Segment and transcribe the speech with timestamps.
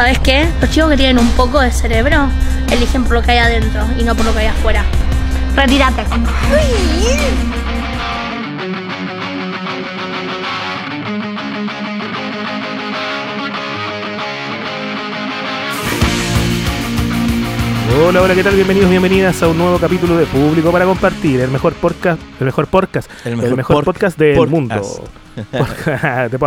[0.00, 0.48] ¿Sabes qué?
[0.62, 2.30] Los chicos que tienen un poco de cerebro
[2.72, 4.82] eligen por lo que hay adentro y no por lo que hay afuera.
[5.54, 6.04] Retírate.
[18.02, 18.54] Hola, hola, ¿qué tal?
[18.54, 22.66] Bienvenidos, bienvenidas a un nuevo capítulo de Público para Compartir, el mejor podcast, el mejor
[22.66, 24.74] podcast, El el mejor podcast del mundo.
[25.36, 26.38] De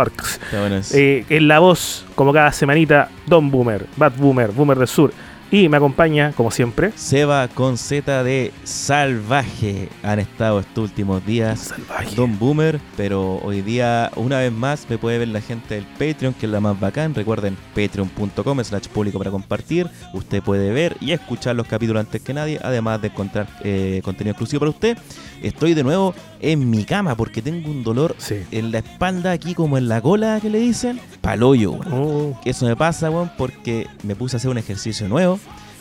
[0.72, 0.96] eso.
[0.96, 5.12] Eh, en la voz, como cada semanita, Don Boomer, Bad Boomer, Boomer del Sur.
[5.54, 11.60] Y me acompaña, como siempre, Seba con Z de Salvaje han estado estos últimos días.
[11.76, 12.16] Salvaje.
[12.16, 16.34] Don Boomer, pero hoy día, una vez más, me puede ver la gente del Patreon,
[16.34, 17.14] que es la más bacán.
[17.14, 19.88] Recuerden, patreon.com slash público para compartir.
[20.12, 24.32] Usted puede ver y escuchar los capítulos antes que nadie, además de encontrar eh, contenido
[24.32, 24.98] exclusivo para usted.
[25.40, 28.42] Estoy de nuevo en mi cama porque tengo un dolor Sí.
[28.50, 31.92] en la espalda, aquí como en la cola que le dicen, paloyo, weón.
[31.92, 35.38] Oh, Eso me pasa, weón, porque me puse a hacer un ejercicio nuevo.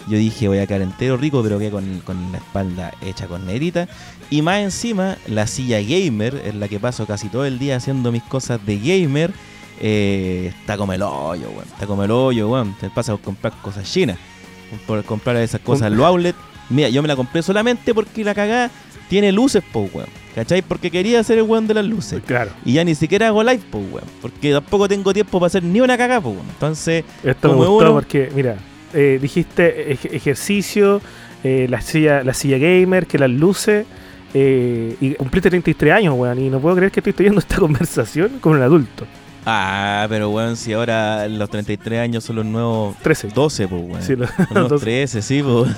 [0.08, 3.46] Yo dije, voy a quedar entero rico, pero que con, con la espalda hecha con
[3.46, 3.88] negrita.
[4.30, 8.12] Y más encima, la silla gamer, en la que paso casi todo el día haciendo
[8.12, 9.32] mis cosas de gamer,
[9.80, 11.66] eh, está como el hoyo, weón.
[11.66, 12.76] Está como el hoyo, weón.
[12.80, 14.18] Te pasa por comprar cosas chinas.
[14.88, 16.38] Por comprar esas cosas en los outlets.
[16.70, 18.72] Mira, yo me la compré solamente porque la cagada
[19.10, 20.10] tiene luces, po, weón.
[20.36, 20.64] ¿Cachai?
[20.64, 22.22] Porque quería ser el weón de las luces.
[22.26, 22.50] claro.
[22.66, 24.06] Y ya ni siquiera hago live, po, weón.
[24.22, 26.46] Porque tampoco tengo tiempo para hacer ni una cagada, po, weón.
[26.50, 28.58] Entonces, Esto me Como gustó uno- porque, mira,
[28.94, 31.02] eh, dijiste ej- ejercicio,
[31.44, 33.86] eh, la, silla, la silla gamer, que las luces,
[34.34, 38.40] eh, y cumpliste 33 años, weón, y no puedo creer que estoy teniendo esta conversación
[38.40, 39.06] con un adulto.
[39.46, 43.28] Ah, pero weón, si ahora los 33 años son los nuevos 13.
[43.30, 44.02] 12, pues weón.
[44.02, 45.70] Sí, lo- Unos dos- 13, sí, pues.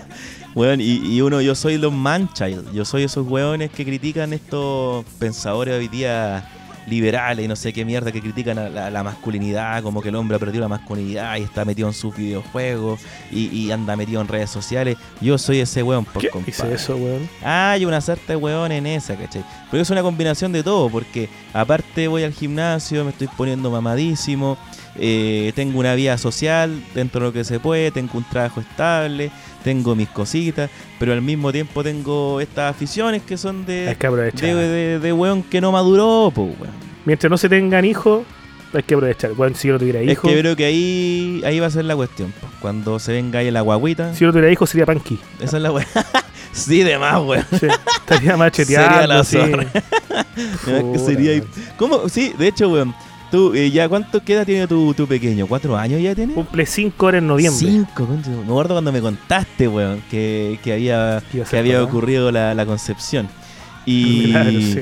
[0.54, 2.72] weón, y, y uno, yo soy los manchild.
[2.72, 6.48] Yo soy esos weones que critican estos pensadores hoy día
[6.90, 10.16] liberales y no sé qué mierda que critican a la, la masculinidad, como que el
[10.16, 14.20] hombre ha perdido la masculinidad y está metido en sus videojuegos y, y anda metido
[14.20, 14.98] en redes sociales.
[15.20, 16.50] Yo soy ese weón, por ¿Qué compadre.
[16.52, 17.28] hice eso, weón?
[17.42, 19.44] Ah, hay una sarta de hueón en esa, ¿cachai?
[19.70, 24.58] Pero es una combinación de todo, porque aparte voy al gimnasio, me estoy poniendo mamadísimo,
[24.96, 29.30] eh, tengo una vida social dentro de lo que se puede, tengo un trabajo estable,
[29.62, 34.06] tengo mis cositas, pero al mismo tiempo tengo estas aficiones que son Hay de, que
[34.06, 34.48] aprovechar.
[34.54, 36.74] de, de, de hueón que no maduró, pues, weón.
[37.04, 38.22] Mientras no se tengan hijos,
[38.72, 39.32] hay que aprovechar.
[39.36, 41.84] Weón, si yo no tuviera Es hijos, que creo que ahí, ahí va a ser
[41.84, 42.46] la cuestión, po.
[42.60, 45.18] cuando se venga ahí la guaguita, si yo no tuviera hijos sería Panky.
[45.40, 45.86] esa es la weón.
[46.52, 47.44] sí, de más, weón.
[47.58, 47.66] Sí,
[48.00, 48.90] estaría macheteando.
[49.00, 49.36] Sería la sí.
[49.36, 49.66] zorra.
[50.64, 51.46] que Puta, sería weón.
[51.76, 52.08] ¿Cómo?
[52.08, 52.94] Sí, de hecho, weón.
[53.30, 55.46] Tú, eh, ya, ¿cuánto qué edad tiene tu, tu pequeño?
[55.46, 56.34] ¿Cuatro años ya tiene?
[56.34, 57.66] Cumple 5 horas en noviembre.
[57.66, 58.06] Cinco.
[58.06, 63.28] Me acuerdo cuando me contaste, weón, que, que había, que había ocurrido la, la concepción.
[63.86, 64.30] Y.
[64.30, 64.80] Claro, sí.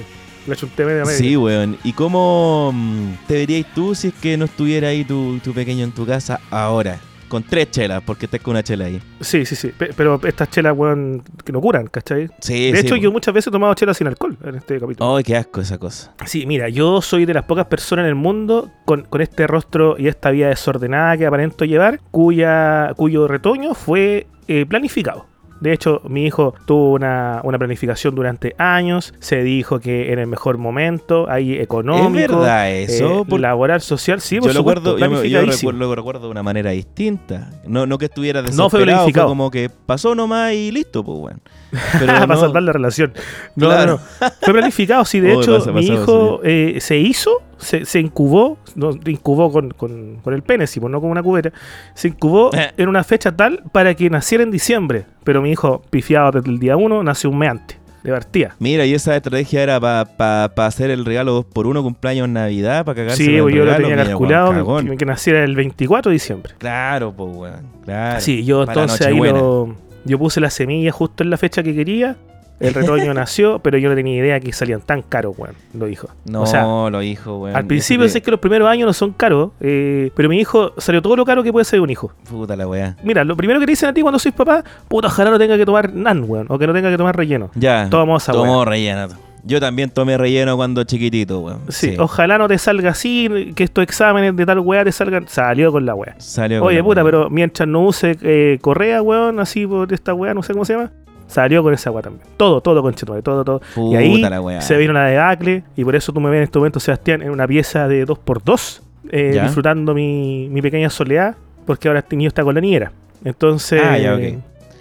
[0.50, 1.18] Achunté media media.
[1.18, 1.76] Sí, weón.
[1.84, 5.84] ¿Y cómo mm, te verías tú si es que no estuviera ahí tu, tu pequeño
[5.84, 6.98] en tu casa ahora?
[7.28, 9.00] Con tres chelas, porque estás con una chela ahí.
[9.20, 9.68] Sí, sí, sí.
[9.76, 12.28] Pe- Pero estas chelas, weón, que no curan, ¿cachai?
[12.40, 15.16] Sí, De hecho, yo muchas veces he tomado chelas sin alcohol en este capítulo.
[15.16, 16.14] Ay, qué asco esa cosa.
[16.26, 19.96] Sí, mira, yo soy de las pocas personas en el mundo con, con este rostro
[19.98, 25.26] y esta vida desordenada que aparento llevar, cuya, cuyo retoño fue eh, planificado.
[25.60, 30.26] De hecho, mi hijo tuvo una, una planificación durante años, se dijo que en el
[30.26, 33.20] mejor momento, ahí económico, ¿Es verdad eso?
[33.20, 36.70] eh, Por- laboral, social, sí, por yo lo recuerdo, yo, lo recuerdo de una manera
[36.70, 37.50] distinta.
[37.66, 39.28] No, no que estuviera No fue desesperado, fue planificado.
[39.28, 41.38] como que pasó nomás y listo, pues bueno.
[41.70, 43.12] Pero para no- salvar la relación.
[43.56, 44.00] No, Claro.
[44.20, 44.28] no.
[44.40, 45.04] Fue planificado.
[45.04, 48.90] Sí, de Oh, hecho, pasa, mi pasa, hijo eh, se hizo, se, se incubó, no,
[49.06, 51.52] incubó con, con- con el pene, sí, pues, no con una cubeta.
[51.94, 52.72] Se incubó Eh.
[52.76, 55.06] en una fecha tal para que naciera en diciembre.
[55.24, 57.78] Pero mi hijo, pifiado desde el día uno, nació un mes antes.
[58.02, 58.54] De partida.
[58.60, 62.94] Mira, y esa estrategia era para hacer el regalo 2 por 1 cumpleaños Navidad, para
[62.94, 66.54] cagarse Sí, en pues, yo lo tenía calculado que, naciera el 24 de diciembre.
[66.58, 67.66] Claro, pues weón.
[67.84, 68.20] Claro.
[68.20, 69.74] Sí, yo Para entonces ahí lo,
[70.08, 72.16] yo puse la semilla justo en la fecha que quería.
[72.60, 76.10] El retoño nació, pero yo no tenía idea que salían tan caros, weón, los hijos.
[76.24, 77.54] No, o sea, lo hijo, weón.
[77.54, 80.72] Al principio Ese sé que los primeros años no son caros, eh, pero mi hijo
[80.78, 82.12] salió todo lo caro que puede ser un hijo.
[82.28, 82.96] Puta la weá.
[83.04, 85.56] Mira, lo primero que te dicen a ti cuando sois papá, puta, ojalá no tenga
[85.56, 87.50] que tomar nan, weón, o que no tenga que tomar relleno.
[87.54, 87.88] Ya.
[87.90, 89.08] Tomamos esa Tomó relleno.
[89.44, 91.60] Yo también tomé relleno cuando chiquitito, weón.
[91.68, 95.26] Sí, ojalá no te salga así, que estos exámenes de tal weá te salgan.
[95.28, 96.14] Salió con la weá.
[96.18, 97.10] Salió con Oye, la puta, weá.
[97.12, 100.74] pero mientras no use eh, correa, weón, así por esta weá, no sé cómo se
[100.74, 100.90] llama,
[101.26, 102.24] salió con esa weá también.
[102.36, 103.60] Todo, todo, conchetumare, todo, todo.
[103.70, 104.60] y Puta ahí la weá.
[104.60, 107.30] se vino una debacle, y por eso tú me ves en este momento, Sebastián, en
[107.30, 108.80] una pieza de 2x2,
[109.10, 112.92] eh, disfrutando mi, mi pequeña soledad, porque ahora este niño está con la niñera.
[113.24, 113.80] Entonces.
[113.84, 114.22] Ah, ya, ok.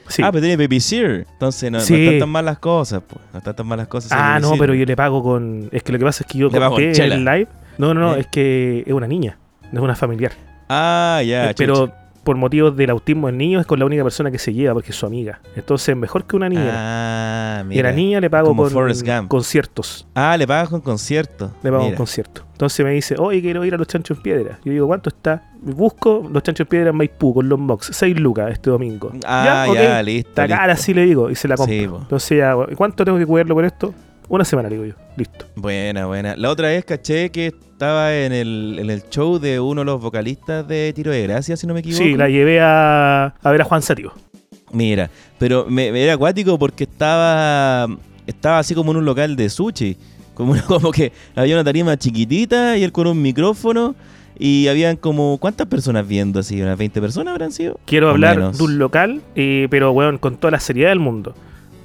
[0.10, 0.22] Sí.
[0.24, 1.26] Ah, pero tiene baby sear.
[1.32, 2.06] Entonces no, no Sí.
[2.06, 3.22] están tan mal las cosas, pues.
[3.34, 4.12] No están tan mal las cosas.
[4.14, 5.70] Ah, no, pero yo le pago con.
[5.72, 7.16] Es que lo que pasa es que yo chela.
[7.16, 7.48] el live.
[7.78, 8.22] No, no, no, ¿Eh?
[8.22, 9.38] es que es una niña,
[9.72, 10.32] no es una familiar.
[10.70, 11.92] Ah, ya, Eh, pero
[12.24, 14.90] por motivos del autismo del niño es con la única persona que se lleva porque
[14.92, 15.40] es su amiga.
[15.56, 16.72] Entonces, mejor que una niña.
[16.74, 17.90] Ah, y a mira.
[17.90, 20.08] la niña le pago con conciertos.
[20.16, 21.52] Ah, le pagas con concierto.
[21.64, 21.92] Le pago Mira.
[21.92, 22.44] un concierto.
[22.54, 24.60] Entonces me dice, oye, quiero ir a los chanchos en piedra.
[24.66, 25.52] Yo digo, ¿cuánto está?
[25.62, 27.90] Busco los chanchos en piedra en Maipú con los Mox.
[27.94, 29.12] 6 lucas este domingo.
[29.26, 29.76] Ah, ok.
[29.76, 30.30] ya, listo.
[30.30, 30.84] Está cara, listo.
[30.86, 31.76] sí le digo, y se la compro.
[31.76, 31.84] Sí.
[31.84, 33.94] Entonces, ya, ¿cuánto tengo que cuidarlo por esto?
[34.30, 34.94] Una semana, digo yo.
[35.16, 35.46] Listo.
[35.56, 36.36] Buena, buena.
[36.36, 40.02] La otra vez caché que estaba en el, en el show de uno de los
[40.02, 42.04] vocalistas de Tiro de Gracia, si no me equivoco.
[42.04, 44.12] Sí, la llevé a, a ver a Juan Sativo.
[44.72, 45.10] Mira,
[45.40, 47.88] pero me, me era acuático porque estaba
[48.26, 49.98] estaba así como en un local de sushi.
[50.34, 53.96] Como, como que había una tarima chiquitita y él con un micrófono.
[54.40, 56.62] Y habían como, ¿cuántas personas viendo así?
[56.62, 57.80] ¿Unas 20 personas habrán sido?
[57.86, 58.58] Quiero O hablar menos.
[58.60, 61.34] de un local, eh, pero bueno, con toda la seriedad del mundo.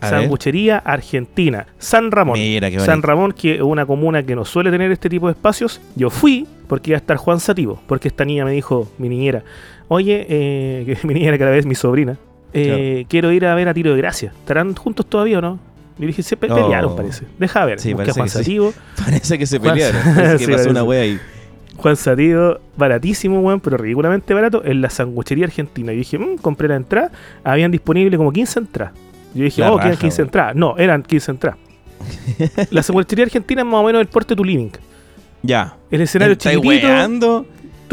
[0.03, 0.21] A ver.
[0.21, 2.39] Sanguchería Argentina, San Ramón.
[2.39, 3.01] Mira, qué San.
[3.01, 5.81] Ramón, que es una comuna que no suele tener este tipo de espacios.
[5.97, 9.45] Yo fui porque iba a estar Juan Sativo, porque esta niña me dijo, mi niñera,
[9.89, 12.19] oye, eh, mi niñera que a la vez mi sobrina,
[12.53, 14.33] eh, quiero ir a ver a Tiro de Gracia.
[14.39, 15.59] ¿Estarán juntos todavía o no?
[15.99, 16.55] Y dije, se pe- Oh.
[16.55, 17.27] pelearon, parece.
[17.39, 18.39] Deja ver, Sí, a parece Juan que sí.
[18.39, 18.75] Sativo.
[19.05, 20.01] Parece que se pelearon.
[20.15, 21.19] Parece que Sí, pasó una wea ahí.
[21.77, 25.93] Juan Sativo, baratísimo, weón, pero ridículamente barato, en la sanguchería argentina.
[25.93, 27.11] Y dije, "Mm", compré la entrada,
[27.45, 28.95] habían disponible como 15 entradas.
[29.35, 30.29] Yo dije, La oh, quedan raja, 15 weón.
[30.29, 30.57] entradas.
[30.57, 31.59] No, eran 15 entradas.
[32.71, 34.71] la sanguchería argentina es más o menos el porte de tu living.
[35.43, 35.75] Ya.
[35.91, 36.87] El escenario ¿Estáis chiquitito.
[36.89, 37.47] weando?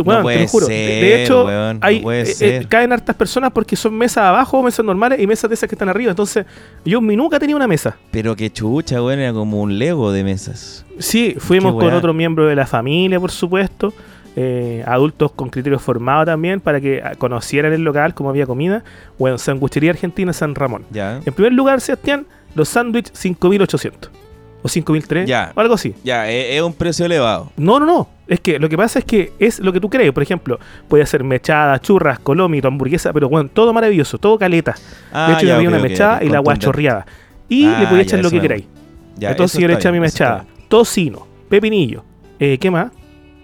[0.03, 0.67] No te lo juro.
[0.67, 4.61] De- ser, de hecho, weón, hay, eh, eh, caen hartas personas porque son mesas abajo,
[4.63, 6.11] mesas normales y mesas de esas que están arriba.
[6.11, 6.45] Entonces,
[6.85, 7.97] yo en mi nunca tenía una mesa.
[8.11, 10.85] Pero qué chucha, weón, era como un Lego de mesas.
[10.99, 13.93] Sí, fuimos con otro miembro de la familia, por supuesto.
[14.35, 18.83] eh, adultos con criterios formados también para que ah, conocieran el local, cómo había comida.
[19.17, 20.85] Bueno, Sanguchería Argentina San Ramón.
[20.91, 21.19] Ya.
[21.25, 22.25] En primer lugar, Sebastián,
[22.55, 24.09] los sándwiches 5800
[24.61, 25.51] o 5003 Ya.
[25.55, 25.93] o algo así.
[26.03, 27.51] Ya, es, es un precio elevado.
[27.57, 28.07] No, no, no.
[28.29, 30.11] Es que lo que pasa es que es lo que tú crees.
[30.13, 34.75] Por ejemplo, puede ser mechada, churras, colomito, hamburguesa, pero bueno, todo maravilloso, todo caleta.
[35.11, 37.05] Ah, de hecho, yo había ok, una mechada y la guachorreada.
[37.49, 38.65] Y Ah, le podía ya, echar lo que me queráis.
[39.17, 42.03] Ya, Entonces yo le eché mi mechada tocino, pepinillo,
[42.39, 42.91] eh, ¿qué más?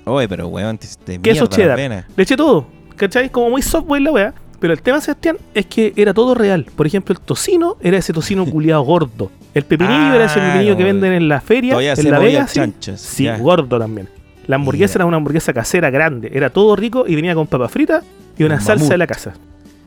[0.06, 1.80] Oye, pero weón, te, te Queso cheddar.
[1.80, 3.30] Le eché todo, ¿cachai?
[3.30, 4.34] Como muy software la weá.
[4.60, 6.66] Pero el tema, Sebastián, es que era todo real.
[6.76, 9.30] Por ejemplo, el tocino era ese tocino culiado gordo.
[9.54, 13.28] El pepinillo Ah, era ese pepinillo que venden en la feria, en la Vega, sí.
[13.40, 14.08] gordo también.
[14.48, 14.98] La hamburguesa Mira.
[15.00, 16.30] era una hamburguesa casera grande.
[16.34, 18.04] Era todo rico y venía con papas fritas
[18.38, 18.92] y una Un salsa mamut.
[18.92, 19.34] de la casa.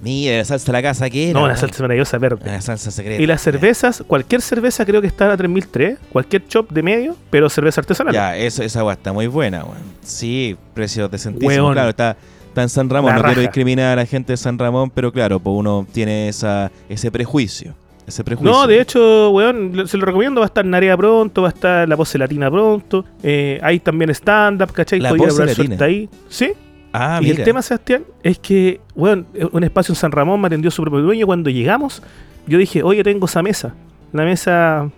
[0.00, 1.38] Mira, la salsa de la casa que era.
[1.40, 2.48] No, una salsa maravillosa verde.
[2.48, 3.20] Una salsa secreta.
[3.20, 7.48] Y las cervezas, cualquier cerveza creo que estaba a 3003, cualquier chop de medio, pero
[7.50, 8.14] cerveza artesanal.
[8.14, 9.78] Ya, eso, esa agua está muy buena, weón.
[10.02, 11.52] Sí, precios decentísimos.
[11.56, 11.72] Weón.
[11.72, 12.16] Claro, está,
[12.46, 13.10] está en San Ramón.
[13.10, 16.28] La no quiero discriminar a la gente de San Ramón, pero claro, pues uno tiene
[16.28, 17.74] esa, ese prejuicio.
[18.08, 18.50] Ese prejuicio.
[18.50, 20.40] No, de hecho, weón, se lo recomiendo.
[20.40, 23.04] Va a estar Narea pronto, va a estar La Pose Latina pronto.
[23.22, 24.98] Eh, hay también stand-up, ¿cachai?
[24.98, 25.76] La Pose Latina.
[25.84, 26.08] ahí.
[26.28, 26.52] Sí.
[26.92, 27.38] Ah, y mira.
[27.38, 31.02] el tema, Sebastián, es que, weón, un espacio en San Ramón me atendió su propio
[31.02, 31.26] dueño.
[31.26, 32.02] Cuando llegamos,
[32.46, 33.74] yo dije, oye, tengo esa mesa.
[34.12, 34.90] La mesa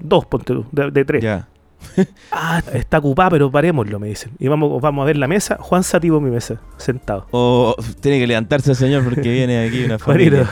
[0.00, 1.22] 2, ponte tú, de, de 3.
[1.22, 1.48] Ya.
[2.32, 4.32] Ah, está ocupada, pero parémoslo, me dicen.
[4.38, 5.56] Y vamos, vamos a ver la mesa.
[5.60, 7.26] Juan Sativo en mi mesa, sentado.
[7.30, 10.46] O tiene que levantarse el señor porque viene aquí una familia.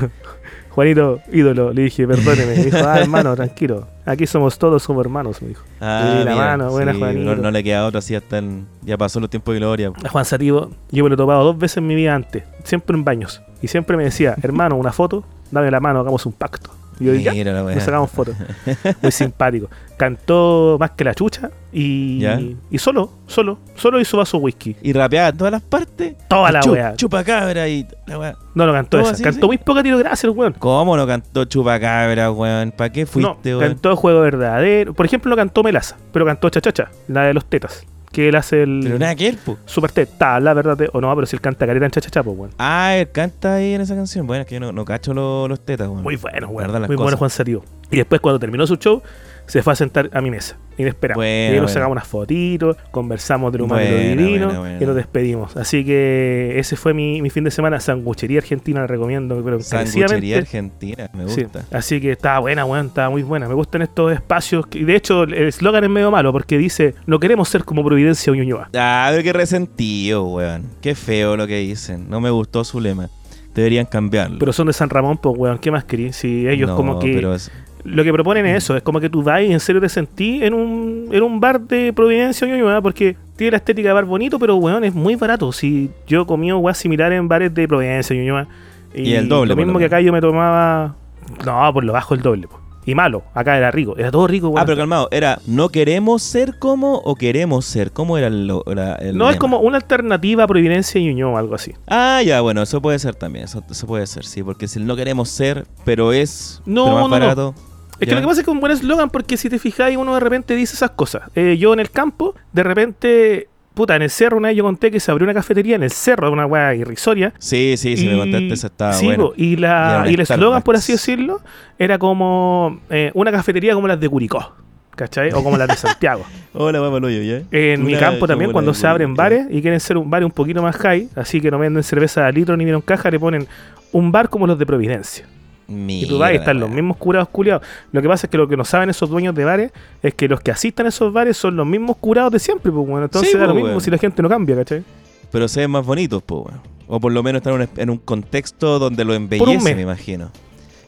[0.76, 2.54] Juanito, ídolo, le dije, perdóneme.
[2.54, 3.88] Me dijo, ah, hermano, tranquilo.
[4.04, 5.64] Aquí somos todos como hermanos, me dijo.
[5.80, 7.34] Ah, la mira, mano, buena, sí, Juanito.
[7.34, 9.90] no, no le queda otra así hasta el- ya pasó los tiempos de gloria.
[10.04, 12.94] A Juan Sativo, yo me lo he topado dos veces en mi vida antes, siempre
[12.96, 13.42] en baños.
[13.62, 16.70] Y siempre me decía, hermano, una foto, dame la mano, hagamos un pacto.
[16.98, 17.74] Y yo ya, Mira la weá.
[17.74, 18.34] nos sacamos fotos.
[19.02, 19.68] Muy simpático.
[19.98, 22.38] Cantó más que la chucha y, ¿Ya?
[22.70, 24.76] y solo, solo, solo hizo vaso whisky.
[24.82, 26.14] Y rapeaba en todas las partes.
[26.28, 26.94] Toda la chu- weá.
[26.96, 28.36] Chupacabra y la weá.
[28.54, 29.10] No, no cantó esa.
[29.12, 29.46] así, Cantó sí.
[29.46, 30.54] muy poca tiro gracias, el weón.
[30.58, 32.72] ¿Cómo no cantó Chupacabra, weón?
[32.72, 33.68] ¿Para qué No, fuiste, weón?
[33.72, 34.94] cantó Juego Verdadero.
[34.94, 37.86] Por ejemplo, no cantó Melaza, pero cantó Chachacha, la de los tetas.
[38.16, 39.58] Que él hace el Pero nada que ver, po.
[39.66, 40.78] super teta, la verdad.
[40.94, 42.50] O no, pero si él canta careta en Chachacha, pues, weón.
[42.56, 44.26] Ah, él canta ahí en esa canción.
[44.26, 46.02] Bueno, es que yo no, no cacho lo- los tetas, weón.
[46.02, 46.70] Muy bueno, weón.
[46.86, 47.16] Muy bueno.
[47.18, 47.62] Juan Sativo.
[47.90, 49.02] Y después, cuando terminó su show,
[49.46, 50.56] se fue a sentar a mi mesa.
[50.78, 51.18] Inesperado.
[51.18, 51.68] Bueno, y ahí nos bueno.
[51.68, 55.56] sacamos unas fotitos, conversamos de lo humano y lo divino y nos despedimos.
[55.56, 57.80] Así que ese fue mi, mi fin de semana.
[57.80, 61.64] Sanguchería Argentina, la recomiendo, pero Sanguchería argentina, me Sí, gusta.
[61.70, 63.48] así que estaba buena, weón, estaba muy buena.
[63.48, 64.66] Me gustan estos espacios.
[64.66, 67.82] que- Y de hecho, el eslogan es medio malo porque dice: No queremos ser como
[67.82, 68.68] Providencia o Ñuñoa.
[68.74, 70.64] Ah, pero qué resentido, weón.
[70.82, 72.10] Qué feo lo que dicen.
[72.10, 73.08] No me gustó su lema.
[73.54, 74.38] Deberían cambiarlo.
[74.38, 76.16] Pero son de San Ramón, pues, weón, ¿qué más querís?
[76.16, 77.14] Si ellos, No, como que.
[77.14, 77.50] pero es-
[77.86, 80.42] Lo que proponen es eso: es como que tú vas y en serio te sentís
[80.42, 84.38] en un, en un bar de Providencia Ñuñoa porque tiene la estética de bar bonito,
[84.38, 85.52] pero, weón, es muy barato.
[85.52, 88.48] Si yo he comido weas similares en bares de Providencia Ñuñoa.
[88.94, 90.96] Y el doble, Lo mismo que acá yo me tomaba.
[91.44, 92.60] No, por lo bajo el doble, po.
[92.86, 93.24] y malo.
[93.34, 93.94] Acá era rico.
[93.98, 94.60] Era todo rico, weón.
[94.60, 97.90] Ah, pero calmado, era ¿no queremos ser como o queremos ser?
[97.90, 101.38] ¿Cómo era el, lo- la- el no, es como una alternativa a Providencia y Ñuñoa,
[101.40, 101.74] algo así.
[101.88, 104.86] Ah, ya, bueno, eso puede ser también, eso, eso puede ser, sí, porque si el
[104.86, 107.54] no queremos ser, pero es No, pero más no, no.
[108.00, 109.96] Es que lo que pasa es que es un buen eslogan porque si te fijáis,
[109.96, 111.22] uno de repente dice esas cosas.
[111.34, 114.90] Eh, yo en el campo, de repente, puta, en el cerro una vez yo conté
[114.90, 117.32] que se abrió una cafetería en el cerro, una weá irrisoria.
[117.38, 119.32] Sí, sí, sí, me contaste, eso estaba sí, bueno.
[119.36, 121.40] y, la, y el eslogan, por así decirlo,
[121.78, 124.54] era como eh, una cafetería como las de Curicó,
[124.94, 125.32] ¿cachai?
[125.32, 126.24] O como las de Santiago.
[126.52, 127.42] Hola, al hoyo, ¿ya?
[127.50, 130.60] En mi campo también, cuando se abren bares y quieren ser un bar un poquito
[130.60, 133.46] más high, así que no venden cerveza a litro ni vieron caja, le ponen
[133.92, 135.26] un bar como los de Providencia.
[135.68, 137.62] Y tú vas y están los mismos curados culiados.
[137.92, 140.28] Lo que pasa es que lo que no saben esos dueños de bares es que
[140.28, 143.04] los que asistan a esos bares son los mismos curados de siempre, pues bueno.
[143.06, 144.84] Entonces Sí, da lo pues, mismo si la gente no cambia, ¿cachai?
[145.32, 146.60] Pero se ven más bonitos, pues, weón.
[146.86, 150.30] O por lo menos están en un, en un contexto donde lo embellece, me imagino.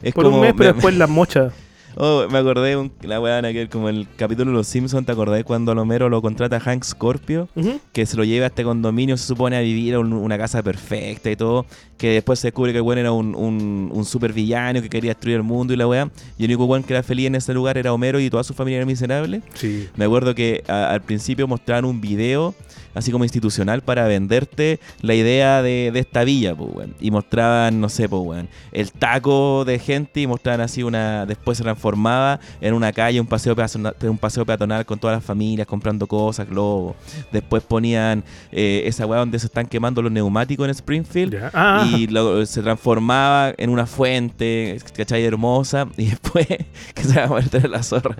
[0.01, 1.53] Es Por como, un mes, pero me- después las mochas.
[2.01, 5.43] Oh, me acordé un- la weá que como el capítulo de Los Simpsons, ¿te acordás
[5.43, 7.49] cuando a Homero lo contrata Hank Scorpio?
[7.91, 10.63] Que se lo lleva a este condominio, se supone a vivir a un- una casa
[10.63, 11.65] perfecta y todo.
[11.97, 15.09] Que después se descubre que el weón era un, un, un super villano que quería
[15.11, 16.09] destruir el mundo y la weá.
[16.37, 18.53] Y el único weón que era feliz en ese lugar era Homero y toda su
[18.53, 19.41] familia era miserable.
[19.55, 19.89] Sí.
[19.97, 22.55] Me acuerdo que a- al principio mostraban un video
[22.93, 26.95] así como institucional para venderte la idea de, de esta villa, pues, weón.
[26.99, 31.25] Y mostraban, no sé, pues, weón, el taco de gente y mostraban así una...
[31.25, 35.23] Después se transformaba en una calle, un paseo peatonal, un paseo peatonal con todas las
[35.23, 36.95] familias comprando cosas, globos.
[37.31, 41.49] Después ponían eh, esa weá donde se están quemando los neumáticos en Springfield.
[41.53, 45.23] Ah, y lo- se transformaba en una fuente, ¿cachai?
[45.23, 45.87] Hermosa.
[45.97, 46.47] Y después
[46.93, 48.15] que se va a meter la zorra.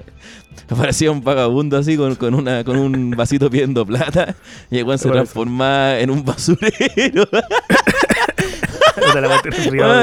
[0.70, 4.36] Aparecía un vagabundo así con, con, una, con un vasito pidiendo plata.
[4.72, 7.26] Y el weón se Bueno, transformaba en un basurero.
[8.96, 9.22] puta,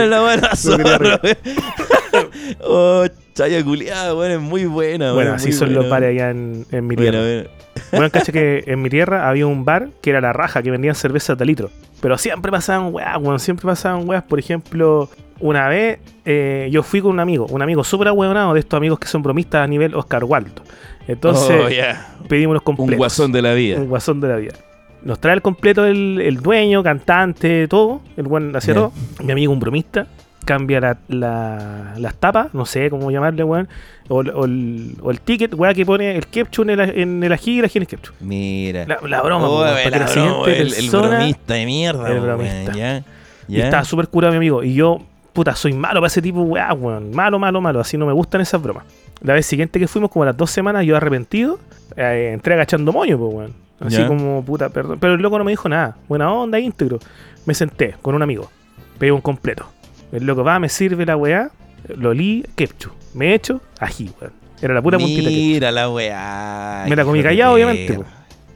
[0.07, 1.21] la buena zorra.
[2.65, 5.13] oh, chaya culiada, weón, es muy buena.
[5.13, 7.27] Bueno, así son los bares allá en, en mi Bueno, tierra.
[7.27, 7.51] bueno.
[7.93, 10.95] Bueno, cacha que en mi tierra había un bar que era la raja, que vendían
[10.95, 11.71] cervezas de litro.
[12.01, 13.39] Pero siempre pasaban weas, weón.
[13.39, 14.23] Siempre pasaban weas.
[14.23, 15.09] Por ejemplo,
[15.41, 18.99] una vez eh, yo fui con un amigo, un amigo súper ahueonado de estos amigos
[18.99, 20.63] que son bromistas a nivel Oscar Waldo.
[21.09, 22.15] Entonces Oh, yeah.
[22.29, 22.93] pedimos los completos.
[22.95, 23.79] Un guasón de la vida.
[23.79, 24.55] Un guasón de la vida.
[25.03, 28.01] Nos trae el completo el, el dueño, cantante, todo.
[28.17, 28.93] El buen hacía todo.
[29.23, 30.07] Mi amigo, un bromista,
[30.45, 33.69] cambia la- la- las tapas, no sé cómo llamarle, weón.
[34.09, 37.23] O, el- o el, o el ticket, weón, que pone el ketchup en el, en
[37.23, 38.15] el ají y el ají en el ketchup.
[38.21, 38.85] Mira.
[38.87, 42.73] La, la broma, Oh, weón, la broma, el, bromista de mierda, El bromista.
[42.73, 43.05] ya.
[43.49, 44.65] Y estaba súper curado mi amigo.
[44.65, 44.99] Y yo,
[45.33, 47.11] puta, soy malo para ese tipo, weón, weón.
[47.15, 47.79] Malo, malo, malo.
[47.79, 48.85] Así no me gustan esas bromas.
[49.20, 51.58] La vez siguiente que fuimos, como a las dos semanas, yo arrepentido,
[51.96, 53.54] eh, entré agachando moño, pues, weón.
[53.80, 54.99] Así como, puta, perdón.
[54.99, 55.96] Pero el loco no me dijo nada.
[56.08, 56.99] Buena onda, íntegro.
[57.44, 58.50] Me senté con un amigo.
[58.99, 59.66] Pedí un completo.
[60.12, 61.50] El loco va, me sirve la weá.
[61.94, 62.92] Lo li, ketchup.
[63.14, 64.32] Me echo, ají, weón.
[64.62, 65.52] Era la pura puntita de ketchup.
[65.52, 66.85] Mira la weá.
[66.88, 67.99] Me la comí callado, obviamente.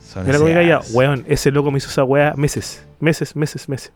[0.02, 0.82] Son Me la comí callado.
[0.92, 2.84] Weón, ese loco me hizo esa weá meses.
[2.98, 3.92] Meses, meses, meses.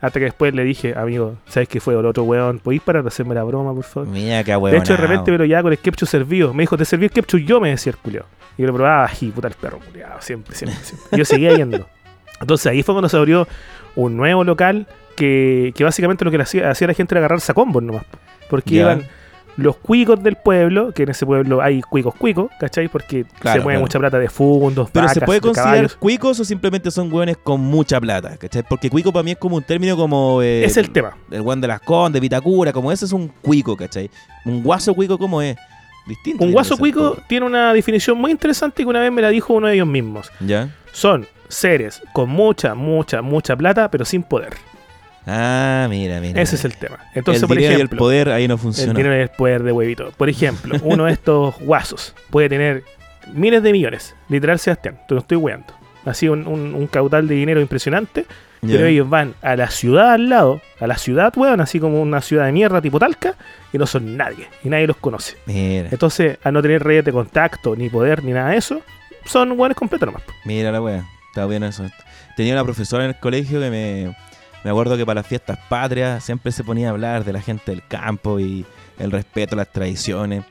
[0.00, 1.94] Hasta que después le dije, amigo, ¿sabes qué fue?
[1.94, 4.08] El otro weón, ¿podéis parar de hacerme la broma, por favor?
[4.08, 6.52] Mira qué De hecho, de repente me lo llevaba con el ketchup servido.
[6.52, 7.40] Me dijo, ¿te serví el ketchup?
[7.40, 8.26] Yo me decía el culiao.
[8.58, 10.20] Y yo lo probaba, ají, puta el perro culiao.
[10.20, 11.08] Siempre, siempre, siempre.
[11.12, 11.86] Y yo seguía yendo.
[12.40, 13.48] Entonces ahí fue cuando se abrió
[13.94, 14.86] un nuevo local
[15.16, 18.04] que, que básicamente lo que hacía, hacía la gente era agarrar sacombos nomás.
[18.50, 19.06] Porque iban
[19.56, 22.88] los cuicos del pueblo, que en ese pueblo hay cuicos cuicos, ¿cachai?
[22.88, 23.80] Porque Claro, se mueve claro.
[23.80, 25.96] mucha plata de fundos, Pero se puede de considerar caballos.
[25.96, 28.62] cuicos o simplemente son hueones con mucha plata, ¿cachai?
[28.68, 30.42] Porque cuico para mí es como un término como...
[30.42, 31.16] eh, Es el tema.
[31.30, 34.10] El guan de las condes, Vitacura, como ese es un cuico, ¿cachai?
[34.44, 35.56] Un guaso cuico, ¿cómo es?
[36.06, 36.44] Distinto.
[36.44, 39.66] Un guaso cuico tiene una definición muy interesante que una vez me la dijo uno
[39.68, 40.30] de ellos mismos.
[40.40, 40.68] ¿Ya?
[40.92, 44.52] Son seres con mucha, mucha, mucha plata, pero sin poder.
[45.26, 46.40] Ah, mira, mira.
[46.40, 46.98] Ese es el tema.
[47.14, 48.92] Entonces, el por dinero y el ejemplo, poder ahí no el funciona.
[48.94, 50.12] dinero y el poder de huevito.
[50.16, 52.84] Por ejemplo, uno de estos guasos puede tener
[53.32, 54.14] miles de millones.
[54.28, 55.74] Literal, Sebastián, te lo estoy weando.
[56.04, 58.24] Así un, un- un caudal de dinero impresionante.
[58.62, 58.74] Ya.
[58.76, 62.20] Pero ellos van a la ciudad al lado, a la ciudad, weón, así como una
[62.22, 63.34] ciudad de mierda tipo Talca,
[63.72, 64.48] y no son nadie.
[64.64, 65.36] Y nadie los conoce.
[65.46, 68.80] Mira, Entonces, al no tener redes de contacto, ni poder, ni nada de eso,
[69.26, 70.22] son weones completos nomás.
[70.44, 71.04] mira la wea.
[71.28, 71.84] Está bien eso.
[72.36, 74.16] Tenía una profesora en el colegio que me...
[74.66, 77.70] Me acuerdo que para las fiestas patrias siempre se ponía a hablar de la gente
[77.70, 78.66] del campo y
[78.98, 80.42] el respeto a las tradiciones.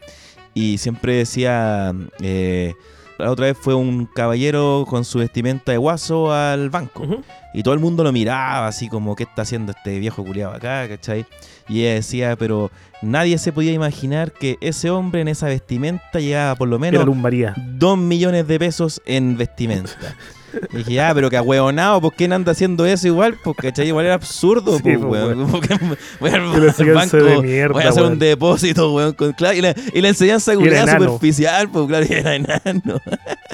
[0.54, 1.94] Y siempre decía...
[2.22, 2.74] eh,
[3.18, 7.06] la otra vez fue un caballero con su vestimenta de guaso al banco.
[7.54, 10.88] Y todo el mundo lo miraba así como, ¿qué está haciendo este viejo culiado acá?
[10.88, 11.26] ¿Cachai?
[11.68, 16.56] Y ella decía, pero nadie se podía imaginar que ese hombre en esa vestimenta llevaba
[16.56, 17.54] por lo menos María.
[17.58, 19.92] dos millones de pesos en vestimenta.
[20.72, 23.38] Y dije, ya, pero que ahueonado, ¿por qué no anda haciendo eso igual?
[23.44, 23.88] Pues, ¿cachai?
[23.88, 25.46] Igual era absurdo, Sí, pues, pues, weón.
[25.46, 25.76] Como que
[26.20, 28.20] voy la al banco, mierda, voy a hacer un weón.
[28.20, 29.14] depósito, weón.
[29.14, 33.02] Con, claro, y, la, y la enseñanza Y superficial, pues, claro, y era enano.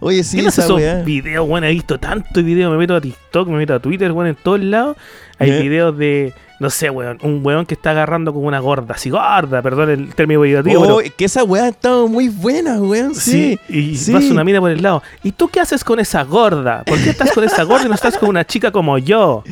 [0.00, 1.02] Oye, sí, ¿Quién hace esa esos weá.
[1.02, 1.64] videos, weón?
[1.64, 4.60] He visto tantos videos, me meto a TikTok, me meto a Twitter, weón, en todos
[4.60, 4.96] lados.
[5.38, 9.10] Hay videos de, no sé, weón, un weón que está agarrando como una gorda, así
[9.10, 13.14] gorda, perdón el término peyorativo, Oh, pero- que esa weá ha estado muy buena, weón.
[13.14, 14.12] Sí, y sí.
[14.12, 15.02] pasa una mina por el lado.
[15.22, 16.84] ¿Y tú qué haces con esa gorda?
[16.84, 19.44] ¿Por qué estás con esa gorda y no estás con una chica como yo?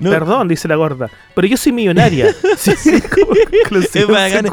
[0.00, 0.10] No.
[0.10, 1.10] Perdón, dice la gorda.
[1.34, 2.34] Pero yo soy millonaria.
[2.56, 2.90] Sí, sí,
[3.94, 4.46] Es bacán.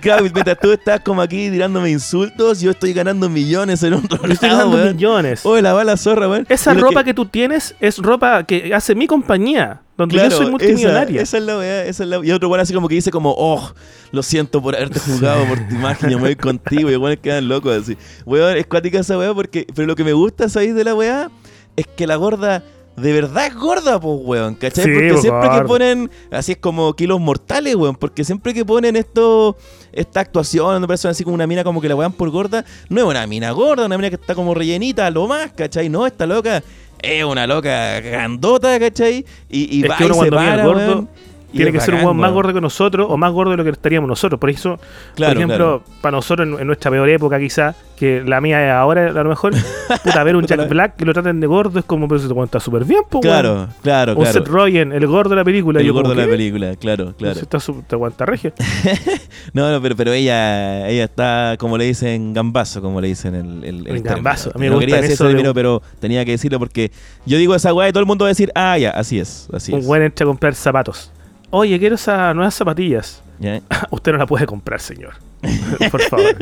[0.00, 4.32] claro, mientras tú estás como aquí tirándome insultos, yo estoy ganando millones en otro Yo
[4.32, 4.96] estoy ganando weón.
[4.96, 5.44] millones.
[5.44, 6.46] Oye, la bala zorra, weón.
[6.48, 7.14] Esa ropa que...
[7.14, 11.22] tú tienes es ropa que hace mi compañía, donde Claro, yo soy multimillonaria.
[11.22, 13.10] Esa, esa es la weá, esa es la Y otro weón así como que dice
[13.10, 13.72] como, oh,
[14.12, 17.48] lo siento por haberte jugado por tu imagen, yo me voy contigo, y weón quedan
[17.48, 17.96] locos así.
[18.26, 21.30] Weón, es cuática esa weá porque, pero lo que me gusta, ¿sabéis de la weá?
[21.76, 22.62] Es que la gorda
[22.98, 24.84] de verdad es gorda, pues, weón, ¿cachai?
[24.84, 28.96] Sí, porque siempre que ponen, así es como kilos mortales, weón, porque siempre que ponen
[28.96, 29.56] esto,
[29.92, 33.00] esta actuación, donde personas así como una mina como que la wean por gorda, no
[33.00, 35.88] es una mina gorda, una mina que está como rellenita, lo más, ¿cachai?
[35.88, 36.62] No, esta loca
[37.00, 39.24] es una loca grandota, ¿cachai?
[39.48, 41.27] Y, y Es va que uno y se cuando mira al para, gordo, weón, y
[41.52, 43.70] Tiene que ser un weón más gordo que nosotros o más gordo de lo que
[43.70, 44.38] estaríamos nosotros.
[44.40, 44.78] Por eso,
[45.14, 45.82] Claro, por ejemplo, claro.
[46.02, 49.28] para nosotros en, en nuestra peor época quizá, que la mía es ahora a lo
[49.28, 49.52] mejor,
[50.04, 52.28] puta, ver un Jack la- Black que lo traten de gordo es como, pero se
[52.28, 54.32] te cuenta súper bien, Claro, claro, Un claro.
[54.38, 55.80] Seth Rogen, el gordo de la película.
[55.80, 56.36] El yo gordo como, de la ¿qué?
[56.36, 57.34] película, claro, claro.
[57.34, 58.52] Se está te aguanta regio.
[59.52, 63.64] No, no, pero, pero ella, ella está, como le dicen, gambazo, como le dicen el,
[63.64, 64.50] el, el gambazo.
[64.54, 66.92] A mí me no quería decir eso de un- pero tenía que decirlo porque
[67.26, 69.48] yo digo esa weá y todo el mundo va a decir, ah, ya, así es,
[69.52, 69.86] así un es.
[69.86, 71.10] buen entra a comprar zapatos.
[71.50, 73.22] Oye, quiero esas nuevas zapatillas.
[73.38, 73.60] ¿Ya?
[73.90, 75.14] Usted no la puede comprar, señor.
[75.90, 76.36] por favor.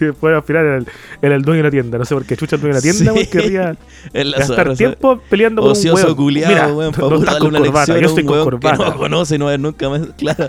[0.00, 0.86] Al final era el,
[1.22, 1.96] era el dueño de la tienda.
[1.98, 3.26] No sé por qué chucha el dueño de la tienda, Sí.
[3.28, 3.76] querría
[4.12, 6.14] gastar zorra, tiempo peleando con un weón.
[6.16, 8.76] culiado, Mira, weón, no estás con una corbata, yo estoy con que corbata.
[8.90, 10.00] no conoce, no va nunca más.
[10.18, 10.46] Claro,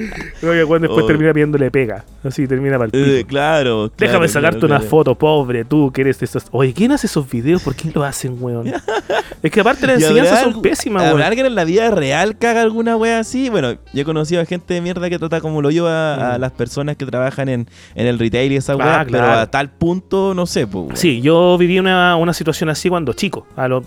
[0.42, 1.06] Oye, weón, después Oh.
[1.06, 2.04] termina pidiéndole pega.
[2.24, 6.26] Así termina para Eh, claro, Déjame sacarte claro, una foto, pobre, tú que eres de
[6.26, 6.44] estos.
[6.50, 7.62] Oye, ¿quién hace esos videos?
[7.62, 8.66] ¿Por qué lo hacen, weón?
[9.42, 11.26] es que aparte las ¿Y enseñanzas son pésimas, ¿Habrá weón.
[11.26, 13.48] alguien en la vida real que haga alguna wea así?
[13.50, 16.38] Bueno, yo he conocido a gente de mierda que trata como lo yo a, a
[16.38, 16.40] Mm.
[16.40, 19.70] las personas que trabajan en, en el retail y esa Ah, wea, pero a tal
[19.70, 20.98] punto, no sé, pues.
[20.98, 23.84] Sí, yo viví una, una situación así cuando chico, a los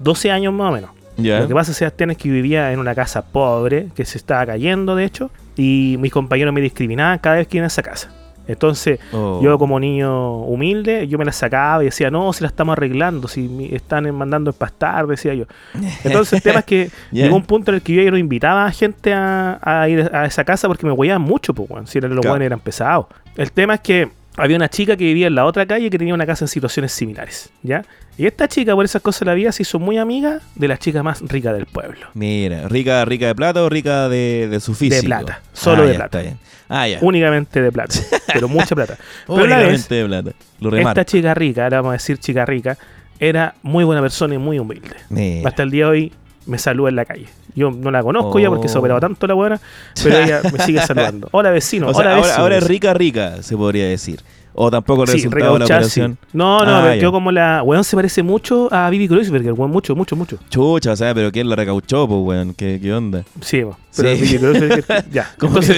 [0.00, 0.90] 12 años más o menos.
[1.16, 4.96] Lo que pasa, Sebastián, es que vivía en una casa pobre, que se estaba cayendo,
[4.96, 8.10] de hecho, y mis compañeros me discriminaban cada vez que iba a esa casa.
[8.48, 9.40] Entonces, Oh.
[9.40, 13.28] yo como niño humilde, yo me la sacaba y decía, no, si la estamos arreglando,
[13.28, 15.44] si mi- están mandando empastar, decía yo.
[16.02, 17.24] Entonces, el tema es que Ya.
[17.24, 20.10] llegó un punto en el que yo ya no invitaba a gente a, a ir
[20.12, 21.86] a esa casa porque me huellaban mucho, pues, weón.
[21.86, 22.42] Si eran- los Claro.
[22.42, 23.06] eran pesados.
[23.36, 26.12] El tema es que había una chica que vivía en la otra calle que tenía
[26.14, 27.84] una casa en situaciones similares, ¿ya?
[28.18, 30.76] Y esta chica, por esas cosas de la vida, se hizo muy amiga de la
[30.78, 32.08] chica más rica del pueblo.
[32.14, 35.06] Mira, rica, rica de plata o rica de, de su físico.
[35.06, 36.18] plata, solo Ah, de ya, plata.
[36.18, 36.38] está bien.
[36.68, 36.98] Ah, ya.
[37.00, 37.94] Únicamente de plata,
[38.32, 38.96] pero mucha plata.
[39.26, 40.30] Pero vez, Únicamente de plata.
[40.60, 42.76] Lo esta chica rica, ahora vamos a decir chica rica,
[43.18, 44.94] era muy buena persona y muy humilde.
[45.08, 45.48] Mira.
[45.48, 46.12] Hasta el día de hoy
[46.46, 47.26] me saluda en la calle.
[47.54, 48.80] Yo no la conozco ya porque se ha Oh.
[48.80, 49.60] operado tanto la buena,
[50.02, 51.28] pero ella me sigue saludando.
[51.32, 52.42] Hola vecino, O sea, hola ahora, vecino.
[52.42, 54.20] ahora es rica, rica, se podría decir.
[54.54, 55.72] O tampoco el Sí, resultado de la sí.
[55.72, 56.18] operación.
[56.32, 57.62] No, no, Ah, yo como la.
[57.62, 60.38] Weón se parece mucho a Bibi Kreuzberger, weón, mucho, mucho, mucho.
[60.50, 62.54] Chucha, o sea, pero ¿quién la recauchó, pues, weón?
[62.54, 63.24] ¿Qué, qué onda?
[63.40, 64.38] Sí, weón, pero Sí.
[64.38, 65.30] Kreuzberger, ya.
[65.38, 65.76] ¿Cómo Entonces,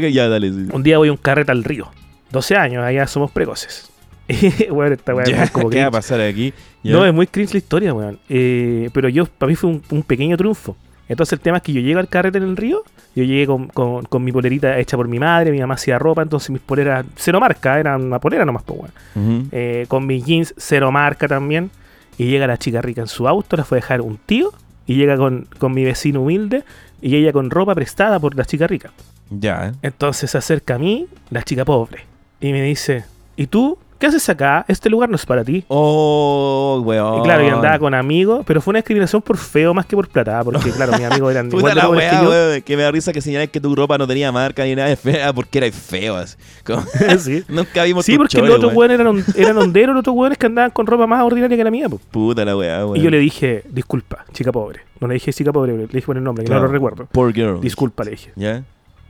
[0.00, 0.50] que- Ya, dale.
[0.72, 1.88] un día voy a un carrete al río.
[2.32, 3.90] 12 años, allá somos precoces.
[4.70, 6.52] Weón, esta es como ¿Qué va a pasar aquí?
[6.82, 8.18] No, es muy cringe la historia, weón.
[8.28, 10.76] Eh, pero yo, para mí fue un, un pequeño triunfo.
[11.08, 12.82] Entonces el tema es que yo llego al carrete en el río,
[13.14, 16.22] yo llegué con, con- con mi polerita hecha por mi madre, mi mamá hacía ropa,
[16.22, 18.90] entonces mis poleras cero marca, eran una polera nomás, pues.
[19.14, 19.46] Ujú.
[19.52, 21.70] Eh, con mis jeans cero marca también.
[22.16, 24.52] Y llega la chica rica en su auto, la fue a dejar un tío,
[24.86, 26.62] y llega con, con mi vecino humilde,
[27.02, 28.92] y ella con ropa prestada por la chica rica.
[29.30, 29.72] Ya, ¿eh?
[29.82, 32.04] Entonces se acerca a mí, la chica pobre,
[32.40, 33.04] y me dice,
[33.36, 33.78] ¿y tú?
[34.04, 34.66] ¿Qué haces acá?
[34.68, 35.64] Este lugar no es para ti.
[35.68, 37.20] Oh, weón.
[37.20, 40.08] Y claro, yo andaba con amigos, pero fue una discriminación por feo más que por
[40.08, 42.28] plata, porque claro, mis amigos eran Puta igual la weá, que yo.
[42.30, 44.90] weón, que me da risa que señalas que tu ropa no tenía marca ni nada
[44.90, 46.16] de fea porque eras feo.
[46.16, 46.36] así.
[47.18, 47.44] Sí.
[47.48, 50.44] Nunca vimos Sí, porque los otros weones eran, on- eran honderos, los otros weones que
[50.44, 51.88] andaban con ropa más ordinaria que la mía.
[51.88, 51.98] po.
[52.10, 52.98] Puta la weá, weón.
[52.98, 54.80] Y yo le dije, disculpa, chica pobre.
[55.00, 56.62] No le dije chica pobre, le dije por el nombre, que Claro.
[56.62, 57.08] no lo recuerdo.
[57.10, 57.58] Poor girl.
[57.62, 58.32] Disculpa, le dije.
[58.36, 58.64] ¿Ya?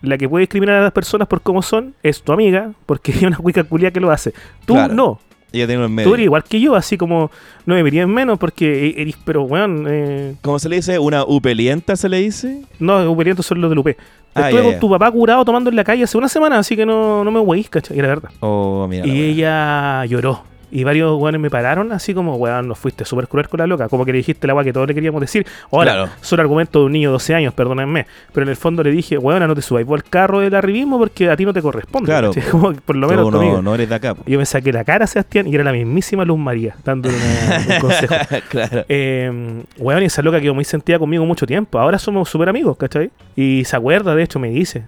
[0.05, 3.23] La que puede discriminar a las personas por cómo son es tu amiga, porque es
[3.23, 4.33] una cuica culia que lo hace.
[4.67, 4.95] Tú Claro.
[4.95, 5.21] no.
[5.53, 6.09] Ella tiene en medio.
[6.09, 7.31] Tú eres igual que yo, así como
[7.65, 10.99] no me en menos porque e- eres, pero weón, eh, ¿Cómo se le dice?
[10.99, 12.63] ¿Una upelienta se le dice?
[12.81, 13.89] no, uperientos son los del UP.
[14.35, 16.85] Ah, Estuve con tu papá curado tomando en la calle hace una semana, así que
[16.85, 17.97] no, no me hueís, ¿cachai?
[17.97, 18.31] Y la verdad.
[18.41, 19.07] Oh, mira.
[19.07, 20.43] y ella lloró
[20.77, 23.89] Y varios weones me pararon así como, weón, nos fuiste súper cruel con la loca.
[23.89, 25.47] Como que le dijiste la weá que todos le queríamos decir.
[25.71, 26.11] Ahora, Claro.
[26.21, 28.07] son argumentos de un niño de 12 años, perdónenme.
[28.33, 30.99] Pero en el fondo le dije, weón, no te subáis por el carro del arribismo
[30.99, 32.07] porque a ti no te corresponde.
[32.07, 32.33] Claro.
[32.51, 33.57] Como que por lo menos Tú conmigo.
[33.59, 34.17] no, no eres de acá.
[34.17, 34.25] po.
[34.27, 37.75] Yo me saqué la cara a Sebastián y era la mismísima Luz María, dándole una-
[37.77, 38.15] un consejo.
[38.49, 38.85] claro.
[38.89, 41.79] Eh, weón, y esa loca quedó muy sentida conmigo mucho tiempo.
[41.79, 43.13] Ahora somos súper amigos, ¿cachai?
[43.37, 44.85] Y se acuerda, de hecho, me dice.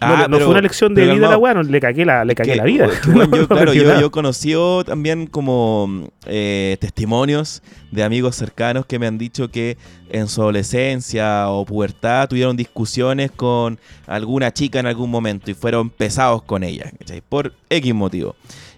[0.00, 2.24] No, Ah, no pero- fue una lección de vida la weá, no, le cagué la,
[2.24, 2.88] le cagué Que, la vida.
[3.06, 4.54] bueno, yo, claro, yo, yo conocí
[4.86, 9.76] también como eh, testimonios de amigos cercanos que me han dicho que
[10.08, 15.90] en su adolescencia o pubertad tuvieron discusiones con alguna chica en algún momento y fueron
[15.90, 17.20] pesados con ella, ¿cachai?
[17.20, 18.36] Por X motivo.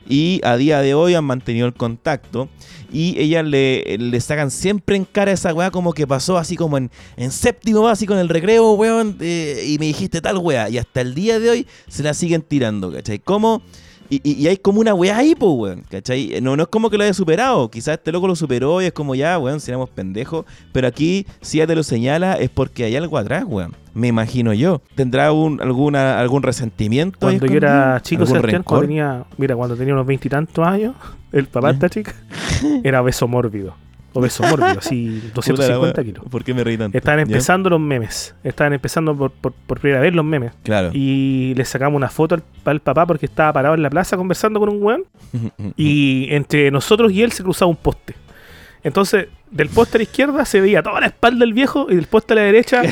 [0.08, 2.48] Y a día de hoy han mantenido el contacto
[2.92, 6.76] y ellas le, le sacan siempre en cara esa weá como que pasó así como
[6.76, 10.68] en, en séptimo básico en el recreo, weón, eh, y me dijiste tal weá.
[10.68, 13.18] Y hasta el día de hoy se la siguen tirando, ¿cachai?
[13.18, 13.62] Como...
[14.12, 16.38] Y, y- y hay como una weá ahí, pues, weón, ¿cachai?
[16.42, 17.70] No, no es como que lo haya superado.
[17.70, 20.44] Quizás este loco lo superó y es como ya, weón, si éramos pendejos.
[20.70, 23.74] Pero aquí, si ya te lo señala, es porque hay algo atrás, weón.
[23.94, 24.82] Me imagino yo.
[24.96, 27.18] ¿Tendrá un, alguna, algún resentimiento?
[27.20, 30.94] Cuando yo era chico, ¿Algún Sebastián, cuando tenía, mira, cuando tenía unos veintitantos años,
[31.32, 32.14] el papá de esta chica
[32.84, 33.74] era obeso mórbido.
[34.14, 36.24] Obeso mórbido, así Puta la 250 weá, kilos.
[36.30, 36.96] ¿Por qué me reí tanto?
[36.96, 37.22] Estaban ¿Ya?
[37.22, 38.34] empezando los memes.
[38.44, 40.52] Estaban empezando por, por, por primera vez los memes.
[40.62, 40.90] Claro.
[40.92, 44.60] Y le sacamos una foto al, al papá porque estaba parado en la plaza conversando
[44.60, 45.04] con un weón.
[45.76, 48.14] Y entre nosotros y él se cruzaba un poste.
[48.84, 52.06] Entonces, del poste a la izquierda se veía toda la espalda del viejo y del
[52.06, 52.82] poste a la derecha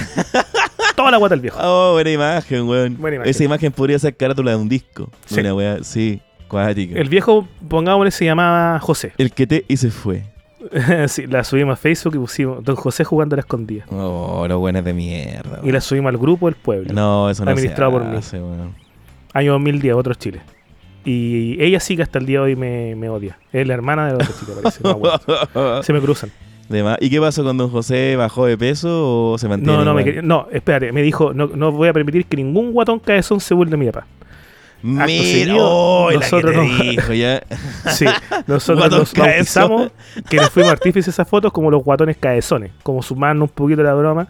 [0.97, 1.59] toda la guata del viejo.
[1.61, 2.97] Oh, buena imagen, weón.
[2.97, 3.31] Buena imagen.
[3.31, 5.11] Esa imagen podría ser carátula de un disco.
[5.27, 5.35] Sí.
[5.35, 6.21] Buena weá, sí.
[6.49, 6.99] Cuática.
[6.99, 9.13] El viejo, pongámosle, se llamaba José.
[9.19, 10.25] El que te y se fue.
[11.09, 13.85] sí, la subimos a Facebook y pusimos Don José jugando a la escondida.
[13.91, 15.61] Oh, los buenos de mierda.
[15.63, 16.93] Y la subimos al grupo del pueblo.
[16.93, 18.19] No, eso no Administrado por mí.
[19.33, 20.41] Año 2010, otros Chile.
[21.05, 23.39] Y ella sí que hasta el día de hoy me, me odia.
[23.53, 24.83] Es la hermana de la otra chica, parece.
[24.83, 25.83] no.
[25.83, 26.31] Se me cruzan.
[27.01, 28.15] ¿Y qué pasó con Don José?
[28.17, 29.77] ¿Bajó de peso o se mantiene?
[29.79, 30.93] No, no, me quería- no, espérate.
[30.93, 34.07] Me dijo, no, no voy a permitir que ningún guatón cabezón se de mi papá.
[34.83, 37.43] Mira, oh, nosotros dijo, ya.
[37.93, 38.07] Sí,
[38.47, 39.93] nos bautizamos cabezón.
[40.29, 43.95] que nos fuimos artífices esas fotos como los guatones cabezones, como sumando un poquito la
[43.95, 44.27] broma,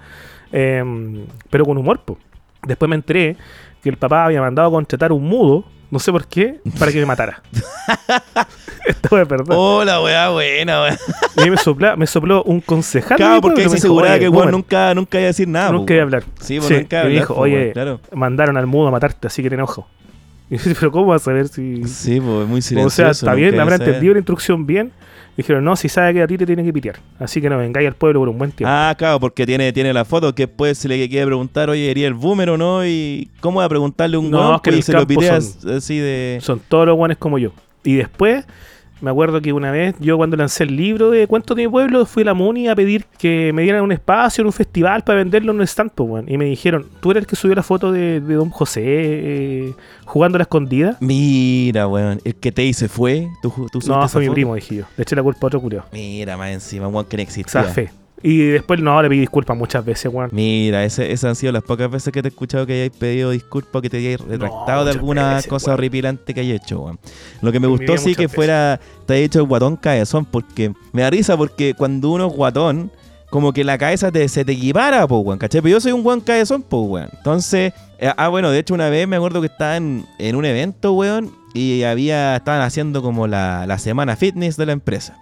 [0.52, 2.00] em, pero con humor.
[2.00, 2.18] po.
[2.66, 3.36] Después me enteré
[3.82, 6.98] que el papá había mandado a contratar un mudo, no sé por qué, para que
[7.00, 7.42] me matara.
[8.86, 9.54] Esto es verdad.
[9.56, 10.98] Oh, la weá buena, weá.
[11.44, 13.16] Y me, sopla- me sopló un concejal.
[13.16, 15.70] Claro, porque se me dijo, aseguraba "Oye, que weón nunca, nunca iba a decir nada.
[15.72, 16.24] nunca iba a hablar.
[16.40, 18.00] Sí, pues Sí, nunca y me hablar, dijo, oye, claro.
[18.12, 19.86] mandaron al mudo a matarte, así que te enojo.
[20.80, 21.84] Pero ¿cómo vas a saber si...?
[21.84, 22.96] Sí, pues muy o silencioso.
[22.96, 24.92] sea, está bien, habrá entendido la instrucción bien.
[25.36, 26.96] Dijeron, no, si sabe que a ti te tiene que pitear.
[27.18, 28.70] Así que no vengáis al pueblo por un buen tiempo.
[28.70, 32.08] Ah, claro, porque tiene, tiene la foto que después se le quiere preguntar, oye, ¿ería
[32.08, 32.84] el boomer o no?
[32.84, 35.98] Y cómo va a preguntarle a un No, es que se lo piteas son- así
[35.98, 36.38] de...
[36.42, 37.52] Son todos los guanes como yo.
[37.84, 38.44] Y después,
[39.00, 42.04] me acuerdo que una vez, yo cuando lancé el libro de cuentos de mi pueblo,
[42.06, 45.18] fui a la MUNI a pedir que me dieran un espacio en un festival para
[45.18, 46.24] venderlo en un stand, pues.
[46.26, 49.74] Y me dijeron, ¿tú eres el que subió la foto de, de Don José eh,
[50.04, 50.96] jugando a la escondida?
[51.00, 53.28] Mira, weón, el que te hice fue.
[53.42, 54.34] ¿Tú, tú No, fue mi foto?
[54.34, 54.84] primo, dije yo.
[54.96, 55.84] Le eché la culpa a otro curio.
[55.92, 57.62] Mira, más encima, weón, que no existía.
[57.62, 57.90] sea, fe.
[58.22, 60.28] Y después, no, le pedí disculpas muchas veces, weón.
[60.33, 63.30] Mira, ese- esas han sido las pocas veces que te he escuchado que hayáis pedido
[63.30, 65.78] disculpas, que te hayáis retractado de alguna veces, cosa weón.
[65.78, 66.98] horripilante que hayas hecho, weón.
[67.40, 68.35] Lo que me En gustó sí que veces.
[68.35, 72.33] fuera, te haya hecho el guatón cabezón, porque me da risa porque cuando uno es
[72.35, 72.90] guatón,
[73.30, 75.62] como que la cabeza te, se te equipara, po, weón, ¿cachai?
[75.62, 77.09] Pero yo soy un buen cabezón, po, weón.
[77.16, 80.44] Entonces, eh, ah, bueno, de hecho una vez me acuerdo que estaba en, en un
[80.44, 85.16] evento, weón, y había, estaban haciendo como la, la semana fitness de la empresa.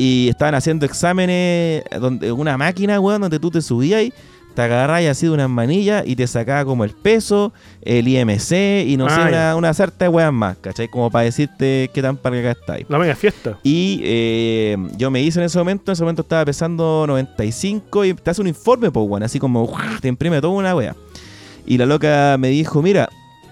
[0.00, 4.12] Y estaban haciendo exámenes donde una máquina, weón, donde tú te subías y
[4.54, 8.96] te agarrabas así de unas manillas y te sacaba como el peso, el IMC y
[8.96, 9.26] no Ah, sé, ya.
[9.28, 10.88] una, una sarta de weas más, ¿cachai?
[10.88, 12.86] Como para decirte qué tan para acá estáis.
[12.88, 13.58] La mega fiesta.
[13.62, 18.14] Y eh, yo me hice en ese momento, en ese momento estaba pesando 95 y
[18.14, 20.94] te hace un informe, pues, weón, así como te imprime toda una wea.
[21.66, 23.08] Y la loca me dijo, mira,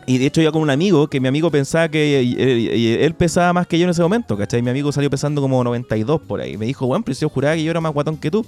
[0.07, 2.21] y de hecho yo con un amigo, que mi amigo pensaba que
[3.05, 4.63] él pesaba más que yo en ese momento, ¿cachai?
[4.63, 6.57] Mi amigo salió pesando como 92 por ahí.
[6.57, 8.47] Me dijo, weón, pero yo juraba que yo era más guatón que tú.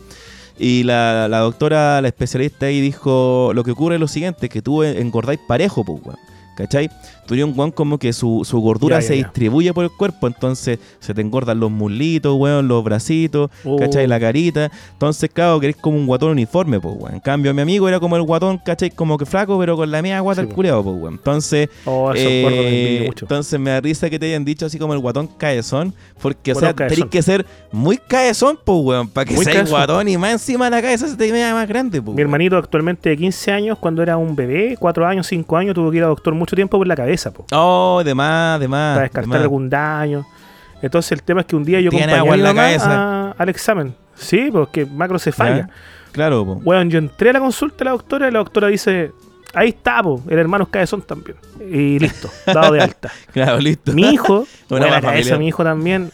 [0.56, 4.62] Y la, la doctora, la especialista ahí dijo, lo que ocurre es lo siguiente, que
[4.62, 6.16] tú engordáis parejo, pues.
[6.56, 6.90] ¿Cachai?
[7.28, 9.24] Tú un weón como que su, su gordura Ya, se ya.
[9.24, 13.76] distribuye por el cuerpo, entonces se te engordan los muslitos, weón, los bracitos, Oh.
[13.76, 14.06] ¿cachai?
[14.06, 14.70] La carita.
[14.94, 17.14] Entonces, claro, que eres como un guatón uniforme, pues, weón.
[17.14, 18.90] En cambio, mi amigo era como el guatón, ¿cachai?
[18.90, 21.14] Como que flaco, pero con la media guata Sí, el culeado, pues, weón.
[21.14, 23.24] Entonces, Oh, eh, me envidio mucho.
[23.26, 26.54] entonces me da risa que te hayan dicho así como el guatón caezón, porque, o
[26.54, 30.32] sea, tenés que ser muy caezón, pues, weón, para que Muy seas guatón y más
[30.32, 32.14] encima de la cabeza se te vea más grande, pues.
[32.16, 35.90] Mi hermanito actualmente de 15 años, cuando era un bebé, 4 años, 5 años, tuvo
[35.90, 37.44] que ir al doctor mucho tiempo por la cabeza, po.
[37.52, 38.90] Oh, de más, de más.
[38.94, 39.40] para de descartar más.
[39.42, 40.26] algún daño.
[40.80, 42.50] Entonces el tema es que un día yo Tiene acompañé agua a mi en la
[42.54, 43.28] mamá cabeza.
[43.30, 43.94] a- al examen.
[44.14, 45.66] Sí, porque macrocefalia.
[45.68, 45.70] ¿Ya?
[46.12, 46.52] Claro, po.
[46.64, 49.12] Weón, yo entré a la consulta de la doctora y la doctora dice,
[49.54, 51.36] ahí está, po, el hermano cabezón también.
[51.60, 53.10] Y listo, dado de alta.
[53.32, 53.92] Claro, listo.
[53.92, 56.10] Mi hijo, buena más cabeza, mi hijo también.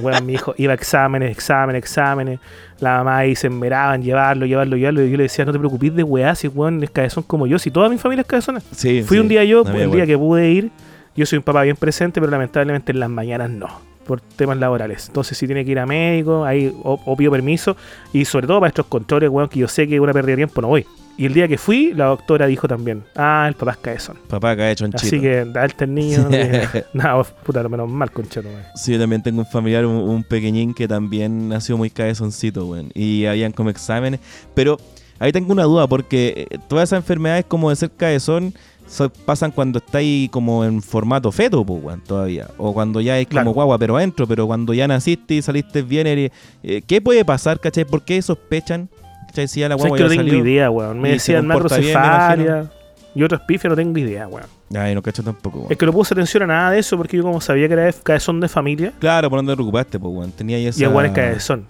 [0.00, 2.40] Bueno, mi hijo iba a exámenes, exámenes, exámenes.
[2.80, 5.04] La mamá ahí se enmeraban, llevarlo, llevarlo, llevarlo.
[5.04, 7.58] Y yo le decía, no te preocupes de weá, si weón es cabezón como yo,
[7.58, 8.60] si toda mi familia es cabezona.
[8.72, 9.20] Sí, Fui sí.
[9.20, 10.70] un día yo, No, el día que pude ir.
[11.14, 13.68] Yo soy un papá bien presente, pero lamentablemente en las mañanas no,
[14.06, 15.08] por temas laborales.
[15.08, 17.76] Entonces, si tiene que ir a médico, ahí o, o pido permiso.
[18.14, 20.36] Y sobre todo para estos controles, weón, que yo sé que es una pérdida de
[20.36, 20.86] tiempo, no voy.
[21.18, 24.16] Y el día que fui, la doctora dijo también, ah, el papá es cabezón.
[24.28, 28.48] Papá ha hecho un Así que, darte el tiene- Nada, puta, lo menos mal, concheto,
[28.48, 28.62] weón.
[28.74, 32.90] Sí, yo también tengo un familiar, un, un pequeñín que también nació muy cabezoncito, weón.
[32.94, 34.20] Y habían como exámenes.
[34.54, 34.78] Pero
[35.18, 38.54] ahí tengo una duda, porque eh, todas esas enfermedades como de ser cabezón
[38.88, 42.48] so- pasan cuando estáis como en formato feto, pues, weón, todavía.
[42.56, 43.44] O cuando ya es Claro.
[43.44, 44.26] como guagua, pero adentro.
[44.26, 47.84] Pero cuando ya naciste y saliste bien, eres- eh, ¿qué puede pasar, cachai?
[47.84, 48.88] ¿Por qué sospechan?
[49.32, 51.00] Ya la O sea, es guagua que no tengo idea, weón.
[51.00, 52.70] Me decían macrocefalia
[53.14, 54.46] y otros pifias, no tengo idea, weón.
[54.74, 55.72] Ay, no cacho tampoco, weón.
[55.72, 57.84] Es que no puse atención a nada de eso porque yo como sabía que era
[57.84, 60.32] de cabezón de familia, Claro, por te preocupaste, pues, weón.
[60.32, 60.80] Tenía ahí esa...
[60.80, 61.64] y el weón es cabezón.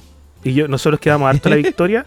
[0.45, 2.05] Y yo, nosotros quedamos harto la victoria.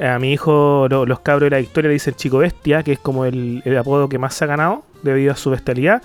[0.00, 2.98] A mi hijo, lo- los cabros de la victoria le dicen chico bestia, que es
[2.98, 6.02] como el, el apodo que más se ha ganado debido a su bestialidad.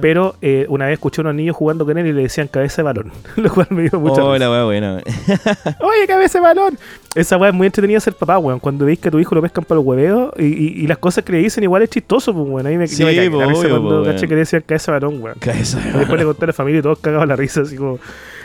[0.00, 2.76] Pero eh, una vez escuché a unos niños jugando con él y le decían cabeza
[2.82, 3.12] de balón.
[3.36, 4.96] Lo cual me dio mucha Oh, la weá buena.
[5.80, 6.78] Oye, cabeza de balón.
[7.14, 8.60] Esa weá es muy entretenida ser papá, weón.
[8.60, 10.98] Cuando veis que a tu hijo lo pescan para los hueveos y, y- y las
[10.98, 12.66] cosas que le dicen igual es chistoso, pues, weón.
[12.66, 14.92] A mí me, Sí, me pues, risa obvio, cuando pues, caché que le decían cabeza
[14.92, 15.38] de balón, weón.
[15.38, 17.98] Cabeza de Después le conté a la familia y todos cagaban la risa, así como.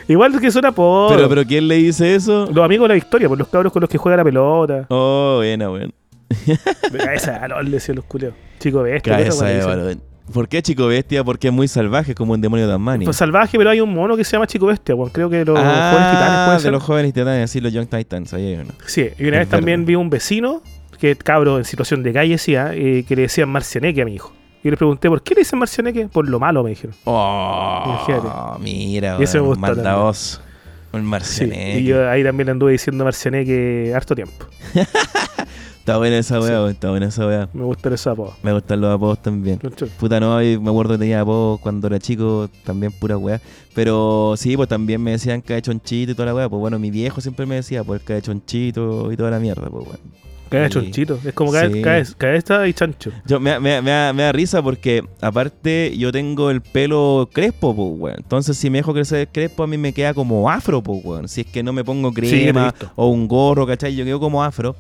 [0.07, 1.15] Igual que suena por.
[1.15, 2.47] Pero, pero ¿quién le dice eso?
[2.53, 4.85] Los amigos de la victoria, por los cabros con los que juega la pelota.
[4.89, 5.93] Oh, buena, weón.
[6.91, 8.33] Cabeza de balón, le decían los culeos.
[8.59, 9.17] Chico bestia.
[10.33, 11.23] ¿Por qué chico bestia?
[11.23, 13.05] Porque es muy salvaje, como un demonio de Tasmania.
[13.05, 14.95] Pues salvaje, pero hay un mono que se llama Chico Bestia.
[15.11, 16.71] Creo que los jóvenes titanes ah, puede de ser.
[16.71, 18.73] los jóvenes titanes, sí, los Young Titans, ahí hay uno.
[18.87, 20.63] Sí, y una Es vez también vi un vecino,
[20.99, 24.33] que cabro en situación de calle, decía, eh, que le decían marcianeque a mi hijo.
[24.63, 26.07] Y le pregunté, ¿por qué le dicen marcianeque?
[26.07, 26.95] Por lo malo, me dijeron.
[27.03, 28.27] Oh, Imagínate.
[28.63, 30.41] mira, Y me weón, gusta maldadoso.
[30.91, 31.79] Un Sí, marcianeque.
[31.81, 34.47] y yo ahí también anduve diciendo marcianeque harto tiempo.
[35.86, 36.71] Está buena esa weá, Sí.
[36.71, 37.48] está buena esa weá.
[37.54, 38.34] Me gusta ese apodo.
[38.41, 39.60] Me gustan los apodos también.
[39.62, 39.88] Mucho.
[40.00, 43.39] Puta, no, me acuerdo que tenía apodos cuando era chico, también pura weá.
[43.76, 46.50] Pero sí, pues también me decían cabechonchito y toda la weá.
[46.50, 50.00] Pues bueno, mi viejo siempre me decía, pues cabechonchito y toda la mierda, pues weón.
[50.50, 51.19] Cae chonchito.
[51.26, 51.82] Es como cae, Sí.
[51.82, 53.12] cae, cabeza y chancho.
[53.26, 57.76] Yo, me, me- me da, me da risa porque, aparte, yo tengo el pelo crespo,
[57.76, 58.15] pues, weón.
[58.19, 61.28] Entonces, si me dejo crecer crespo, a mí me queda como afro, pues, weón.
[61.28, 63.95] Si es que no me pongo crema o un gorro, ¿cachai?
[63.95, 64.76] Yo quedo como afro.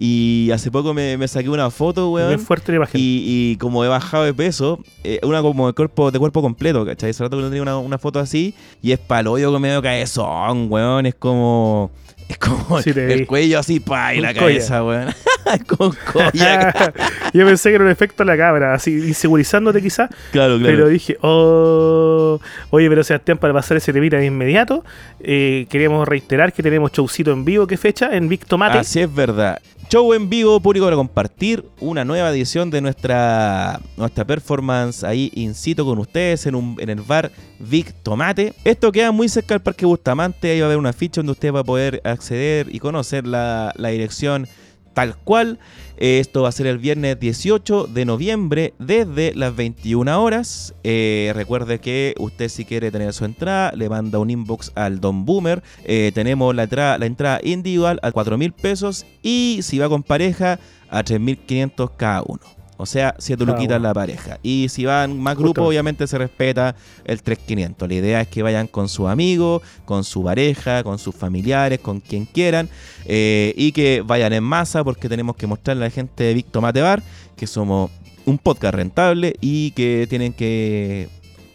[0.00, 2.38] Y hace poco me, me saqué una foto, Bien weón.
[2.38, 3.00] fuerte la imagen.
[3.00, 6.86] Y, y como he bajado de peso, eh, una como de cuerpo, de cuerpo completo,
[6.86, 7.10] ¿cachai?
[7.10, 9.82] Hace rato que no tenía una, una foto así y es pa'l hoyo que medio
[9.82, 11.06] cabezón, weón.
[11.06, 11.90] Es como.
[12.38, 15.14] Es como Sí, el cuello así, pa, y la cabeza, weón.
[15.66, 16.92] Con collar.
[17.32, 20.10] Yo pensé que era un efecto en la cámara, así insegurizándote quizás.
[20.30, 20.74] claro, claro.
[20.74, 22.38] Pero dije, oh.
[22.70, 24.84] Oye, pero Sebastián, para pasar ese temita de inmediato,
[25.20, 27.66] eh, queremos reiterar que tenemos showcito en vivo.
[27.66, 28.14] ¿Qué fecha?
[28.14, 28.78] En Vic Tomate.
[28.78, 29.58] Así es verdad.
[29.90, 35.54] Show en vivo, público para compartir una nueva edición de nuestra, nuestra performance ahí in
[35.54, 38.54] situ con ustedes en, un, en el bar Vic Tomate.
[38.64, 41.52] Esto queda muy cerca del Parque Bustamante, ahí va a haber una ficha donde usted
[41.52, 44.48] va a poder acceder y conocer la, dirección
[44.94, 45.58] tal cual.
[45.96, 50.74] Eh, Esto va a ser el viernes 18 de noviembre desde las 21 horas.
[50.84, 55.24] Eh, recuerde que usted si quiere tener su entrada, le manda un inbox al Don
[55.24, 55.62] Boomer.
[55.84, 60.02] Eh, tenemos la entrada, la entrada individual a 4 mil pesos y si va con
[60.02, 60.58] pareja
[60.90, 62.57] a 3.500 cada uno.
[62.78, 64.38] O sea, 7 Cada luquitas la pareja.
[64.42, 67.88] Y si van más grupos, obviamente se respeta el 3.500.
[67.88, 72.00] La idea es que vayan con sus amigos, con su pareja, con sus familiares, con
[72.00, 72.68] quien quieran.
[73.04, 76.46] eh, y que vayan en masa porque tenemos que mostrarle a la gente de Big
[76.46, 77.02] Tomate Bar
[77.36, 77.90] que somos
[78.26, 81.08] un podcast rentable y que tienen que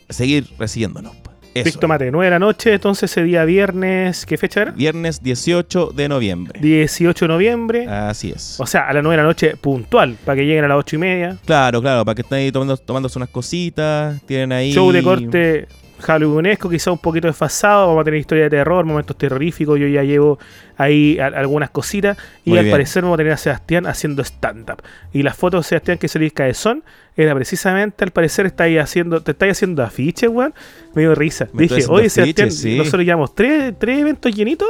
[0.10, 1.23] seguir recibiéndonos.
[1.54, 1.66] Eso.
[1.66, 4.72] Vic Tomate, 9 de la noche, entonces ese día viernes, ¿qué fecha era?
[4.72, 6.60] Viernes 18 de noviembre.
[6.60, 7.88] 18 de noviembre.
[7.88, 8.60] Así es.
[8.60, 10.96] O sea, a las 9 de la noche puntual, para que lleguen a las 8
[10.96, 11.38] y media.
[11.46, 14.74] Claro, claro, para que estén ahí tomando, tomándose unas cositas, tienen ahí...
[14.74, 15.68] Show de corte
[16.04, 17.88] Halloweenesco, quizá un poquito desfasado.
[17.88, 19.80] Vamos a tener historia de terror, momentos terroríficos.
[19.80, 20.38] Yo ya llevo
[20.78, 22.18] ahí a- algunas cositas.
[22.46, 22.74] Y Muy al bien.
[22.74, 24.82] parecer vamos a tener a Sebastián haciendo stand-up.
[25.14, 26.84] Y la foto de Sebastián que salió cabezón
[27.16, 30.54] era precisamente, al parecer, está ahí haciendo, te estáis haciendo afiches, weón.
[30.94, 31.48] Me dio risa.
[31.54, 32.78] Me estoy Dije, oye, afiches, Sebastián, sí.
[32.78, 34.70] nosotros llevamos tres, tres eventos llenitos,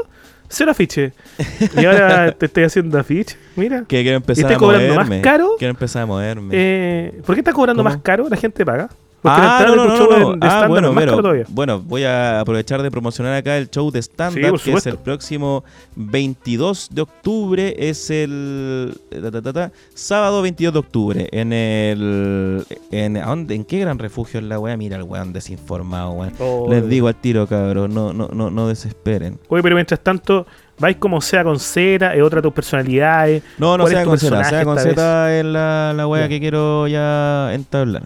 [0.50, 1.14] cero afiches.
[1.78, 3.38] y ahora te estoy haciendo afiches.
[3.56, 3.86] Mira.
[3.88, 5.16] Que quiero empezar ¿Y estás a cobrando moverme.
[5.16, 5.56] más caro?
[5.58, 6.50] Quiero empezar a moverme.
[6.52, 7.90] Eh, ¿Por qué estás cobrando ¿Cómo?
[7.94, 8.28] más caro?
[8.30, 8.90] La gente paga.
[9.24, 10.32] Porque Ah, no, no, no, no.
[10.34, 14.60] de Ah, bueno, pero- bueno, voy a aprovechar de promocionar acá el show de stand-up,
[14.62, 15.64] que es el próximo
[15.96, 17.74] 22 de octubre.
[17.78, 21.30] Es el ta, ta, ta, ta, sábado 22 de octubre.
[21.32, 22.66] En el.
[22.92, 23.16] En.
[23.18, 24.76] ¿En qué gran refugio es la weá?
[24.76, 26.34] Mira el weón desinformado, weón.
[26.40, 27.94] Oh, Les digo al tiro, cabrón.
[27.94, 29.40] No, no, no, no desesperen.
[29.48, 30.46] Oye, pero mientras tanto,
[30.80, 33.42] vais como sea con Z, es otra de tus personalidades.
[33.58, 36.28] No, no ¿Cuál es sea con Z, personaje sea con Z es la, la wea
[36.28, 38.04] que quiero ya entablar.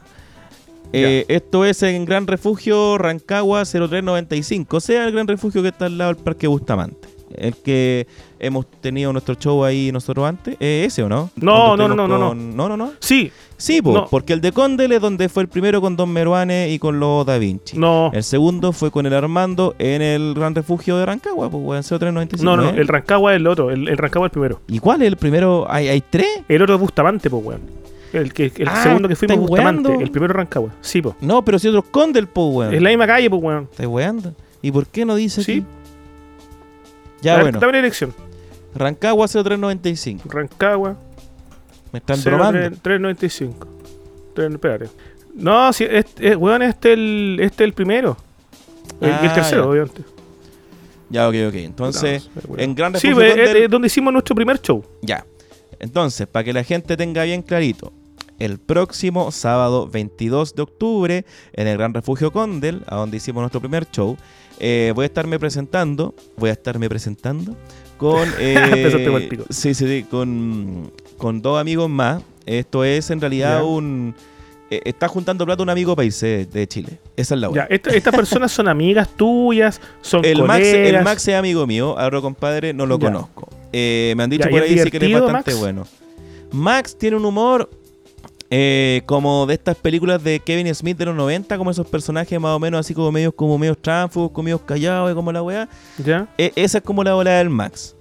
[0.93, 5.85] Eh, esto es en Gran Refugio Rancagua 0395, o sea, el Gran Refugio que está
[5.85, 7.07] al lado del Parque Bustamante.
[7.35, 8.07] El que
[8.39, 10.55] hemos tenido nuestro show ahí nosotros antes.
[10.61, 11.29] ¿Es ese o no?
[11.35, 12.93] No, no, no, no, con- no, no, no.
[12.99, 14.05] Sí, Sí, po, No.
[14.09, 17.25] porque el de Condel es donde fue el primero con Don Meruane y con los
[17.25, 17.75] Da Vinci.
[17.77, 18.11] no.
[18.13, 22.43] El segundo fue con el Armando en el Gran Refugio de Rancagua, pues, weón, 0395.
[22.45, 22.73] No, no, ¿eh?
[22.79, 24.61] el Rancagua es el otro, el, el Rancagua es el primero.
[24.67, 25.65] ¿Y cuál es el primero?
[25.69, 26.27] ¿Hay, hay tres?
[26.47, 27.61] El otro es Bustamante, pues, weón.
[28.13, 30.03] El, que, el Ah, segundo que fuimos ¿estáis Bustamante, weando?
[30.05, 30.71] el primero Rancagua.
[30.81, 31.15] Sí, pues.
[31.21, 32.73] No, pero si otro es Condel, po, weón.
[32.73, 33.67] Es la misma calle, pues, weón.
[33.71, 34.33] ¿Estás weando?
[34.61, 35.51] ¿Y por qué no dice Sí.
[35.51, 35.65] aquí?
[37.21, 37.59] Ya, A ver, bueno.
[37.59, 38.13] Dame la dirección.
[38.75, 40.29] Rancagua 0395.
[40.29, 40.95] Rancagua,
[41.91, 42.59] Me están bromando.
[42.59, 43.67] 03- 395.
[44.35, 44.89] Tres- Espérate.
[45.35, 48.17] No, si, este, weón, este es el, este es el primero.
[49.01, 49.69] El, Ah, el tercero, ya.
[49.69, 50.01] obviamente.
[51.09, 51.53] Ya, ok, ok.
[51.55, 54.83] Entonces, No, en Gran Sí, pues, es, es donde hicimos nuestro primer show.
[55.01, 55.25] Ya.
[55.79, 57.93] Entonces, para que la gente tenga bien clarito,
[58.39, 63.59] el próximo sábado 22 de octubre, en el Gran Refugio Condel, a donde hicimos nuestro
[63.59, 64.17] primer show,
[64.59, 67.55] eh, voy a estarme presentando, voy a estarme presentando
[67.97, 68.27] con...
[68.39, 72.21] eh, sí, sí, sí, con, con dos amigos más.
[72.45, 74.15] Esto es en realidad un...
[74.69, 76.99] eh, está juntando plata un amigo país de, de Chile.
[77.15, 77.65] Esa es la buena.
[77.69, 82.21] esta- estas personas son amigas tuyas, son El Max, el Max es amigo mío, ahora
[82.21, 83.07] compadre no lo Ya.
[83.07, 83.49] conozco.
[83.73, 85.59] Eh, me han dicho Ya, ¿y por ahí sí que es bastante Max?
[85.59, 85.87] bueno.
[86.51, 87.69] Max tiene un humor
[88.49, 92.55] eh, como de estas películas de Kevin Smith de los 90, como esos personajes más
[92.55, 95.67] o menos así como medios como medios tránfugos, como medios callados como la weá.
[95.97, 97.93] Ya, esa es como la bola del Max.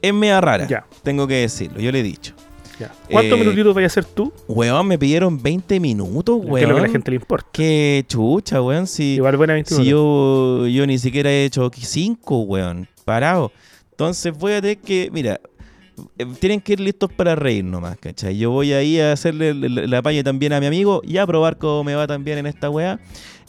[0.00, 0.86] Es media rara, Ya.
[1.02, 2.32] tengo que decirlo, yo le he dicho.
[2.80, 2.92] Ya.
[3.10, 4.32] ¿Cuántos Eh, minutitos vaya a hacer tú?
[4.48, 6.90] Weón, me pidieron 20 minutos, Que es lo que a la weón.
[6.92, 7.46] gente le importa.
[7.52, 8.86] Qué chucha, weón.
[8.86, 9.82] Si, Igual buena 21.
[9.84, 12.88] si yo, yo ni siquiera he hecho 5, weón.
[13.04, 13.52] Parado.
[13.92, 15.40] Entonces voy a tener que, mira,
[16.18, 18.38] eh, tienen que ir listos para reír nomás, ¿cachai?
[18.38, 21.84] Yo voy ahí a hacerle la, paña también a mi amigo y a probar cómo
[21.84, 22.98] me va también en esta weá.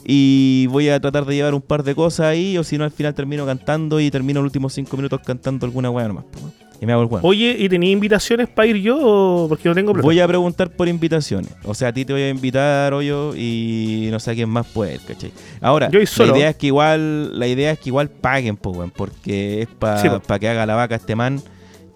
[0.04, 2.90] Y voy a tratar de llevar un par de cosas ahí, o si no, al
[2.90, 6.24] final termino cantando y termino los últimos 5 minutos cantando alguna weá nomás.
[6.34, 6.52] weón.
[6.82, 7.20] Y me hago el weón.
[7.24, 10.04] Oye, ¿y tenía invitaciones para ir yo o porque no tengo plata?
[10.04, 11.52] Voy a preguntar por invitaciones.
[11.62, 14.66] O sea, a ti te voy a invitar, yo y no sé a quién más
[14.66, 15.30] puede ir, ¿cachai?
[15.60, 16.32] Ahora, Yo voy solo.
[16.32, 19.98] la idea es que igual, la idea es que igual paguen, weón, porque es para
[20.02, 20.38] Sí, po.
[20.40, 21.40] que haga la vaca este man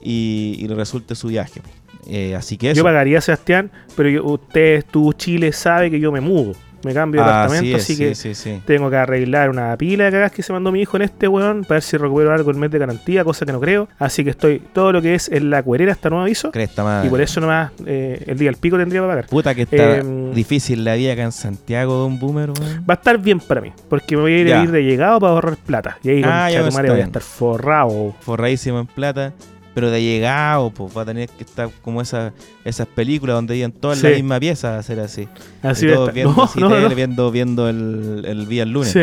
[0.00, 1.62] y, y le resulte su viaje.
[2.08, 2.76] Eh, así que eso.
[2.78, 6.52] Yo pagaría, Sebastián, pero yo- usted, tú, Chile, sabe que yo me mudo.
[6.86, 8.62] Me cambio de Así es, así sí, que sí, sí.
[8.64, 11.62] tengo que arreglar una pila de cagas que se mandó mi hijo en este weón
[11.62, 13.88] para ver si recupero algo el mes de garantía, cosa que no creo.
[13.98, 16.50] Así que estoy todo lo que es en la cuerera hasta nuevo aviso.
[16.52, 17.08] Cresta madre.
[17.08, 19.26] Y por eso nomás eh, el día del pico tendría que pagar.
[19.26, 22.84] Puta que está Em, difícil la vida acá en Santiago, Don Boomer, weón.
[22.88, 25.18] Va a estar bien para mí, porque me voy a ir, a ir de llegado
[25.20, 25.98] para ahorrar plata.
[26.02, 28.14] Y ahí con Ah, ya, pues, voy a estar forrado.
[28.20, 29.32] Forradísimo en plata.
[29.76, 32.32] Pero de llegado, pues va a tener que estar como esa,
[32.64, 34.06] esas películas donde iban todas Sí.
[34.08, 35.28] la misma pieza, a ser así.
[35.62, 36.94] Así todos viendo No, así no, tele, no.
[36.94, 38.90] viendo, viendo el, el día lunes.
[38.90, 39.00] Sí.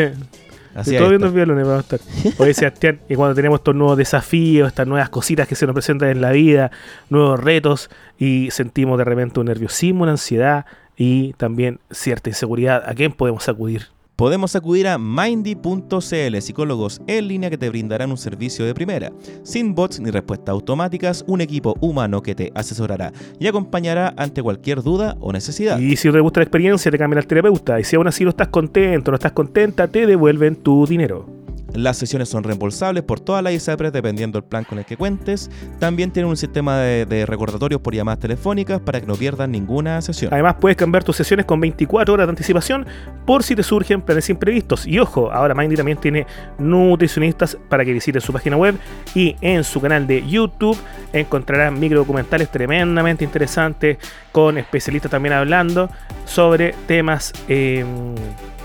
[0.74, 2.00] Así todo viendo el día lunes vamos a estar.
[2.38, 6.08] Oye, Sebastián, y cuando tenemos estos nuevos desafíos, estas nuevas cositas que se nos presentan
[6.08, 6.72] en la vida,
[7.08, 12.94] nuevos retos, y sentimos de repente un nerviosismo, una ansiedad y también cierta inseguridad, ¿a
[12.94, 13.86] quién podemos acudir?
[14.16, 19.10] Podemos acudir a Mindy.cl, psicólogos en línea que te brindarán un servicio de primera.
[19.42, 24.82] Sin bots ni respuestas automáticas, un equipo humano que te asesorará y acompañará ante cualquier
[24.82, 25.80] duda o necesidad.
[25.80, 27.80] Y si no te gusta la experiencia, te cambian al terapeuta.
[27.80, 31.43] Y si aún así no estás contento, no estás contenta, te devuelven tu dinero.
[31.74, 35.50] Las sesiones son reembolsables por todas las ISAPRES dependiendo del plan con el que cuentes.
[35.80, 40.00] También tienen un sistema de, de recordatorios por llamadas telefónicas para que no pierdas ninguna
[40.00, 40.32] sesión.
[40.32, 42.86] Además, puedes cambiar tus sesiones con 24 horas de anticipación
[43.26, 44.86] por si te surgen planes imprevistos.
[44.86, 46.26] Y ojo, ahora Mindy también tiene
[46.58, 48.76] nutricionistas para que visites su página web
[49.14, 50.78] y en su canal de YouTube
[51.12, 53.98] encontrarás microdocumentales tremendamente interesantes
[54.32, 55.90] con especialistas también hablando
[56.24, 57.84] sobre temas, eh,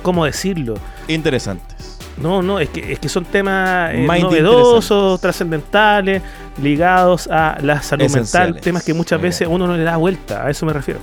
[0.01, 0.75] ¿cómo decirlo?
[1.07, 1.98] Interesantes.
[2.21, 6.21] No, no, es que, es que son temas eh, novedosos, trascendentales,
[6.61, 10.45] ligados a la salud mental, temas que muchas Muy veces uno no le da vuelta,
[10.45, 10.99] a eso me refiero.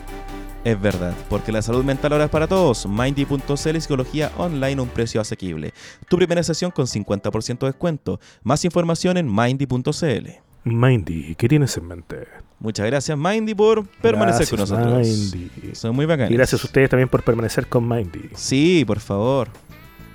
[0.67, 2.87] Es verdad, porque la salud mental ahora es para todos.
[2.89, 5.73] Mindy.cl Psicología Online a un precio asequible.
[6.09, 8.19] Tu primera sesión con 50% de descuento.
[8.43, 10.29] Más información en Mindy.cl.
[10.65, 12.27] Mindy, ¿qué tienes en mente?
[12.59, 15.07] Muchas gracias, Mindy, por permanecer con nosotros.
[15.07, 15.51] Mindy.
[15.75, 16.33] Son muy bacanas.
[16.33, 18.31] Y gracias a ustedes también por permanecer con Mindy.
[18.35, 19.49] Sí, por favor.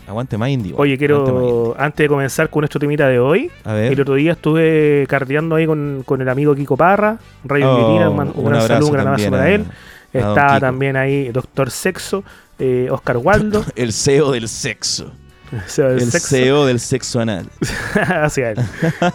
[0.07, 0.73] Aguante Mindy.
[0.75, 0.97] Oye, Aguante Mindy.
[0.97, 3.93] quiero, antes de comenzar con nuestro temita de hoy, A ver.
[3.93, 8.31] el otro día estuve carteando ahí con, con el amigo Kiko Parra, Rayo Oh, un,
[8.35, 9.65] un gran saludo, un gran abrazo para él.
[10.11, 10.59] Kiko.
[10.59, 12.23] también ahí Doctor Sexo,
[12.59, 15.11] eh, Oscar Waldo, El CEO del sexo.
[15.53, 17.45] o sea, El, Sexo, CEO del sexo anal.
[17.93, 18.57] hacia él.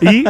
[0.00, 0.24] Y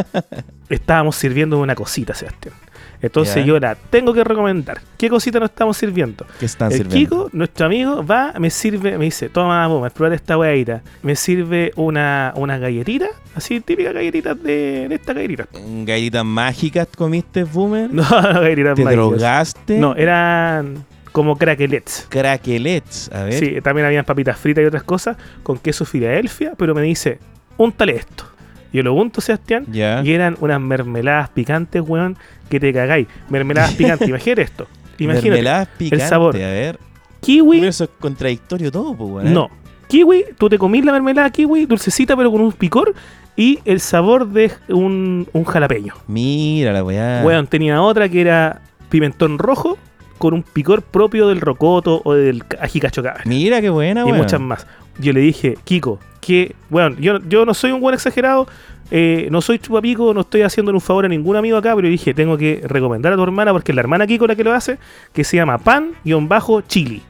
[0.69, 2.53] estábamos sirviendo una cosita, Sebastián.
[3.01, 4.79] Entonces yo la tengo que recomendar.
[4.97, 6.25] ¿Qué cosita nos estamos sirviendo?
[6.39, 7.25] ¿Qué están el sirviendo?
[7.25, 10.81] Kiko, nuestro amigo, va, me sirve, me dice, toma, vos, prueba esta weadita.
[11.03, 15.47] Me sirve una, una galletita, así típica galletitas de, de esta galletita.
[15.53, 17.91] ¿Galletitas mágicas comiste, Boomer?
[17.91, 19.05] No, no galletitas ¿Te mágicas.
[19.09, 19.77] drogaste?
[19.77, 22.07] No, eran como craquelets.
[22.09, 23.11] Craquelets.
[23.11, 23.33] A ver.
[23.33, 27.19] Sí, también habían papitas fritas y otras cosas con queso Filadelfia, pero me dice,
[27.57, 28.25] úntale esto.
[28.73, 32.17] Yo lo unto, Sebastián, y eran unas mermeladas picantes, weón,
[32.49, 33.07] que te cagáis.
[33.29, 34.67] Mermeladas picantes, imagínate esto.
[34.99, 36.09] Imagínate, Mermeladas picantes.
[36.09, 36.35] sabor.
[36.35, 36.79] A ver.
[37.21, 39.33] kiwi, Eso es contradictorio todo, pues, weón.
[39.33, 39.49] no.
[39.87, 42.93] Kiwi, tú te comís la mermelada kiwi, dulcecita pero con un picor,
[43.37, 45.93] y el sabor de un, un jalapeño.
[46.07, 47.21] Mira la weá.
[47.23, 49.77] Weón, tenía otra que era pimentón rojo
[50.17, 53.21] con un picor propio del rocoto o del ají cacho cabra.
[53.25, 54.17] Mira qué buena, y weón.
[54.17, 54.67] muchas más.
[54.99, 58.47] Yo le dije, Kiko, que, bueno, yo, yo no soy un buen exagerado,
[58.91, 62.13] eh, no soy chupapico, no estoy haciéndole un favor a ningún amigo acá, pero dije,
[62.13, 64.77] tengo que recomendar a tu hermana, porque es la hermana Kiko la que lo hace,
[65.13, 67.01] que se llama pan-chili.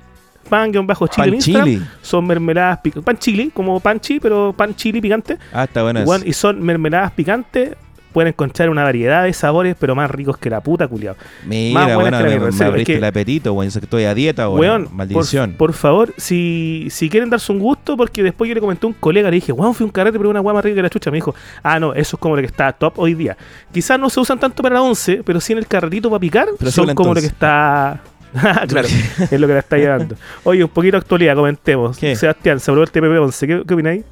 [0.50, 1.66] Pan-chili Pan en Instagram.
[1.66, 1.86] chili.
[2.02, 3.06] Son mermeladas picantes.
[3.06, 5.38] Pan chili, como pan chili, pero pan chili picante.
[5.54, 6.26] Ah, está esa.
[6.26, 7.76] y son mermeladas picantes.
[8.18, 11.16] Pueden encontrar una variedad de sabores, pero más ricos que la puta, culiao.
[11.46, 13.68] Mira, más buena bueno, que la me, abriste es el apetito, weón.
[13.68, 14.86] Estoy a dieta, weón.
[14.86, 15.54] Por, Maldición.
[15.54, 18.94] por favor, si, si quieren darse un gusto, porque después yo le comenté a un
[18.94, 21.12] colega, le dije, weón, fui un carrete, pero una weá más rica que la chucha.
[21.12, 23.38] Me dijo, ah, no, eso es como lo que está top hoy día.
[23.72, 26.48] Quizás no se usan tanto para la once, pero sí en el carretito para picar,
[26.58, 28.02] Pero son como lo que está.
[28.68, 28.88] claro,
[29.30, 30.16] es lo que la está llevando.
[30.44, 31.96] Oye, un poquito de actualidad, comentemos.
[32.00, 32.16] ¿Qué?
[32.16, 33.40] Sebastián, se aprobó el TPP-11.
[33.42, 34.04] ¿Qué, qué opináis?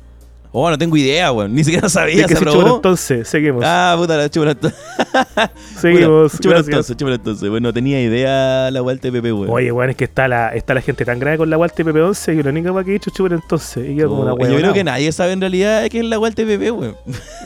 [0.57, 1.53] Oh, no tengo idea, weón.
[1.53, 2.25] Ni siquiera sabía.
[2.27, 2.75] Que ¿Se aprobó?
[2.77, 3.61] entonces, seguimos.
[3.65, 4.79] Ah, puta, la entonces.
[5.81, 6.39] seguimos.
[6.39, 6.67] Gracias.
[6.67, 7.49] entonces, chúpala entonces.
[7.49, 8.81] Bueno, no tenía idea la
[9.11, 9.49] de PP, weón.
[9.51, 12.39] Oye, weón, es que está la, está la gente tan grande con la Walter TPP-11
[12.39, 13.85] y la única weá que he dicho, chúper entonces.
[13.89, 14.49] Y yo como una Oh, weá.
[14.49, 16.95] yo creo que nadie sabe en realidad qué es la de PP, weón.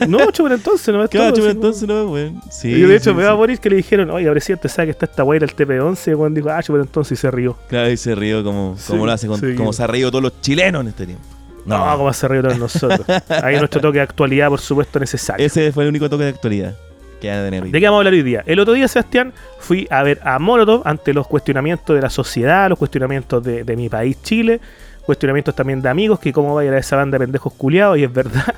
[0.06, 2.40] No, chúper entonces, no es Claro, como- entonces, no, weón.
[2.50, 2.68] Sí.
[2.68, 3.26] Y yo de hecho sí, me sí.
[3.26, 6.12] va a morir que le dijeron, oye, presidente, ¿sabe que está esta weá del TP11?
[6.12, 7.56] Y cuando dijo, ah, entonces y se rió.
[7.68, 10.40] Claro, y se rió como, como lo hace, con- como se ha reído todos los
[10.40, 11.24] chilenos en este tiempo.
[11.64, 13.06] No, como se todos nosotros.
[13.42, 15.44] Ahí nuestro toque de actualidad, por supuesto, necesario.
[15.44, 16.74] Ese fue el único toque de actualidad
[17.20, 17.70] que hoy.
[17.70, 18.42] ¿De qué vamos a hablar hoy día?
[18.46, 22.68] El otro día, Sebastián, fui a ver a Molotov ante los cuestionamientos de la sociedad,
[22.68, 24.60] los cuestionamientos de, de mi país, Chile,
[25.04, 27.98] cuestionamientos también de amigos, que cómo va a ir a esa banda de pendejos culiados,
[27.98, 28.54] y es verdad.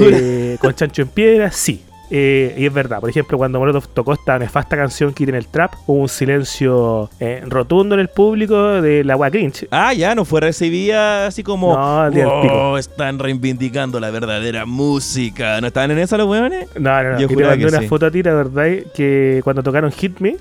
[0.00, 1.84] Eh, con Chancho en Piedra, sí.
[2.12, 5.74] Eh, y es verdad, por ejemplo, cuando Molotov tocó esta nefasta canción Quiten el Trap,
[5.86, 9.68] hubo un silencio eh, rotundo en el público de la agua cringe.
[9.70, 11.76] Ah, ya, no fue recibida así como.
[11.76, 12.78] No, del "Oh, pico".
[12.78, 15.60] están reivindicando la verdadera música.
[15.60, 16.66] ¿No estaban en esa los weones?
[16.78, 17.18] No, no, no.
[17.20, 17.86] Yo y te mandé que una sí.
[17.88, 20.36] foto a ti, la verdad, que cuando tocaron Hit Me,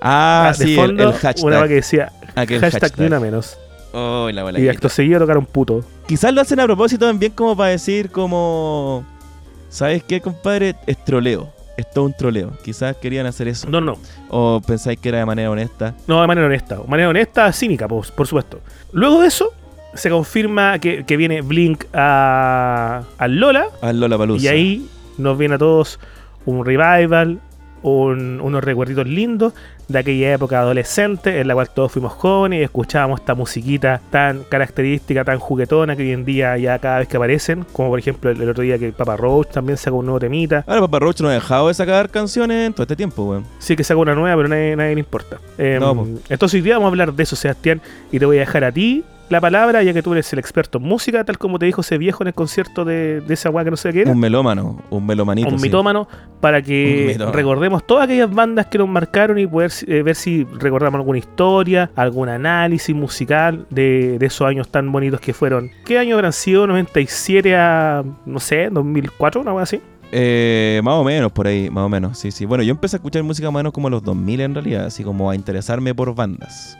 [0.00, 1.44] Ah, de sí, el- fondo, el, hashtag.
[1.46, 3.00] una que decía Aquel hashtag, hashtag.
[3.00, 3.56] ni una menos.
[3.92, 5.84] Oh, la y acto seguido tocaron puto.
[6.08, 9.04] Quizás lo hacen a propósito también como para decir como...
[9.74, 10.76] ¿Sabes qué, compadre?
[10.86, 11.48] Es troleo.
[11.76, 12.52] Es todo un troleo.
[12.62, 13.68] Quizás querían hacer eso.
[13.68, 13.98] No, no.
[14.28, 15.96] O pensáis que era de manera honesta.
[16.06, 16.76] No, de manera honesta.
[16.76, 18.60] De manera honesta, cínica, por, por supuesto.
[18.92, 19.52] Luego de eso,
[19.94, 23.66] se confirma que, que viene Blink a, al Lola.
[23.82, 25.98] Al Lola Y ahí nos viene a todos
[26.46, 27.40] un revival,
[27.84, 29.52] un- unos recuerditos lindos
[29.88, 34.42] de aquella época adolescente en la cual todos fuimos jóvenes y escuchábamos esta musiquita tan
[34.48, 38.30] característica, tan juguetona que hoy en día ya cada vez que aparecen, como por ejemplo
[38.30, 40.64] el, el otro día que Papa Roach también sacó un nuevo temita.
[40.66, 43.44] Ahora Papa Roach no ha dejado de sacar canciones en todo este tiempo, weón.
[43.58, 45.36] Sí que sacó una nueva, pero a nadie, nadie le importa.
[45.80, 46.08] No, po.
[46.30, 48.72] entonces hoy día vamos a hablar de eso, Sebastián, y te voy a dejar a
[48.72, 49.04] ti
[49.34, 51.98] la palabra, ya que tú eres el experto en música, tal como te dijo ese
[51.98, 54.10] viejo en el concierto de, de esa weá que no sé qué era.
[54.10, 55.48] Un melómano, un melomanito.
[55.48, 55.64] un sí.
[55.64, 56.08] mitómano
[56.40, 57.32] para que mitómano.
[57.36, 61.90] recordemos todas aquellas bandas que nos marcaron y poder eh, ver si recordamos alguna historia,
[61.96, 65.70] algún análisis musical de, de esos años tan bonitos que fueron.
[65.84, 66.66] ¿Qué año habrán sido?
[66.66, 69.80] ¿97 a, no sé, 2004, una cosa así?
[70.12, 72.44] Eh, más o menos, por ahí, más o menos, sí, sí.
[72.44, 74.86] Bueno, yo empecé a escuchar música más o menos como a los 2000 en realidad,
[74.86, 76.78] así como a interesarme por bandas.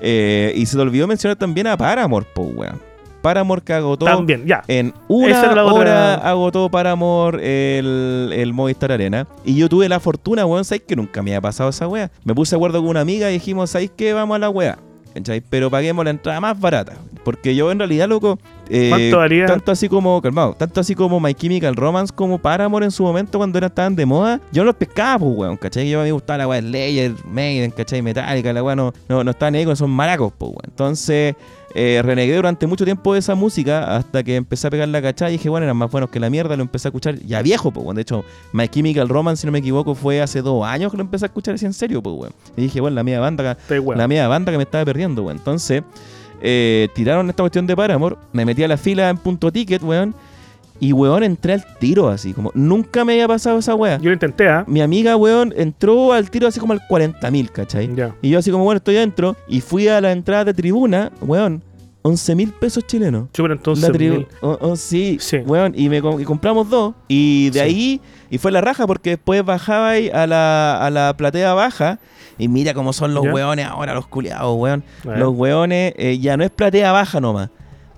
[0.00, 2.80] Eh, y se te olvidó mencionar también a Paramore, po, weón.
[3.22, 4.62] Paramore que agotó También, ya.
[4.68, 6.14] en una hora otra.
[6.14, 9.26] agotó Paramore el, el Movistar Arena.
[9.44, 12.10] Y yo tuve la fortuna, weón, ¿sabes que nunca me había pasado esa wea?
[12.24, 14.12] Me puse de acuerdo con una amiga y dijimos, ¿sabes qué?
[14.12, 14.78] Vamos a la wea.
[15.12, 15.40] ¿cachai?
[15.40, 16.92] Pero paguemos la entrada más barata.
[17.24, 18.38] Porque yo en realidad, loco,
[18.68, 19.12] Eh.
[19.46, 23.38] Tanto así como, calmado, tanto así como My Chemical Romance como Paramore en su momento
[23.38, 25.88] cuando eran estaban de moda, yo no los pescaba, pues, weón, ¿cachai?
[25.88, 28.02] Yo a mí me gustaba la weá Slayer, Maiden, ¿cachai?
[28.02, 30.62] Metallica, la weá no, no, no estaban ahí con esos maracos, pues, weón.
[30.66, 31.34] Entonces,
[31.74, 35.30] eh, renegué durante mucho tiempo de esa música hasta que empecé a pegar la cachada
[35.30, 37.70] y dije, bueno, eran más buenos que la mierda, lo empecé a escuchar ya viejo,
[37.70, 37.96] pues, weón.
[37.96, 41.02] De hecho, My Chemical Romance, si no me equivoco, fue hace dos años que lo
[41.02, 42.32] empecé a escuchar así en serio, pues, weón.
[42.56, 43.98] Y dije, bueno, la mía banda, weón.
[43.98, 45.36] la media banda que me estaba perdiendo, weón.
[45.36, 45.82] Entonces,
[46.40, 50.14] eh, tiraron esta cuestión de Paramore, me metí a la fila en punto ticket, weón.
[50.78, 53.96] Y, weón, entré al tiro así, como nunca me había pasado esa weá.
[53.96, 54.64] Yo lo intenté, ¿ah?
[54.66, 57.90] Mi amiga, weón, entró al tiro así como al 40.000, ¿cachai?
[58.20, 59.36] Y yo así como, bueno, estoy adentro.
[59.48, 61.62] Y fui a la entrada de tribuna, weón,
[62.06, 63.28] 11 mil pesos chilenos.
[63.36, 63.88] Entonces.
[63.88, 64.26] La tribu- mil.
[64.40, 65.38] oh, oh, sí, Sí.
[65.38, 66.94] weón, y, me, y compramos dos.
[67.08, 67.64] Y de Sí.
[67.64, 68.00] ahí,
[68.30, 71.98] y fue la raja porque después bajaba ahí a la, a la platea baja.
[72.38, 73.32] Y mira cómo son los ¿Ya?
[73.32, 74.84] weones ahora, los culiados, weón.
[75.04, 77.48] Los weones eh, ya no es platea baja nomás.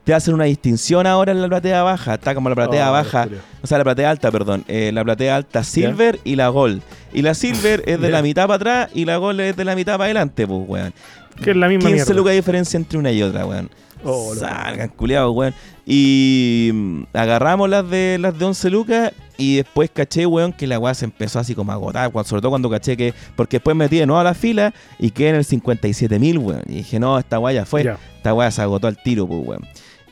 [0.04, 2.14] Te hacen una distinción ahora en la platea baja.
[2.14, 3.28] Está como la platea Oh, baja.
[3.62, 4.64] O sea, la platea alta, perdón.
[4.68, 6.80] Eh, la platea alta silver y la gold.
[7.12, 8.12] Y la silver es de Ya.
[8.12, 10.94] la mitad para atrás y la gold es de la mitad para adelante, pues, weón.
[11.42, 12.14] Que es la misma 15 mierda.
[12.14, 13.68] lucas de diferencia entre una y otra, weón.
[14.04, 15.54] Oh, Salgan, culiados, weón.
[15.86, 20.78] Y mm, agarramos las de las de 11 lucas y después caché, weón, que la
[20.78, 22.10] weá se empezó así como a agotar.
[22.10, 23.14] cuando- sobre todo cuando caché que.
[23.36, 26.62] Porque después metí de nuevo a la fila y quedé en el 57 mil, weón.
[26.66, 27.84] Y dije, no, esta weá ya fue.
[27.84, 27.98] Ya.
[28.16, 29.66] Esta weá se agotó al tiro, pues, weón.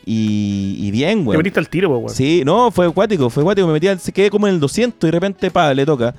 [0.04, 1.38] Y, y bien, Te weón.
[1.38, 2.14] metiste al tiro, pues, weón.
[2.14, 3.66] Sí, no, fue acuático, fue acuático.
[3.66, 6.14] Me metí al, se quedé como en el 200 y de repente, pa, le toca.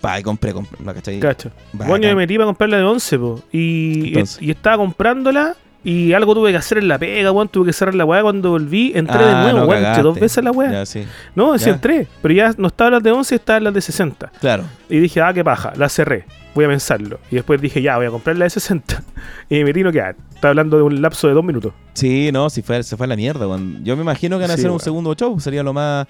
[0.00, 0.78] Pa, y compré, compré.
[0.84, 1.18] ¿no, cachai?
[1.20, 1.50] Cacho.
[1.72, 1.88] Bacán.
[1.88, 3.40] Bueno, yo me metí para comprar la de 11, po.
[3.52, 4.42] Y, Entonces.
[4.42, 5.54] y estaba comprándola.
[5.88, 7.48] Y algo tuve que hacer en la pega, weón.
[7.48, 8.90] Tuve que cerrar la weá cuando volví.
[8.92, 10.02] Entré de Ah, nuevo, no, weón.
[10.02, 10.84] Dos veces la weá.
[10.84, 11.04] Sí.
[11.36, 12.08] No, sí entré.
[12.22, 14.32] Pero ya no estaban las de 11, estaban las de 60.
[14.40, 14.64] Claro.
[14.90, 15.72] Y dije, ah, qué paja.
[15.76, 16.24] La cerré.
[16.56, 17.20] Voy a pensarlo.
[17.30, 19.00] Y después dije, ya, voy a comprar la de 60.
[19.48, 20.16] Y me metí no quedar.
[20.34, 21.72] Estaba hablando de un lapso de dos minutos.
[21.92, 23.84] Sí, no, si fue, se fue a la mierda, weón.
[23.84, 26.08] Yo me imagino que van a Sí, hacer un segundo show, sería lo más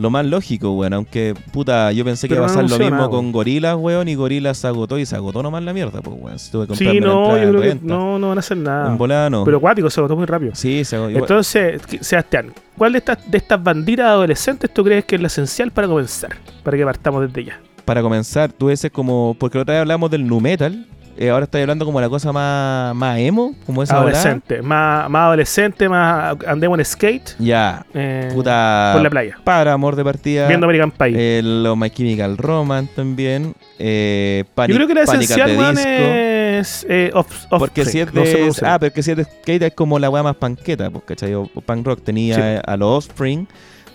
[0.00, 0.92] lo más lógico, weón.
[0.94, 3.30] Aunque, puta, yo pensé que iba a no pasar lo mismo nada, con.
[3.32, 6.38] Gorilas, weón, y Gorilas se agotó y se agotó nomás la mierda, pues, weón.
[6.38, 8.90] Si tuve que Sí, no, yo creo que no, no van a hacer nada.
[8.90, 9.44] En volada no.
[9.44, 10.52] Pero cuático, se agotó muy rápido.
[10.54, 11.18] sí, se agotó.
[11.18, 15.70] Entonces, Sebastián, ¿cuál de estas, de estas banditas adolescentes tú crees que es la esencial
[15.70, 16.36] para comenzar?
[16.62, 17.60] Para que partamos desde ya.
[17.84, 19.36] Para comenzar, tú ese como...
[19.38, 20.86] Porque la otra vez hablamos del nu metal.
[21.16, 23.96] Eh, ahora estás hablando como la cosa más, más emo, como esa.
[23.96, 24.62] Adolescente.
[24.62, 27.36] Más, más adolescente, más andemos en skate.
[27.38, 28.90] Ya, eh, puta...
[28.94, 29.38] Por la playa.
[29.44, 30.48] Para amor de partida.
[30.48, 31.12] Viendo American Pie.
[31.16, 33.54] Eh, los My Chemical Romance también.
[33.78, 38.46] Eh, Panic, Yo creo que la esencial, weón, es eh, off, Porque si es de.
[38.46, 41.04] no ah, pero que si es de skate es como la weá más panqueta, pues,
[41.04, 41.34] ¿cachai?
[41.34, 42.02] O, o punk rock.
[42.04, 42.62] Tenía Sí.
[42.64, 43.46] a los Offspring,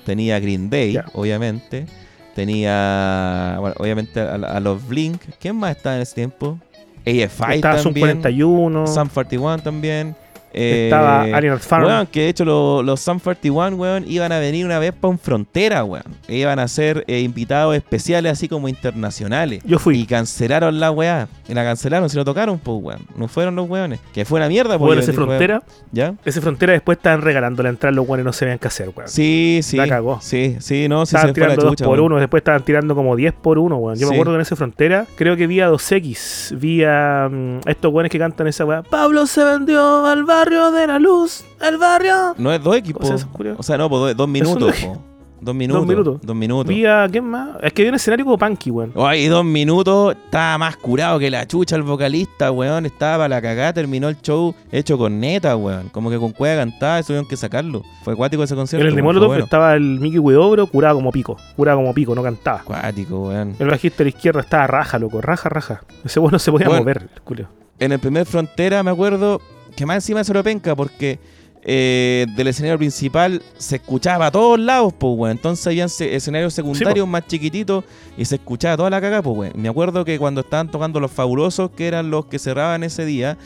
[0.06, 1.86] tenía a Green Day, obviamente.
[2.34, 5.22] Tenía, bueno, obviamente a, a los Blink.
[5.40, 6.60] ¿Quién más estaba en ese tiempo?
[7.06, 8.08] AFI Zoom también.
[8.22, 8.88] 41.
[8.88, 10.16] Sum 41 también.
[10.56, 11.86] Eh, estaba Animal Farm.
[11.86, 15.12] Weón, que de hecho lo- los Sum 41, weón, iban a venir una vez para
[15.12, 16.04] un frontera, weón.
[16.28, 19.62] Iban a ser eh, invitados especiales así como internacionales.
[19.66, 20.00] Yo fui.
[20.00, 21.28] Y cancelaron la weá.
[21.48, 23.02] Y la cancelaron, si lo tocaron, pues weón.
[23.16, 24.00] No fueron los weones.
[24.14, 24.88] Que fue una mierda, pues.
[24.88, 25.64] Bueno, ese weón, frontera.
[25.92, 26.14] ¿Ya?
[26.26, 29.10] Ese frontera después estaban regalando la entrada, los guanes no se vean qué hacer, weón.
[29.10, 29.78] Sí, sí.
[29.78, 30.20] La cagó.
[30.22, 32.14] Sí, sí, no, sí estaban se fue la tirando 2 chucha, por weón.
[32.14, 33.98] 1, después estaban tirando como 10 por 1, weón.
[34.00, 37.60] Yo me acuerdo que en esa frontera, creo que vi a 2X, vi a mm,
[37.68, 38.84] estos weones que cantan esa weá.
[38.84, 42.36] Pablo se vendió al barrio de la luz, el barrio.
[42.38, 43.10] No es dos equipos.
[43.58, 43.76] O sea.
[43.76, 45.02] O no, pues dos, minutos, dos- po.
[45.42, 45.86] Dos minutos.
[45.86, 46.20] minutos.
[46.24, 46.68] Dos minutos.
[46.68, 47.50] Vi a, ¿quién más?
[47.62, 48.94] Es que vi un escenario como punky, weón.
[48.96, 52.86] Ay, dos minutos, estaba más curado que la chucha el vocalista, weón.
[52.88, 55.90] Estaba para la cagada, terminó el show hecho con neta, weón.
[55.90, 57.84] Como que con cueva cantada, eso tuvieron que sacarlo.
[58.04, 58.84] Fue acuático ese concierto.
[58.86, 59.44] En el de Molotov bueno.
[59.44, 61.38] estaba el Mickey Huidobro curado como pico.
[61.56, 62.62] Curado como pico, no cantaba.
[62.62, 63.56] Acuático, weón.
[63.60, 65.22] El bajista de la izquierda estaba raja, loco.
[65.22, 65.84] Raja, raja.
[66.04, 66.82] Ese weón no se podía Bueno.
[66.82, 67.50] mover, el culio.
[67.78, 69.42] En el primer frontera me acuerdo
[69.76, 71.20] que más encima se lo penca porque
[71.68, 75.32] eh, del escenario principal se escuchaba a todos lados, pues, weón.
[75.32, 77.84] Entonces habían se- escenarios secundarios más chiquititos
[78.18, 79.54] y se escuchaba toda la caga, pues, weón.
[79.56, 83.38] Me acuerdo que cuando estaban tocando los fabulosos, que eran los que cerraban ese día,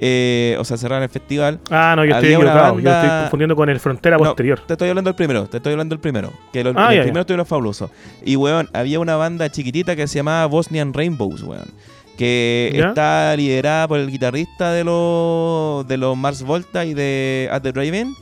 [0.00, 2.80] eh, o sea, cerraban el festival, Ah, no, yo estoy Había equivocado.
[2.80, 4.60] Yo estoy confundiendo con el Frontera No, posterior.
[4.66, 6.32] Te estoy hablando del primero, te estoy hablando del primero.
[6.52, 7.20] Que lo- Ah, el ya, primero ya.
[7.20, 7.90] estuvieron fabulosos.
[8.24, 11.66] Y, weón, había una banda chiquitita que se llamaba Bosnian Rainbows, weón.
[12.18, 12.88] Que ¿Ya?
[12.88, 17.72] está liderada por el guitarrista de los de los Mars Volta y de At the
[17.72, 18.14] Drive-In.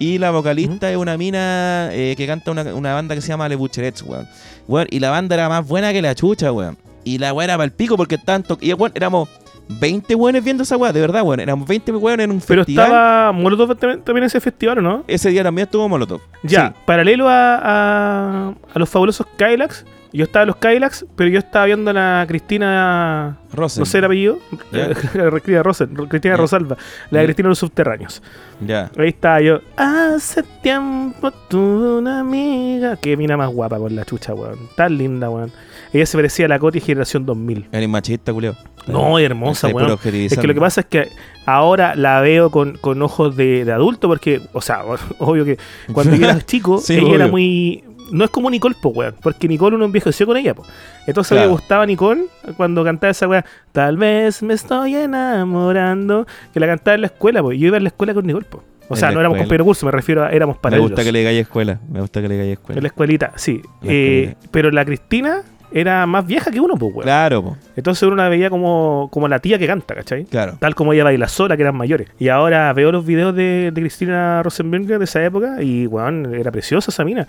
[0.00, 3.48] Y la vocalista es una mina eh, que canta una, una banda que se llama
[3.48, 4.26] Le Butcherets, weón.
[4.66, 6.76] Weón, Y la banda era más buena que la chucha, weón.
[7.04, 8.58] Y la weón era para el pico porque tanto.
[8.60, 9.28] Y weón, éramos
[9.68, 11.38] 20 weones viendo esa weón, de verdad, weón.
[11.40, 12.86] Éramos 20 weones en un Pero festival.
[12.86, 15.04] estaba Molotov también, también en ese festival, ¿o no?
[15.06, 16.20] Ese día también estuvo Molotov.
[16.42, 16.74] Ya, Sí.
[16.86, 19.84] paralelo a, a, a los fabulosos Kylax,
[20.14, 23.36] Yo estaba en los Kylax, pero yo estaba viendo a la Cristina.
[23.52, 23.80] Rosen.
[23.80, 24.38] No sé el apellido.
[24.70, 26.40] Cristina Rosen, Cristina Ya.
[26.40, 26.76] Rosalba.
[27.10, 27.24] La de.
[27.26, 28.22] Cristina de los Subterráneos.
[28.60, 28.90] Ya.
[28.96, 29.58] Ahí estaba yo.
[29.76, 32.96] Hace tiempo tuve una amiga.
[32.96, 34.58] Qué mina más guapa con la chucha, weón.
[34.76, 35.50] Tan linda, weón.
[35.92, 37.68] Ella se parecía a la Coti generación 2000.
[37.72, 38.56] Eres machista, culeo.
[38.86, 39.98] No, hermosa, weón.
[40.04, 41.08] Es que lo que pasa es que
[41.46, 44.82] ahora la veo con, con ojos de, de adulto porque, o sea,
[45.18, 45.58] obvio que
[45.92, 47.83] cuando yo era chico, Sí, ella era muy...
[48.12, 49.14] No es como Nicole, weón.
[49.22, 50.64] Porque Nicole uno envejeció con ella, po.
[51.06, 51.50] Entonces a mí Claro.
[51.50, 52.24] me gustaba Nicole
[52.56, 53.44] cuando cantaba esa weá.
[53.72, 56.26] Tal vez me estoy enamorando.
[56.52, 57.52] Que la cantaba en la escuela, po.
[57.52, 58.62] Y yo iba a la escuela con Nicole, po.
[58.88, 60.90] O En sea, no éramos compañeros de curso, me refiero a éramos Me paralelos.
[60.90, 61.80] gusta que le digáis escuela.
[61.90, 62.80] Me gusta que le digáis En escuela.
[62.82, 63.62] la escuelita, sí.
[63.82, 65.40] La Eh, pero la Cristina
[65.72, 67.04] era más vieja que uno, pues, weón.
[67.04, 67.56] Claro, po.
[67.76, 70.24] Entonces uno la veía como, como la tía que canta, ¿cachai?
[70.26, 70.56] Claro.
[70.60, 72.08] Tal como ella baila sola, que eran mayores.
[72.18, 76.52] Y ahora veo los videos de, de Cristina Rosenberger de esa época y, weón, era
[76.52, 77.26] preciosa esa mina.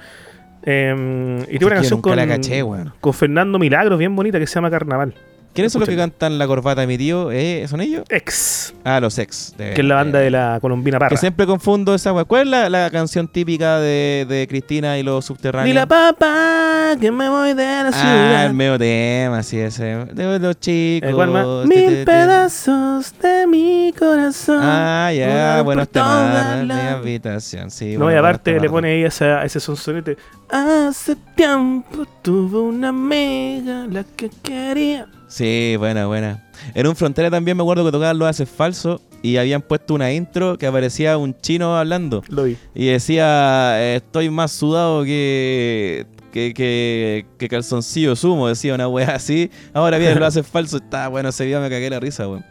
[0.65, 2.63] Eh, y tiene una canción con, caché,
[2.99, 5.13] con Fernando Milagros bien bonita que se llama Carnaval.
[5.55, 7.31] ¿Quiénes son los que cantan la corbata de mi tío?
[7.31, 7.65] ¿Eh?
[7.69, 8.03] ¿Son ellos?
[8.09, 9.53] Ex, Ah, los ex.
[9.57, 11.09] de- que es la banda de la colombina Parra.
[11.09, 12.25] Que siempre confundo esa weá.
[12.25, 15.67] ¿Cuál es la, la canción típica de, de Cristina y los subterráneos?
[15.69, 18.45] Ni la papa, que me voy de la Ah, ciudad.
[18.47, 19.83] el medio tema, sí, ese.
[20.13, 21.09] De los chicos.
[21.09, 21.45] Eh, ¿cuál más?
[21.45, 22.05] te, te, Mil te.
[22.05, 24.59] pedazos de mi corazón.
[24.61, 27.93] Ah, ya, Volar bueno, por este toda tema de mi la- habitación, sí.
[27.93, 28.73] No, bueno, y aparte buenos le temas.
[28.75, 30.17] pone ahí esa, ese sonsonete.
[30.49, 35.07] Hace tiempo tuve una amiga, la que quería.
[35.35, 36.45] Sí, buena, buena.
[36.73, 40.13] En un frontera también me acuerdo que tocaban los haces falsos y habían puesto una
[40.13, 42.55] intro que aparecía un chino hablando Lo vi.
[42.73, 49.13] y decía, eh, estoy más sudado que, que, que, que calzoncillo sumo, decía una wea
[49.13, 49.51] así.
[49.73, 52.45] Ahora bien, lo haces falso, está bueno, ese video me cagué la risa, weón.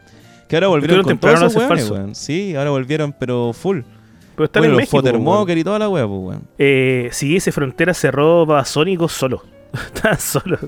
[0.47, 2.14] Que ahora volvieron con todos esos weones, weón.
[2.14, 3.80] Sí, ahora volvieron, pero full.
[4.37, 4.99] Pero están Bueno, en los México.
[5.57, 6.43] Y toda la wea, pues, weón.
[6.59, 9.54] Eh, sí, ese frontera cerró Babasónico solo.
[9.95, 10.59] Estaba solo.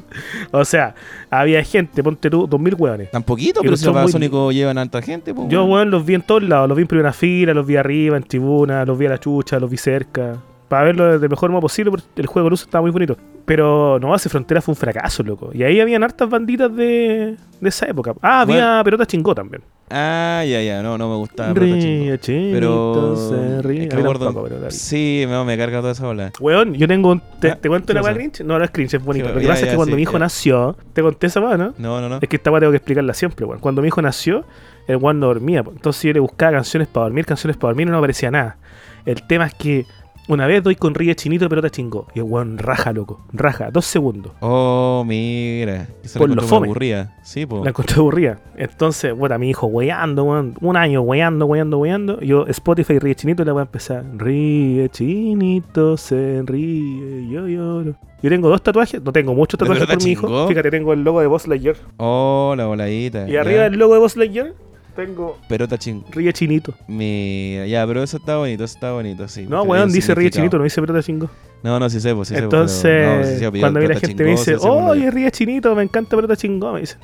[0.51, 0.95] O sea,
[1.31, 3.11] había gente, ponte tú, dos mil hueones.
[3.11, 6.23] Tan poquito, pero si los llevan a tanta gente, pues, Yo, weón, los vi en
[6.23, 6.69] todos lados.
[6.69, 9.59] Los vi en primera fila, los vi arriba, en tribuna, los vi a la chucha,
[9.59, 10.37] los vi cerca.
[10.69, 13.17] Para verlo el mejor modo posible, porque el juego de luz estaba muy bonito.
[13.47, 15.51] Pero no, ese frontera fue un fracaso, loco.
[15.55, 18.13] Y ahí habían hartas banditas de, de esa época.
[18.21, 19.05] Ah, había Bueno.
[19.05, 19.63] Chingó también.
[19.89, 21.55] Ah, ya, ya, no, no me gustaba.
[21.55, 23.15] Ríe, chinito, Pero.
[23.17, 23.89] se ríe.
[23.89, 24.15] pero
[24.59, 24.71] la vi.
[24.71, 26.33] Sí, me, me carga toda esa ola.
[26.41, 27.23] Weón, yo tengo un.
[27.41, 28.41] Te, Ah, te cuento ¿qué una weá cringe.
[28.45, 29.29] No, no es cringe, es bonito.
[29.29, 31.57] Sí, Lo que ya, pasa es que cuando mi hijo nació, te conté esa weá,
[31.57, 31.73] ¿no?
[31.79, 32.19] No, no, no.
[32.21, 33.61] Es que esta weá tengo que explicarla siempre, weón.
[33.61, 34.45] Cuando mi hijo nació,
[34.89, 35.61] el weón no dormía.
[35.61, 38.57] Entonces yo le buscaba canciones para dormir, canciones para dormir y no aparecía nada.
[39.05, 39.87] El tema es que
[40.29, 42.07] una vez doy con Ríe Chinito, pero te chingó.
[42.15, 43.25] Y el weón raja, loco.
[43.33, 44.33] Raja, dos segundos.
[44.41, 45.89] Oh, mira.
[46.03, 46.61] Esa Por la lo encuentro fome.
[46.61, 47.17] muy aburrida.
[47.23, 47.63] Sí, po.
[47.63, 48.39] La encontré aburrida.
[48.57, 50.55] Entonces, bueno, mi hijo weyando, weón.
[50.61, 52.21] Un año weyando, weyando, weyando.
[52.21, 54.05] Yo, Spotify, Ríe Chinito, la voy a empezar.
[54.17, 57.95] Ríe Chinito, se ríe, yo lloro.
[58.23, 60.49] Yo tengo dos tatuajes, no tengo muchos ¿De tatuajes por mi hijo.
[60.49, 61.77] Fíjate, tengo el logo de Boss Lightyear.
[61.99, 63.29] Oh, la voladita.
[63.29, 63.43] Y ya.
[63.43, 64.55] arriba del logo de Boss Lightyear
[64.97, 66.03] tengo Pelota ching.
[66.11, 66.75] Ríe Chinito.
[66.89, 69.47] Mira, ya, pero eso está bonito, eso está bonito, sí.
[69.47, 70.31] No, weón, dice Ríe.
[70.31, 71.31] Chinito, no dice pelota chingo.
[71.63, 73.95] No, no, sí sé, pues sí sé, pues, Entonces, pero- no, sí sé, cuando viene
[73.95, 76.97] la gente me dice, sí oye, Ríe Chinito, me encanta pelota chingó, me dice.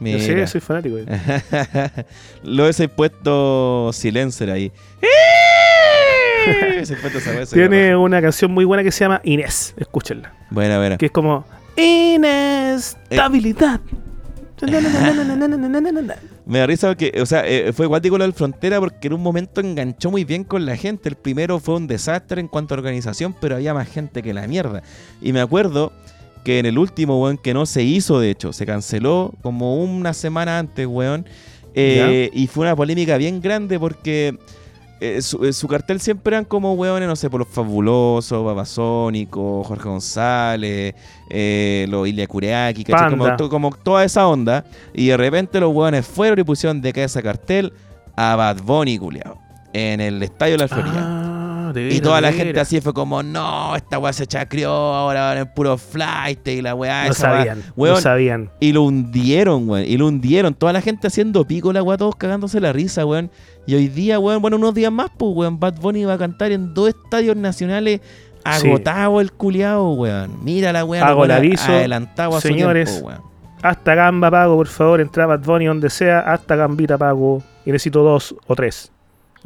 [0.00, 0.46] Yo sé, Mira.
[0.46, 0.96] soy fanático.
[2.42, 4.72] Lo ese puesto silencer ahí.
[7.52, 10.34] Tiene una canción muy buena que se llama Inés, escúchenla.
[10.50, 10.98] Buena, buena.
[10.98, 13.80] Que es como Inestabilidad.
[16.46, 19.22] Me da risa porque, o sea, eh, fue cuático lo del Frontera porque en un
[19.22, 21.08] momento enganchó muy bien con la gente.
[21.08, 24.46] El primero fue un desastre en cuanto a organización, pero había más gente que la
[24.46, 24.82] mierda.
[25.22, 25.92] Y me acuerdo
[26.44, 30.12] que en el último, weón, que no se hizo, de hecho, se canceló como una
[30.12, 31.26] semana antes, weón.
[31.74, 34.38] eh, y fue una polémica bien grande porque
[35.00, 39.62] eh, su, eh, su cartel siempre eran como weones, no sé, por los fabulosos, Babasónico,
[39.64, 40.94] Jorge González,
[41.30, 42.84] eh, los Ilia Kuriaki.
[42.84, 44.64] Como, to- como toda esa onda.
[44.92, 47.72] Y de repente los weones fueron y pusieron de cabeza cartel
[48.16, 49.38] a Bad Bunny, culiao,
[49.72, 51.00] en el estadio de la Florida.
[51.66, 55.24] Ah, de Y toda la gente así fue como, no, esta weá se chacrió, ahora
[55.26, 57.38] van en puro flight y la weá No esa weá".
[57.38, 58.50] sabían, no Weón, sabían.
[58.60, 59.84] y lo hundieron, weón.
[59.86, 60.54] Y lo hundieron.
[60.54, 63.30] Toda la gente haciendo pico la weá, todos cagándose la risa, weón.
[63.66, 66.52] Y hoy día, weón, bueno, unos días más, pues, weón, Bad Bunny va a cantar
[66.52, 68.00] en dos estadios nacionales
[68.58, 68.68] Sí.
[68.68, 70.44] agotado el culiao, weón.
[70.44, 72.90] Mira la weá, Hago el aviso, adelantado a su señores.
[72.90, 73.22] tiempo, weón.
[73.62, 76.20] Hasta gamba pago, por favor, entra Bad Bunny donde sea.
[76.20, 77.42] Hasta gambita pago.
[77.64, 78.92] Y necesito dos o tres.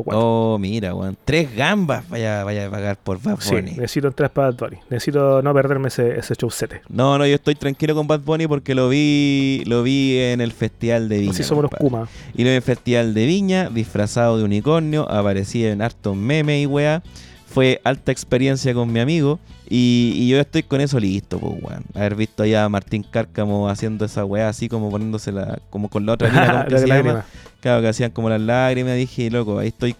[0.01, 0.20] O cuatro.
[0.55, 1.16] Oh, mira, weón.
[1.24, 3.72] Tres gambas vaya, vaya a pagar por Bad sí, Bunny.
[3.72, 4.76] necesito entrar para Bad Bunny.
[4.90, 6.82] Necesito no perderme ese, ese showcete.
[6.88, 10.53] No, no, yo estoy tranquilo con Bad Bunny porque lo vi, lo vi en el
[10.53, 11.32] Festival de Viña.
[11.32, 11.72] Así somos los.
[11.72, 12.09] Kuma.
[12.34, 16.62] Y lo vi en el Festival de Viña, disfrazado de unicornio, aparecía en hartos memes
[16.62, 17.03] y weá.
[17.46, 19.40] fue alta experiencia con mi amigo.
[19.70, 21.84] Y, y yo estoy con eso listo, pues, weón.
[21.94, 26.12] Haber visto allá a Martín Cárcamo haciendo esa weá así como poniéndosela, como con la
[26.12, 27.26] otra mina, ¿cómo que La se llama?
[27.61, 28.94] Claro, que hacían como las lágrimas.
[28.96, 29.96] Dije, loco, ahí estoy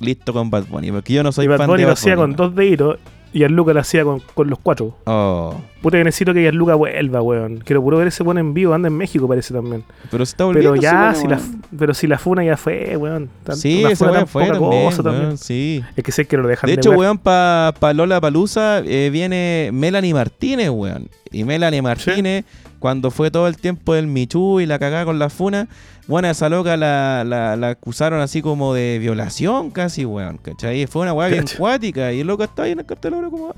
[0.00, 0.90] listo con Bad Bunny.
[0.92, 2.54] Porque yo no soy Y Bad fan Bunny de lo Bad hacía Bunny, con dos
[2.56, 2.98] deditos
[3.32, 4.96] y Luca lo hacía con, con los cuatro.
[5.04, 7.58] Oh, Puta que necesito que Luca vuelva, weón.
[7.58, 9.84] Quiero puro ver ese weón en vivo, anda en México parece también.
[10.10, 10.70] pero se está volviendo.
[10.72, 11.38] Pero ya, si la,
[11.78, 13.28] pero si la funa ya fue, weón.
[13.44, 15.24] Tan- Sí, una esa fue también, cosa también.
[15.26, 15.84] weón, sí.
[15.96, 17.00] Es que sé que lo dejan De de, hecho, wear.
[17.00, 21.10] weón, para pa Lola Palusa viene Melanie Martínez, weón.
[21.36, 22.44] Y Melanie Martínez,
[22.78, 25.68] cuando fue todo el tiempo del Michu y la cagada con la funa,
[26.06, 30.38] bueno, esa loca la, la, la acusaron así como de violación casi, weón.
[30.38, 30.86] ¿Cachai?
[30.86, 33.54] Fue una weá bien cuática y el loco está ahí en el cartel ahora como...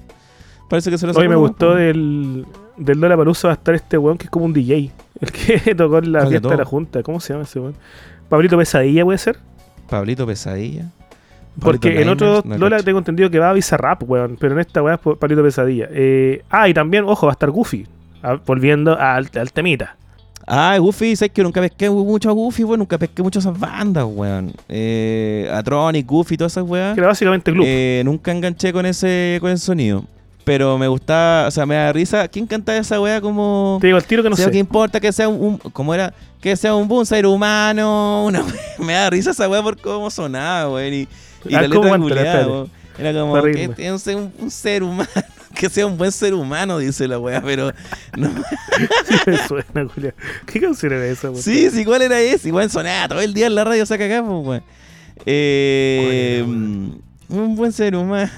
[0.68, 2.44] Parece que se lo Hoy me gustó del,
[2.76, 4.90] del Lola Palusa va a estar este weón que es como un DJ.
[5.20, 6.64] El que tocó en la ¿Cuál de fiesta de la?
[6.64, 7.02] Junta.
[7.02, 7.74] ¿Cómo se llama ese weón?
[8.28, 9.38] Pablito Pesadilla puede ser.
[9.88, 10.90] Pablito Pesadilla.
[11.60, 14.36] Porque en otro no Lola tengo entendido que va a Bizarrap, weón.
[14.38, 15.88] Pero en esta weá es Pablito Pesadilla.
[15.90, 17.86] Eh, ah, y también, ojo, va a estar Goofy.
[18.22, 19.96] Ah, volviendo al, al temita.
[20.46, 22.78] Ah, Goofy, sabes que nunca pesqué mucho a Goofy, weón.
[22.80, 24.52] Nunca pesqué mucho esas bandas, weón.
[24.68, 26.94] Eh, a Tronic, Goofy, todas esas weas.
[26.94, 27.66] Que era básicamente Gloop.
[27.68, 30.04] Eh, nunca enganché con ese, con ese sonido.
[30.44, 32.26] Pero me gustaba, o sea, me da risa.
[32.28, 33.76] ¿Quién cantaba esa wea como.?
[33.82, 34.52] Te digo el tiro que no sea, sé.
[34.52, 36.14] ¿Qué importa que sea un, un- ¿Cómo era?
[36.40, 38.24] Que sea un buen ser humano.
[38.24, 38.42] Una
[38.78, 40.94] me da risa esa wea por cómo sonaba, weón.
[40.94, 41.08] Y,
[41.48, 42.66] y la letra culiada.
[42.98, 45.08] Era como que sea un, ser- un ser humano.
[45.54, 47.40] Que sea un buen ser humano, dice la wea.
[47.42, 47.72] Pero
[48.16, 48.28] no,
[49.08, 50.14] Sí me suena, Julia.
[50.46, 51.42] ¿Qué canción era esa, weón?
[51.42, 52.48] Sí, sí, ¿cuál era ese?
[52.48, 54.62] Igual sonaba todo el día en la radio, saca acá, pues.
[55.26, 58.30] Eh, un buen ser humano.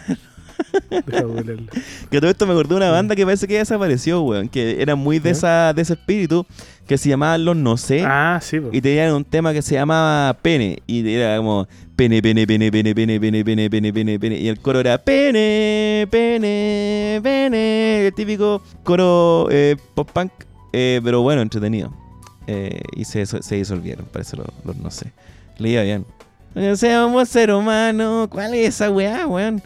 [2.11, 4.49] Que todo esto me acordó de una banda que parece que ya desapareció, weón.
[4.49, 6.47] Que era muy de, esa, de ese espíritu,
[6.87, 8.03] que se llamaban Los No Sé.
[8.05, 8.71] Ah, sí, po.
[8.73, 10.83] Y tenían un tema que se llamaba Pene.
[10.87, 11.67] Y era como
[11.97, 14.39] pene, pene, pene, pene, pene, pene, pene, pene, pene, pene.
[14.39, 18.07] Y el coro era pene, pene, pene.
[18.07, 20.33] El típico coro eh, pop punk.
[20.73, 21.93] eh, pero bueno, entretenido.
[22.47, 25.13] Eh, y se, se disolvieron, parece los, los no sé.
[25.59, 26.05] Leía bien.
[26.55, 28.27] Un buen ser humano.
[28.31, 29.63] ¿Cuál es esa weá, weón?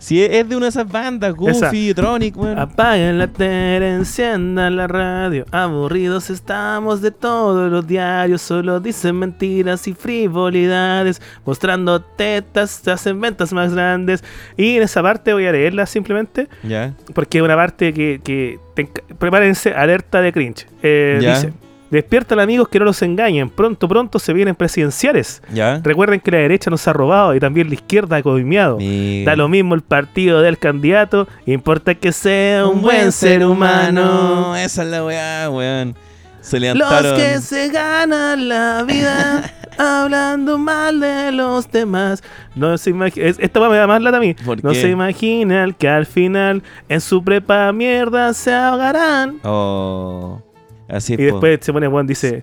[0.00, 2.58] Si es, es de una de esas bandas, Goofy, Tronic, weón.
[2.58, 5.44] Apaguen la tele, enciendan la radio.
[5.52, 8.40] Aburridos estamos de todos los diarios.
[8.40, 11.20] Solo dicen mentiras y frivolidades.
[11.44, 14.24] Mostrando tetas, se hacen ventas más grandes.
[14.56, 16.48] Y en esa parte voy a leerla simplemente.
[16.62, 16.94] Ya.
[17.14, 18.20] Porque es una parte que.
[18.24, 18.88] que te
[19.18, 20.66] prepárense, alerta de cringe.
[20.82, 21.18] Eh.
[21.20, 21.52] Dice:
[21.90, 23.50] Despiertan amigos que no los engañen.
[23.50, 25.42] Pronto, pronto se vienen presidenciales.
[25.52, 25.80] Ya.
[25.82, 28.76] Recuerden que la derecha nos ha robado y también la izquierda ha coimeado.
[28.78, 29.32] Mira.
[29.32, 34.54] Da lo mismo el partido del candidato, importa que sea un, buen ser humano.
[34.56, 35.96] Esa es la weá, weón.
[36.40, 37.16] Se Los levantaron.
[37.16, 42.22] que se ganan la vida hablando mal de los demás.
[42.54, 43.26] No se imagina.
[43.26, 44.34] Esta me da más lata a mí.
[44.34, 44.80] ¿Por No qué?
[44.80, 49.38] se imaginan que al final en su prepa mierda se ahogarán.
[49.44, 50.40] Oh.
[50.90, 51.22] Así Y po.
[51.22, 52.42] después se pone Juan, dice.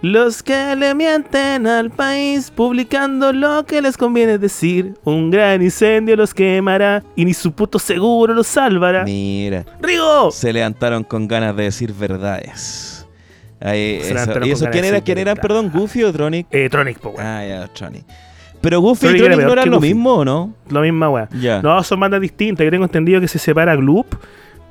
[0.00, 4.94] Los que le mienten al país, publicando lo que les conviene decir.
[5.02, 9.02] Un gran incendio los quemará y ni su puto seguro los salvará.
[9.02, 9.64] Mira.
[9.82, 10.30] ¡Rigo!
[10.30, 13.06] Se levantaron con ganas de decir verdades.
[13.60, 14.44] Ahí, Se eso.
[14.44, 15.00] ¿Y eso quién era?
[15.00, 15.68] ¿Quién eran, perdón?
[15.74, 16.46] ¿Goofy o Tronic?
[16.52, 17.26] Eh, Tronic, po, weón.
[17.26, 18.04] Ah, ya, Tronic.
[18.60, 19.88] Pero Goofy y Tronic no eran lo Goofy.
[19.94, 20.52] mismo, ¿o no?
[20.70, 21.28] La misma weá.
[21.40, 21.60] Ya.
[21.60, 22.64] No, son bandas distintas.
[22.64, 24.14] Yo tengo entendido que se separa Gloop.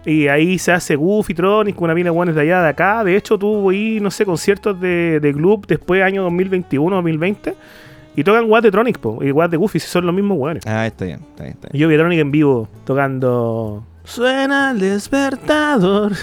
[0.08, 3.04] Y ahí se hace Goofy, Tronic, con una mina buenas de allá, de acá.
[3.04, 7.54] De hecho, tuvo ahí, no sé, conciertos de, de Gloop después, año 2021, 2020.
[8.16, 10.66] Y tocan Watt de Tronic, po, y Watt de Goofy, si son los mismos weones.
[10.66, 11.82] Ah, está bien, está bien, está bien.
[11.82, 13.84] Yo vi a Tronic en vivo tocando.
[14.06, 16.14] Suena el despertador.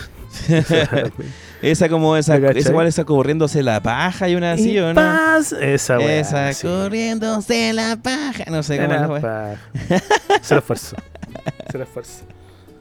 [1.62, 4.94] Esa como esa, esa igual esa corriéndose la paja y una así, Y ¿o no?
[4.94, 5.52] paz.
[5.52, 6.20] Esa weá.
[6.20, 6.66] esa sí.
[6.66, 8.44] corriéndose la paja.
[8.50, 9.56] No sé cómo la
[10.42, 10.96] Se lo esfuerzo.
[11.70, 12.24] Se lo esfuerzo.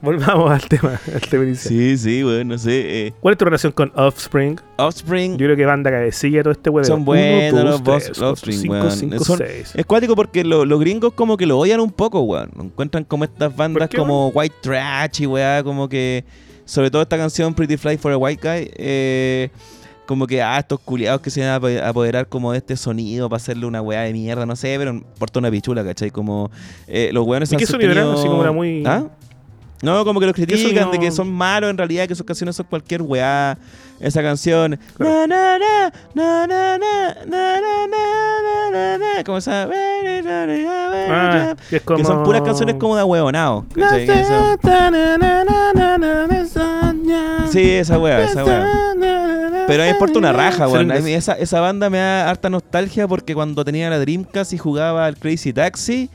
[0.04, 1.68] Volvamos al tema, al tema inicial.
[1.74, 3.06] Sí, sí, weón, no sé.
[3.06, 4.60] eh, ¿Cuál es tu relación con Offspring?
[4.76, 6.84] Offspring Yo creo que banda cabecilla todo este weón.
[6.84, 8.90] Son buenos los Boss- Offspring, weón.
[9.20, 9.72] Son- seis.
[9.74, 12.50] Es cuático porque lo- los gringos como que lo odian un poco, weón.
[12.60, 16.24] Encuentran como estas bandas qué, como White Trash y weá, como que...
[16.66, 19.50] Sobre todo esta canción Pretty Fly for a White Guy, eh,
[20.06, 23.28] como que, ah, estos culiados que se van a apo- apoderar como de este sonido
[23.28, 26.10] para hacerle una weá de mierda, no sé, pero porta una pichula, ¿cachai?
[26.10, 26.50] Como
[26.86, 29.04] eh, los weones ¿Y han qué sonido Así como era muy- ¿Ah?
[29.82, 30.92] No, como que los critican no.
[30.92, 33.58] de que son malos en realidad, que sus canciones son cualquier weá.
[34.00, 34.78] Esa canción.
[39.24, 39.68] Como esa.
[41.70, 43.64] Que, son puras canciones como de huevonao.
[47.50, 48.94] Sí, esa weá, esa weá.
[49.66, 50.90] Pero es por una raja, weón.
[50.90, 55.16] Esa, esa banda me da harta nostalgia porque cuando tenía la Dreamcast y jugaba al
[55.16, 56.10] Crazy Taxi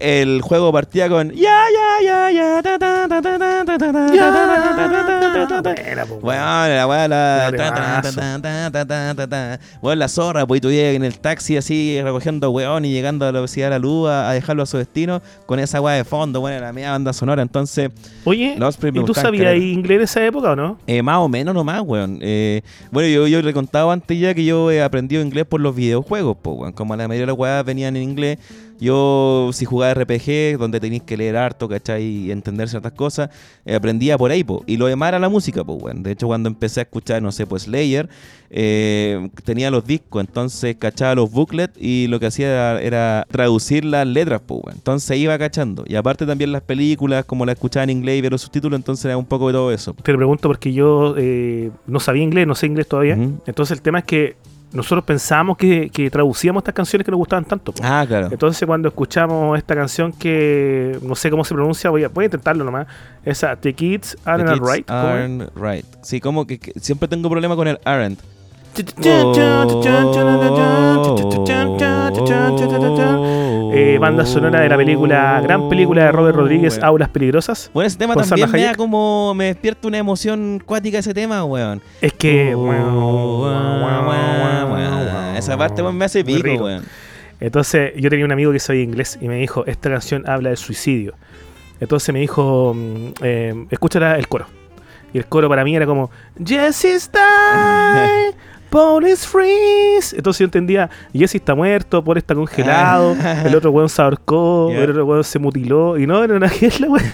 [0.00, 3.92] el juego partía con ya ya ya ya ta, ta, ta, ta, ta, ta, ta,
[3.92, 5.74] ta, Ya, ta, ta, ta, ta, ta, ta.
[5.82, 7.48] buena, po, Weón, la weá, la.
[7.50, 8.20] Ya, ta, ta, ta, temazo.
[8.42, 9.60] ta, ta, ta, ta, ta.
[9.82, 13.32] Weón, la zorra, pues tú llegas en el taxi así recogiendo weón y llegando a
[13.32, 16.40] la velocidad de la luz a, dejarlo a su destino con esa weá de fondo,
[16.40, 17.42] bueno, la media banda sonora.
[17.42, 17.90] Entonces,
[18.24, 20.78] Oye, ¿y tú sabías inglés en esa época o no?
[20.86, 22.18] eh, más o menos nomás, weón.
[22.22, 25.74] Eh, bueno, yo, yo le contaba antes ya que yo he aprendido inglés por los
[25.74, 26.72] videojuegos, pues, weón.
[26.72, 28.38] Como la mayoría de las weas venían en inglés,
[28.78, 32.02] yo si jugaba RPG, donde tenéis que leer harto, ¿cachai?
[32.04, 33.30] Y entender ciertas cosas,
[33.64, 34.62] eh, aprendía por ahí, po.
[34.66, 36.02] Y lo demás era la música, pues, weón.
[36.02, 38.08] De hecho, cuando empecé a escuchar, no sé, pues Slayer,
[38.50, 43.84] eh, tenía los discos, entonces cachaba los booklets y lo que hacía era, era traducir
[43.84, 44.76] las letras, pues, weón.
[44.76, 45.84] Entonces iba cachando.
[45.86, 49.04] Y aparte también las películas, como las escuchaba en inglés y ver los subtítulos, entonces
[49.04, 49.94] era un poco de todo eso.
[49.94, 53.14] Te lo pregunto porque yo eh, no sabía inglés, no sé inglés todavía.
[53.46, 54.36] Entonces el tema es que
[54.72, 57.72] nosotros pensábamos que, que traducíamos estas canciones que nos gustaban tanto.
[57.72, 57.82] po.
[57.84, 58.28] Ah, claro.
[58.30, 62.26] Entonces cuando escuchamos esta canción que no sé cómo se pronuncia, voy a, voy a
[62.26, 62.86] intentarlo nomás.
[63.24, 64.86] Esa The Kids Aren't kids Alright.
[64.86, 65.06] ¿cómo es?
[65.06, 65.84] aren't right.
[66.02, 68.20] Sí, como que, que siempre tengo problema con el aren't.
[73.74, 76.86] Eh, banda sonora de la película, gran película de Robert Rodríguez, Bueno.
[76.86, 77.70] Aulas Peligrosas.
[77.74, 79.34] Bueno, ese tema también me da como.
[79.34, 81.82] Me despierta una emoción cuática ese tema, weón.
[82.00, 82.52] Es que.
[85.36, 86.84] Esa parte me hace pico, weón.
[87.40, 90.56] Entonces yo tenía un amigo que sabía inglés y me dijo, esta canción habla de
[90.56, 91.14] suicidio.
[91.80, 94.46] Entonces me dijo, mm, eh, escúchala el coro.
[95.12, 96.10] Y el coro para mí era como,
[96.44, 98.34] Jesse's die,
[98.70, 100.14] Paul is freeze.
[100.16, 103.16] Entonces yo entendía, Jesse está muerto, Paul está congelado,
[103.46, 105.98] el otro weón se ahorcó, el otro weón se mutiló.
[105.98, 106.46] Y no, era una
[106.80, 107.04] la weón.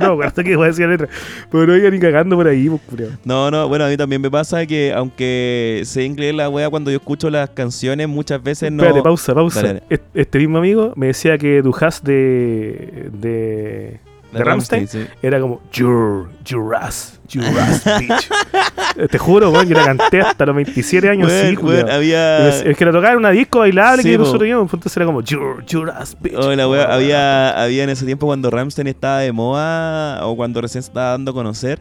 [0.00, 1.08] no, acuerdo que decía letra.
[1.50, 3.10] Pero no iba ni cagando por ahí, pues.
[3.24, 6.90] No, no, bueno, a mí también me pasa que aunque sé inglés la wea cuando
[6.90, 8.82] yo escucho las canciones, muchas veces no.
[8.82, 9.62] Espérate, pausa, pausa.
[9.62, 9.82] Dale, dale.
[9.90, 14.00] Est- Este mismo amigo me decía que Dujas de, de,
[14.32, 15.06] de Rammstein sí.
[15.22, 18.28] era como Your, your ass, your ass, bitch.
[19.10, 21.90] Te juro, weón, que la canté hasta los 27 años así, weón, culiao.
[21.90, 22.48] había.
[22.48, 25.06] Es, es que la tocaban en una disco bailable Sí, que nosotros íbamos, entonces era
[25.06, 26.34] como Your, your ass, bitch.
[26.36, 30.60] Oh, la wea, había, había en ese tiempo cuando Ramstein estaba de moda o cuando
[30.60, 31.78] recién se estaba dando a conocer.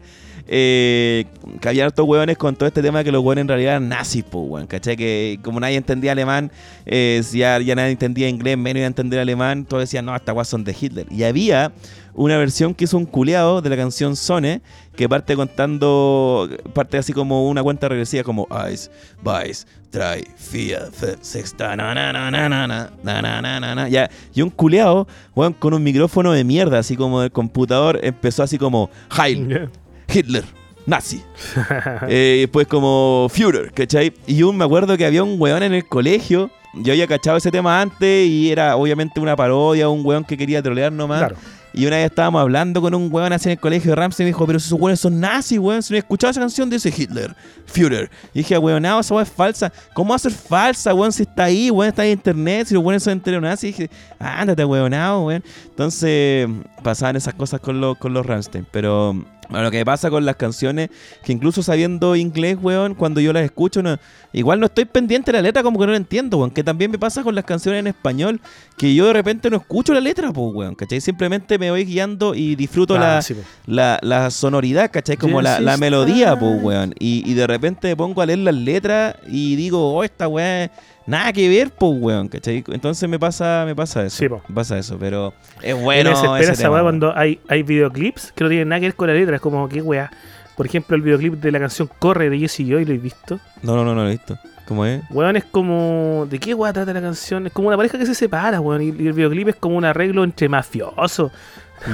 [0.48, 1.26] Eh,
[1.60, 4.24] que había hartos hueones con todo este tema que los hueones en realidad eran nazis,
[4.24, 4.68] pues, weón.
[4.68, 4.98] ¿Cachai?
[4.98, 6.52] Que como nadie entendía alemán,
[6.86, 10.64] eh, ya, nadie entendía inglés, menos iba a entender alemán, todos decían, no, weas son
[10.64, 11.08] de Hitler.
[11.10, 11.72] Y había
[12.14, 14.62] una versión que hizo un culeado de la canción Sone,
[14.96, 18.90] que parte contando, parte así como una cuenta regresiva, como Ice,
[19.24, 23.90] Vice, Try, Fiat, Sexta, na na na na na na na na na na na
[23.90, 28.44] ya, y un culeado, weón, con un micrófono de mierda, así como del computador, empezó
[28.44, 29.70] así como Heil,
[30.14, 30.44] Hitler,
[30.86, 31.22] Nazi.
[32.08, 34.14] Eh, después como Führer, ¿cachai?
[34.26, 36.50] Y yo me acuerdo que había un weón en el colegio.
[36.74, 40.62] Yo había cachado ese tema antes y era obviamente una parodia, un weón que quería
[40.62, 41.20] trolear nomás.
[41.20, 41.36] Claro.
[41.74, 44.26] Y una vez estábamos hablando con un weón así en el colegio de Ramsey y
[44.26, 45.82] me dijo, pero esos weones son nazis, weón.
[45.82, 47.34] Si no he escuchado esa canción, dice Hitler,
[47.66, 48.10] Führer.
[48.34, 49.72] Y dije, weón, no, esa weón es falsa.
[49.94, 51.14] ¿Cómo va a ser falsa, weón?
[51.14, 53.64] Si está ahí, weón, está en internet, si los weones son enteros nazis.
[53.64, 53.90] Y dije,
[54.20, 55.44] ándate, weón, weón.
[55.70, 56.50] Entonces,
[56.84, 58.68] pasaban esas cosas con los, con los Ramstein.
[58.70, 59.16] Pero
[59.52, 60.90] bueno, lo que pasa con las canciones,
[61.24, 63.98] que incluso sabiendo inglés, weón, cuando yo las escucho, no,
[64.32, 66.52] igual no estoy pendiente de la letra, como que no la entiendo, weón.
[66.52, 68.40] Que también me pasa con las canciones en español,
[68.78, 71.02] que yo de repente no escucho la letra, pues, weón, ¿cachai?
[71.02, 73.36] Simplemente me voy guiando y disfruto Ah, la, sí,
[73.66, 75.18] la, la sonoridad, ¿cachai?
[75.18, 76.96] Como la, la melodía, pues, weón.
[76.98, 80.72] Y, y de repente me pongo a leer las letras y digo, oh, esta weá,
[81.06, 82.64] nada que ver, pues, weón, ¿cachai?
[82.68, 84.18] Entonces me pasa, me pasa eso.
[84.18, 84.42] Sí, po.
[84.48, 86.10] Me pasa eso, pero es Y me bueno.
[86.12, 89.08] desespera ese esa weá cuando hay, hay videoclips que no tienen nada que ver con
[89.08, 89.36] la letra.
[89.36, 90.12] Es como, ¿qué weá?
[90.56, 93.40] Por ejemplo, el videoclip de la canción Corre de Jesse Joy, ¿lo he visto?
[93.64, 94.38] No, no, no, no lo he visto.
[94.68, 95.02] ¿Cómo es?
[95.10, 96.28] Weón, es como.
[96.30, 97.48] ¿De qué weá trata la canción?
[97.48, 98.82] Es como una pareja que se separa, weón.
[98.82, 101.32] Y, y el videoclip es como un arreglo entre mafiosos.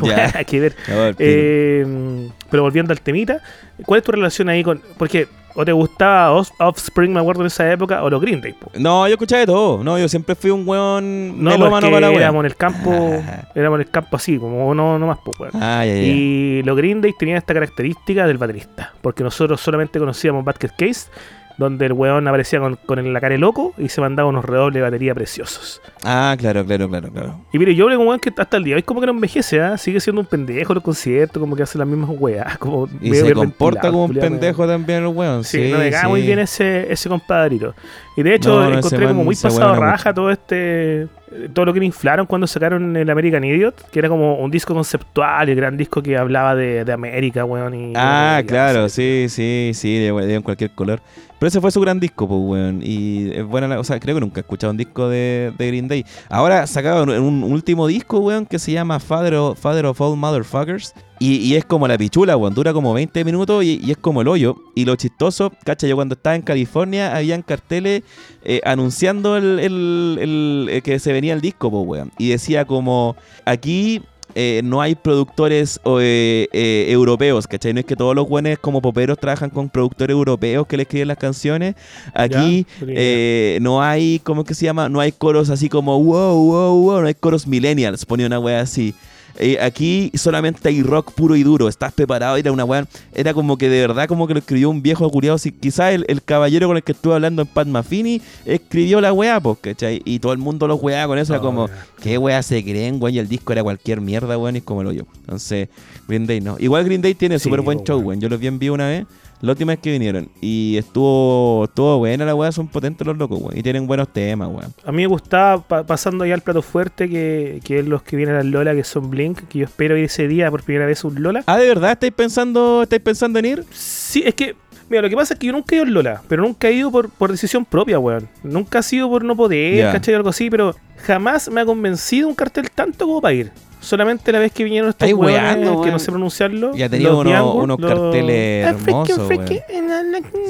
[0.03, 0.31] Ya.
[0.35, 0.75] Hay que ver.
[0.89, 1.23] A ver, pico.
[1.29, 3.41] Eh, pero volviendo al temita,
[3.85, 4.81] ¿cuál es tu relación ahí con.?
[4.97, 8.53] Porque, ¿o te gustaba Off- Offspring, me acuerdo en esa época, o los Green Day?
[8.53, 8.71] po?
[8.77, 9.83] No, yo escuchaba de todo.
[9.83, 12.19] No, yo siempre fui un weón No, melómano para la weá.
[12.19, 12.91] éramos en el campo.
[13.55, 15.51] éramos en el campo así, como no, no más, pues, weón.
[15.63, 15.95] Ah, ya.
[15.95, 21.09] Y los Green Day tenían esta característica del baterista, porque nosotros solamente conocíamos Basket Case,
[21.57, 24.75] donde el weón aparecía con, con la cara de loco y se mandaba unos redobles
[24.75, 25.81] de batería preciosos.
[26.03, 27.39] Ah, claro, claro, claro, claro.
[27.51, 29.13] Y mire, yo hablé con un weón que hasta el día hoy como que no
[29.13, 29.77] envejece, ¿ah?
[29.77, 33.13] sigue siendo un pendejo en los conciertos, como que hace las mismas weas, como Y
[33.13, 35.43] se comporta ventilado, como un pendejo también el weón.
[35.43, 37.73] Sí, Sí, no me cae muy bien ese, ese compadrito.
[38.15, 41.03] Y de hecho, No, no, ese encontré como muy pasado raja todo este.
[41.03, 41.07] eh,
[41.53, 44.73] Todo lo que le inflaron cuando sacaron el American Idiot, que era como un disco
[44.73, 47.75] conceptual el gran disco que hablaba de, de América, weón.
[47.75, 50.99] Y, Ah, y- claro, sí, sí, sí, de, de cualquier color.
[51.39, 52.81] Pero ese fue su gran disco, pues, weón.
[52.83, 55.67] Y es buena la- O sea, creo que nunca he escuchado un disco de, de
[55.67, 56.03] Green Day.
[56.29, 60.93] Ahora sacaron un, último disco, weón, que se llama Father of, Father of All Motherfuckers.
[61.19, 62.53] Y, y es como la pichula, weón.
[62.53, 64.55] Dura como 20 minutos y, y es como el hoyo.
[64.75, 68.01] Y lo chistoso, cacha, yo cuando estaba en California habían carteles
[68.43, 72.11] eh, anunciando el, el- el- eh, que se venía el disco, pues, weón.
[72.17, 73.15] Y decía como,
[73.45, 74.01] aquí
[74.39, 77.73] eh, no hay productores eh, eh, europeos, ¿cachai?
[77.73, 81.07] No es que todos los buenos como poperos trabajan con productores europeos que le escriben
[81.07, 81.73] las canciones.
[82.13, 84.89] Aquí Ya, eh, no hay, ¿cómo es que se llama?
[84.89, 88.61] No hay coros así como wow, wow, wow, no hay coros millennials, ponía una wea
[88.61, 88.93] así.
[89.39, 91.67] Eh, aquí solamente hay rock puro y duro.
[91.67, 92.87] Estás preparado, era una weá.
[93.13, 95.37] Era como que de verdad, como que lo escribió un viejo curiado.
[95.37, 99.13] Si, quizás el, el caballero con el que estuve hablando en Pat Mafini escribió la
[99.13, 100.01] weá, pues, ¿cachai?
[100.05, 101.33] Y todo el mundo lo weá con eso.
[101.33, 101.85] Era Oh, como, ya.
[102.01, 103.15] ¿qué weá se creen, weón?
[103.15, 105.05] Y el disco era cualquier mierda, weón, y es como el hoyo.
[105.21, 105.69] Entonces,
[106.07, 106.55] Green Day no.
[106.59, 108.07] Igual Green Day tiene Sí, súper buen po, show, weón.
[108.07, 108.21] weón.
[108.21, 109.05] Yo los vi en vivo una vez.
[109.41, 110.29] La última vez que vinieron.
[110.41, 112.51] Y estuvo, estuvo buena la weá.
[112.51, 113.57] Son potentes los locos, weón.
[113.57, 114.73] Y tienen buenos temas, weón.
[114.83, 118.15] A mí me gustaba, pa- pasando ya al plato fuerte, que, que es los que
[118.15, 121.03] vienen al Lola, que son Blink, que yo espero ir ese día por primera vez
[121.03, 121.43] a un Lola.
[121.45, 123.63] Ah, ¿de verdad estáis pensando, estáis pensando en ir?
[123.71, 124.55] Sí, es que,
[124.89, 126.73] mira, lo que pasa es que yo nunca he ido al Lola, pero nunca he
[126.73, 128.27] ido por, por decisión propia, weón.
[128.43, 129.91] Nunca ha sido por no poder, Ya.
[129.91, 130.15] ¿cachai?
[130.15, 130.75] Algo así, pero
[131.05, 133.51] jamás me ha convencido un cartel tanto como para ir.
[133.87, 136.75] Solamente la vez que vinieron estos weones, que no sé pronunciarlo.
[136.75, 139.29] Ya tenía uno- unos los- carteles Ah, hermosos,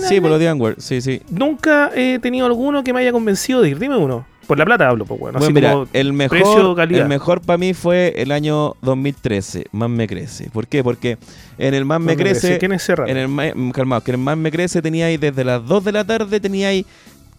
[0.10, 1.22] Sí, por los de Angwer, sí, sí.
[1.30, 3.80] Nunca he tenido alguno que me haya convencido de ir.
[3.80, 4.26] Dime uno.
[4.48, 5.36] Por la plata hablo, pues, weón.
[5.36, 7.02] Así Bueno, mira, como el mejor, precio, calidad.
[7.02, 10.50] el mejor para mí fue el año 2013, Más me crece.
[10.50, 10.84] ¿Por qué?
[10.84, 11.18] Porque
[11.58, 12.42] en el Más me ¿dónde creció?
[12.50, 15.44] crece, ¿Quién es en el Ma- calmado, que en el Más me crece teníais desde
[15.44, 16.86] las 2 de la tarde teníais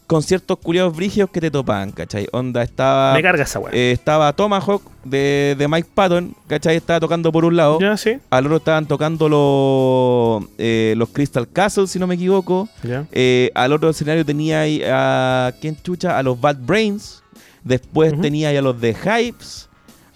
[0.08, 2.26] conciertos culiados brigios que te topaban, ¿cachai?
[2.32, 3.72] Onda estaba Me carga esa weón.
[3.74, 6.76] eh, estaba Tomahawk de, de Mike Patton, ¿cachai?
[6.76, 7.78] Estaba tocando por un lado.
[7.78, 8.16] ya, sí.
[8.30, 12.68] Al otro estaban tocando los, eh, los Crystal Castles, si no me equivoco.
[12.82, 13.06] Ya.
[13.12, 15.52] Eh, al otro escenario tenía ahí a.
[15.60, 16.18] ¿Quién chucha?
[16.18, 17.22] A los Bad Brains.
[17.62, 18.22] Después Ujú.
[18.22, 19.67] tenía ahí a los The Hypes.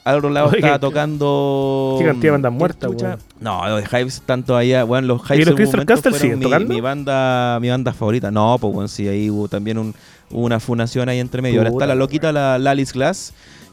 [0.04, 1.96] Al otro lado Oye, estaba tocando.
[2.00, 3.18] qué cantidad de bandas ¿quién muertas, weón.
[3.40, 4.82] No, los Hypes están todavía.
[4.84, 5.46] Bueno, los Hypes.
[5.46, 6.74] los en un Crystal fueron siguen mi, tocando?
[6.74, 8.30] Mi banda, mi banda favorita.
[8.32, 9.94] No, pues bueno, sí, ahí hubo también un-
[10.30, 11.60] una funación ahí entre medio.
[11.60, 13.32] Ahora está la loquita, la, la Alice Glass.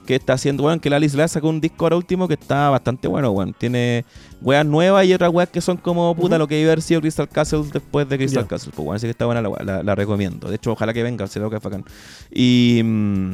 [0.10, 2.72] Que está haciendo, bueno, que la Alice Glass sacó un disco ahora último que está
[2.72, 3.54] bastante bueno, weón.
[3.54, 4.06] Tiene
[4.42, 7.00] weas nuevas y otras weas que son como puta lo que iba a haber sido
[7.00, 8.48] Crystal Castle después de Crystal Ya.
[8.50, 8.72] Castle.
[8.76, 10.50] Pues bueno, así que está buena la, la, la recomiendo.
[10.50, 11.86] De hecho, ojalá que venga, se lo que es bacán.
[12.32, 13.34] Y mm,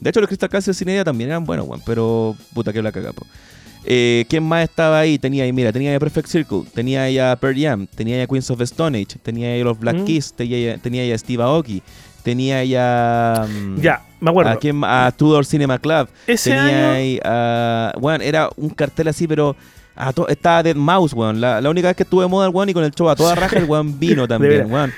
[0.00, 1.82] de hecho, los Crystal Castle sin ella también eran buenos, weón.
[1.86, 3.24] Pero puta que la cagapo.
[3.84, 5.20] Eh, ¿Quién más estaba ahí?
[5.20, 8.22] Tenía ahí, mira, tenía ahí a Perfect Circle, tenía ahí a Pearl Jam, tenía ahí
[8.22, 10.04] a Queens of the Stone Age, tenía ahí a los Black Mm.
[10.04, 11.80] Keys, tenía, ahí- tenía ahí a Steve Aoki,
[12.28, 13.46] tenía ahí a...
[13.48, 14.50] mm, Ya, me acuerdo.
[14.84, 15.06] ¿A?
[15.06, 16.08] A Tudor Cinema Club.
[16.26, 16.96] Ese tenía año.
[16.96, 17.92] ahí a...
[17.98, 19.56] Bueno, era un cartel así, pero...
[19.96, 21.40] a to- estaba Dead Mouse, weón.
[21.40, 23.16] La, la única vez que estuve de moda el weón y con el show a
[23.16, 24.92] toda raja el weón vino también, weón.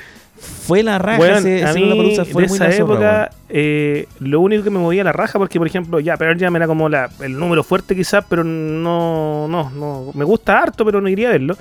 [0.67, 3.31] Fue la raja Weón, ese, a ese mí, Lollapalooza, fue de muy esa la época,
[3.51, 6.67] eh, lo único que me movía la raja, porque por ejemplo, ya Pearl Jam era
[6.67, 11.11] como la, el número fuerte quizás, pero no, no, no, me gusta harto, pero no
[11.11, 11.59] iría a verlo.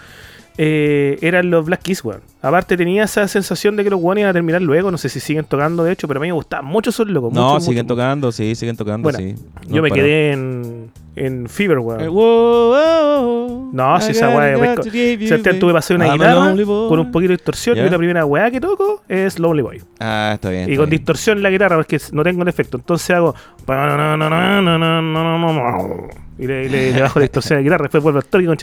[0.62, 2.20] Eh, eran los Black Keys, weón.
[2.42, 5.22] Aparte tenía esa sensación de que los weones iban a terminar luego, no sé si
[5.22, 7.32] siguen tocando de hecho, pero a mí me gustaban mucho esos locos.
[7.32, 9.36] No, mucho, siguen mucho, tocando, sí, siguen tocando, Bueno, sí.
[9.70, 12.02] Yo me quedé en, en Fever, weón.
[12.02, 12.10] Eh,
[13.72, 16.56] No, si esa weá, you, Sebastián, tuve hacer una I'm a guitarra
[16.90, 17.86] con un poquito de distorsión Ya.
[17.86, 19.82] y la primera weá que toco es Lonely Boy.
[20.00, 20.68] Ah, está bien.
[20.68, 21.00] Y está con bien.
[21.00, 22.76] distorsión en la guitarra porque no tengo el efecto.
[22.78, 23.34] Entonces hago.
[26.38, 27.84] Y le, y le- le bajo la distorsión a la guitarra.
[27.84, 28.56] Después vuelvo al toque con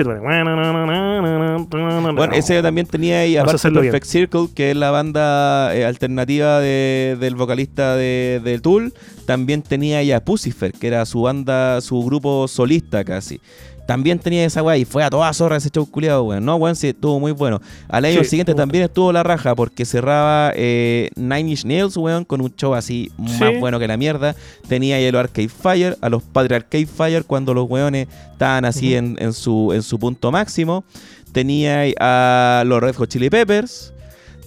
[2.17, 3.93] Bueno, ese también tenía ahí, aparte bien.
[3.93, 8.95] Perfect Circle, que es la banda eh, alternativa de- del vocalista de, de Tool.
[9.27, 13.41] También tenía ahí a Pucifer, que era su banda, su grupo solista casi.
[13.87, 16.45] También tenía esa weá y fue a toda zorra ese show culiado, weón.
[16.45, 17.61] No, weón, sí, estuvo muy bueno.
[17.89, 22.25] Al año Sí, siguiente también estuvo la raja porque cerraba eh, Nine Inch Nails, weón,
[22.25, 23.39] con un show así Sí.
[23.41, 24.35] más bueno que la mierda.
[24.69, 28.95] Tenía ahí los Arcade Fire, a los padres Arcade Fire cuando los weones estaban así
[28.97, 30.85] en, en su, en su punto máximo.
[31.33, 33.93] Tenía ahí a los Red Hot Chili Peppers.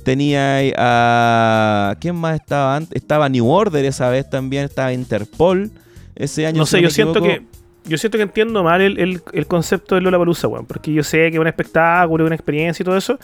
[0.04, 1.96] Tenía ahí a.
[2.00, 2.96] ¿Quién más estaba antes?
[2.96, 4.66] Estaba New Order esa vez también.
[4.66, 5.72] Estaba Interpol.
[6.16, 6.58] Ese año.
[6.58, 7.46] No si sé, yo siento que.
[7.90, 10.66] Yo siento que entiendo mal el, el, el concepto de Lola Palusa, weón.
[10.66, 13.20] Porque yo sé que es un espectáculo, una experiencia y todo eso.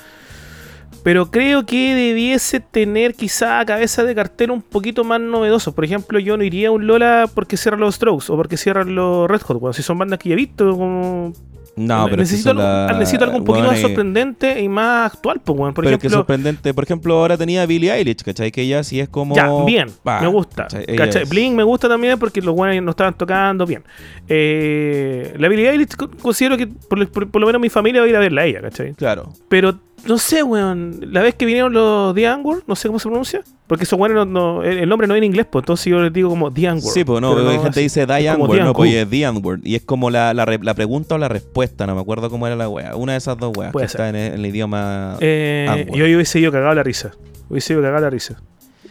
[1.04, 5.76] Pero creo que debiese tener quizá a cabeza de cartel un poquito más novedoso.
[5.76, 8.96] Por ejemplo, yo no iría a un Lola porque cierran los Strokes o porque cierran
[8.96, 9.74] los Red Hot, weón.
[9.76, 11.32] Si son bandas que ya he visto, como.
[11.78, 15.60] No, pero necesito, algo, la- necesito algo un poquito más sorprendente y más actual, pues,
[15.60, 15.74] weón.
[15.74, 16.74] Por pero que sorprendente.
[16.74, 18.52] Por ejemplo, ahora tenía Billie Eilish, ¿cachai?
[18.52, 19.36] Que ella sí es como.
[19.36, 20.68] Ya, bien, Pa, me gusta.
[20.98, 21.26] ¿cachai?
[21.26, 23.84] Blink me gusta también porque los buenos no estaban tocando bien.
[24.30, 28.08] Eh, la Billie Eilish co- considero que por, por- por lo menos mi familia va
[28.08, 28.94] a ir a verla a ella, ¿cachai?
[28.94, 29.34] Claro.
[29.50, 31.00] Pero no sé, weón.
[31.12, 33.42] La vez que vinieron los The Angwar, no sé cómo se pronuncia.
[33.68, 36.14] Porque esos weones no, no- el, nombre no es en inglés, pues entonces yo les
[36.14, 36.94] digo como The Angwar.
[36.94, 39.60] Sí, pues no, Pero hay gente así- dice Die The no, pues es The Antwoord.
[39.66, 42.46] Y es como la, la, re- la pregunta o la respuesta, no me acuerdo cómo
[42.46, 42.96] era la wea.
[42.96, 44.02] Una de esas dos weas Puede que ser.
[44.02, 45.18] está en el, en el idioma.
[45.20, 47.12] Eh, yo, yo hubiese ido cagado la risa.
[47.50, 48.40] Hubiese ido cagado la risa.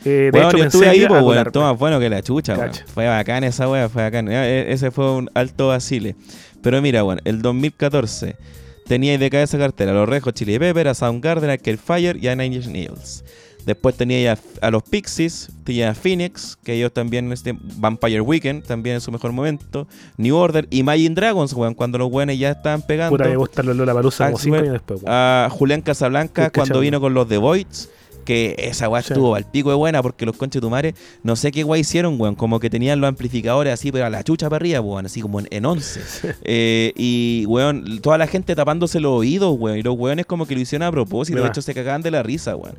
[0.05, 1.53] Eh, de Bueno, hecho, yo estuve ahí, pues.
[1.53, 2.71] Todo más bueno que la chucha, weón.
[2.93, 4.27] Fue bacán esa wea, fue bacán.
[4.29, 6.17] Eh, Ese fue un alto vacile.
[6.63, 8.37] Pero mira, weón, el 2014
[8.87, 12.35] tenía de cabeza cartera los Red Hot Chili Pepper, a Soundgarden, a Fire y a
[12.37, 13.25] Nine Nails.
[13.67, 18.65] Después tenía ya a los Pixies, tenía a Phoenix, que ellos también, este, Vampire Weekend,
[18.65, 19.87] también en su mejor momento,
[20.19, 23.17] New Order y Imagine Dragons, weón, cuando los buenos ya estaban pegando.
[23.17, 25.15] Puta, me gusta Lola Palusa como Axel, 5 años después, weón.
[25.15, 27.89] a Julián Casablanca cuando vino con los The Voids.
[28.25, 29.13] Que esa weá Sí.
[29.13, 32.35] estuvo al pico de buena porque los conches tumares, no sé qué weá hicieron, weón.
[32.37, 35.05] Como que tenían los amplificadores así, pero a la chucha para arriba, weón.
[35.05, 36.01] Así como en, en 11.
[36.45, 39.77] Eh, y, weón, toda la gente tapándose los oídos, weón.
[39.77, 41.37] Y los weones como que lo hicieron a propósito.
[41.37, 42.75] De De hecho, se cagaban de la risa, weón.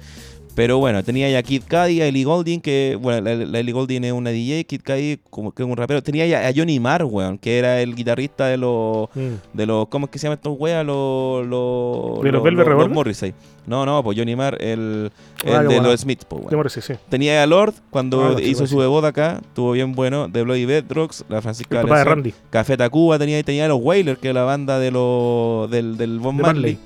[0.55, 4.05] Pero bueno, tenía ya Kid Cudi, a Ellie Goulding, que, bueno, la, la Ellie Goulding
[4.05, 6.01] es una DJ, Kid Cudi como que es un rapero.
[6.01, 9.35] Tenía ya a Johnny Marr, weón, que era el guitarrista de los Mm.
[9.53, 10.85] de los ¿cómo es que se llaman estos weas?
[10.85, 12.89] Los los ¿De los Velvet Revolver?
[12.89, 13.33] Morrissey.
[13.67, 15.11] No, no, pues Johnny Marr el,
[15.43, 15.83] el Ah, de bueno.
[15.89, 16.55] los Smiths, pues, weón.
[16.55, 16.93] Morrissey, sí.
[17.09, 21.25] Tenía a Lord cuando Ah, hizo su debut acá, estuvo bien bueno, de Bloody Bedrocks,
[21.27, 22.33] la El Francisca papá de Randy.
[22.49, 26.19] Café Tacuba tenía tenía a los Wailers, que es la banda de los del del
[26.19, 26.41] De Marley.
[26.43, 26.77] Marley.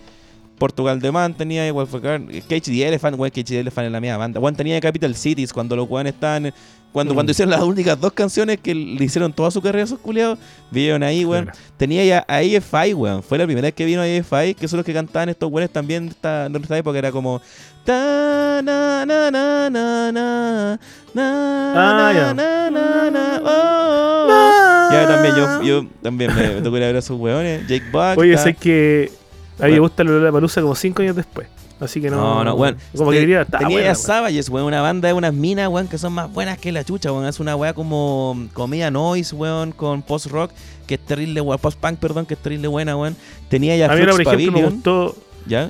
[0.60, 4.00] Portugal de Man tenía igual fue Cage the Elephant, weón, Cage the Elephant en la
[4.00, 4.40] misma banda.
[4.40, 6.54] Juan tenía Capital Cities cuando los weones estaban
[6.92, 7.18] cuando, Mm.
[7.18, 10.40] cuando hicieron las únicas dos canciones que le hicieron toda su carrera a esos culiados,
[10.72, 11.46] vieron ahí, weón.
[11.46, 11.54] Mira.
[11.78, 13.22] Tenía ya a AFI, weón.
[13.22, 16.06] Fue la primera vez que vino AFI, que son los que cantaban estos weones también
[16.06, 16.98] de esta, de esta época.
[16.98, 17.42] Era como.
[17.86, 20.80] Ta, na, na, na, na, na,
[21.14, 22.34] na, Ah, ya.
[22.34, 24.92] na, na, na, oh, oh.
[24.92, 27.68] Ya también yo, yo también me, me tocó ir a ver a esos weones.
[27.68, 28.18] Jake Buck.
[28.18, 29.12] Oye, sé que
[29.60, 31.48] a mí me gusta la Palusa como 5 años después.
[31.80, 32.18] Así que no.
[32.18, 32.78] No, no, weón.
[32.96, 33.96] Como que diría, está Tenía.
[33.96, 37.12] Savages, weón, una banda de unas minas, weón, que son más buenas que la chucha,
[37.12, 37.26] weón.
[37.26, 40.52] Es una weá como comida noise, weón, con post-rock,
[40.88, 41.60] que es terrible, weón.
[41.60, 43.16] Post-punk, perdón, que es terrible buena, weón.
[43.48, 45.16] Tenía ya A mí, ahora, por Flux ejemplo, me gustó.
[45.46, 45.70] ¿Ya?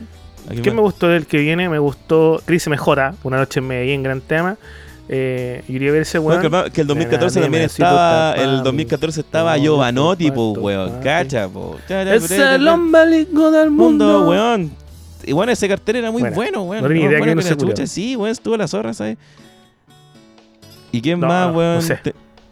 [0.63, 1.69] ¿Qué me gustó del que viene?
[1.69, 4.57] Me gustó Crisis Mejora, Una Noche en Medellín, gran tema.
[5.11, 6.39] Eh, ver ese weón.
[6.39, 8.33] que, que el 2014 Nena, también estaba.
[8.33, 11.01] El 2014 estaba Giovanotti, po, weón.
[11.01, 11.77] Cacha, po.
[11.89, 14.71] Es el ombligo del mundo, weón.
[15.25, 16.83] Y bueno, ese cartel era muy Bueno, bueno, weón.
[16.83, 17.87] no tenía idea bueno que no se chucha.
[17.87, 19.17] Sí, weón, estuvo la zorra, ¿sabes?
[20.91, 21.81] ¿Y quién No, más, no weón?
[21.81, 21.99] sé.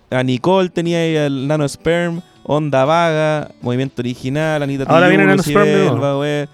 [0.10, 5.44] A Nicole tenía ahí el Nano Sperm, Onda Vaga, Movimiento Original, Anita Ahora viene Nano
[5.44, 6.48] Sperm.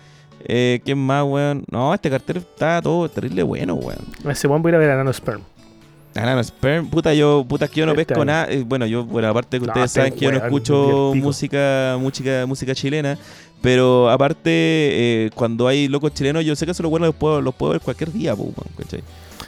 [0.46, 1.64] Eh, ¿Quién más, weón?
[1.72, 4.00] No, este cartel está todo terrible bueno, weón.
[4.30, 5.42] Ese weón voy a ir a ver a Nano Sperm.
[6.16, 8.48] A Nano Sperm, puta, yo, puta, que yo no Este pesco nada.
[8.50, 12.46] eh, Bueno, yo, bueno, aparte que No, ustedes saben que yo no escucho música, música,
[12.48, 13.18] música chilena,
[13.62, 17.42] pero aparte, eh, cuando hay locos chilenos, yo sé que eso los buenos los puedo,
[17.42, 19.02] los puedo ver cualquier día, po, ¿cachai?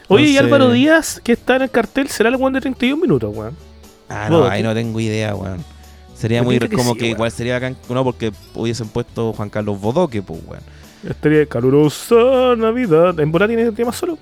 [0.08, 3.36] Oye, y Álvaro Díaz, que está en el cartel, será el weón de 31 minutos,
[3.36, 3.56] weón.
[4.10, 5.64] Ah, no, ahí no tengo idea, weón.
[6.16, 9.50] Sería Me muy que como sí, que igual sería bacán, no, porque hubiesen puesto Juan
[9.50, 10.64] Carlos Bodoque, pues, weón.
[11.08, 13.20] Estaría calurosa Navidad.
[13.20, 14.18] ¿En bola tiene tema solo?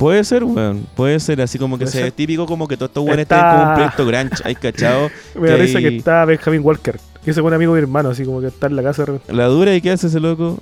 [0.00, 0.86] Puede ser, weón.
[0.96, 2.12] Puede ser así como que sea ser.
[2.12, 5.10] típico como que todos estos weones Está- estén como un proyecto grunge, ¿hay cachado?
[5.34, 6.98] Me da Que risa que hay- está Benjamin Walker.
[7.24, 9.06] Que ese buen amigo de mi hermano, así como que está en la casa de
[9.12, 9.32] repente.
[9.34, 10.58] La dura y qué hace ese loco.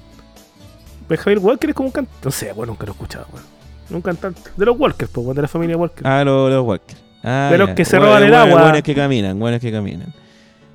[1.09, 2.21] Benjamin Walker es como un cantante.
[2.25, 3.45] No sé, weón, nunca lo he escuchado, weón.
[3.91, 4.41] Un cantante.
[4.57, 6.07] De los Walkers, pues, de la familia Walker.
[6.07, 6.97] Ah, los, los Walker.
[7.23, 8.63] Ah, De los que se Bueno, roban el bueno, agua.
[8.65, 10.13] Buenos que caminan, buenos que caminan.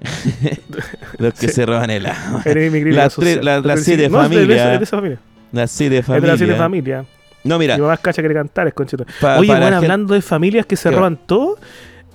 [1.17, 1.53] los que Sí.
[1.53, 2.43] se roban el agua.
[2.45, 4.59] Las las- las Sí, siete no, es de- familias.
[4.73, 5.19] Es de, esa familia.
[5.51, 7.05] Las siete Es de las siete familias.
[7.43, 7.75] No, mira.
[7.75, 9.05] Mi mamá es cacha quiere cantar, es conchito.
[9.19, 10.95] pa- Oye, gente- hablando de familias que se ¿Qué?
[10.95, 11.57] roban todo.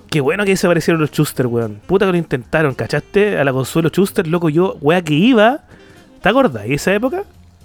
[0.09, 1.79] Qué bueno que desaparecieron los Chuster, weón.
[1.85, 3.37] Puta que lo intentaron, ¿cachaste?
[3.37, 5.59] A la Consuelo Chuster, loco, yo, weá, que iba.
[6.21, 6.65] ¿Te acuerdas?
[6.67, 7.23] ¿Y esa época?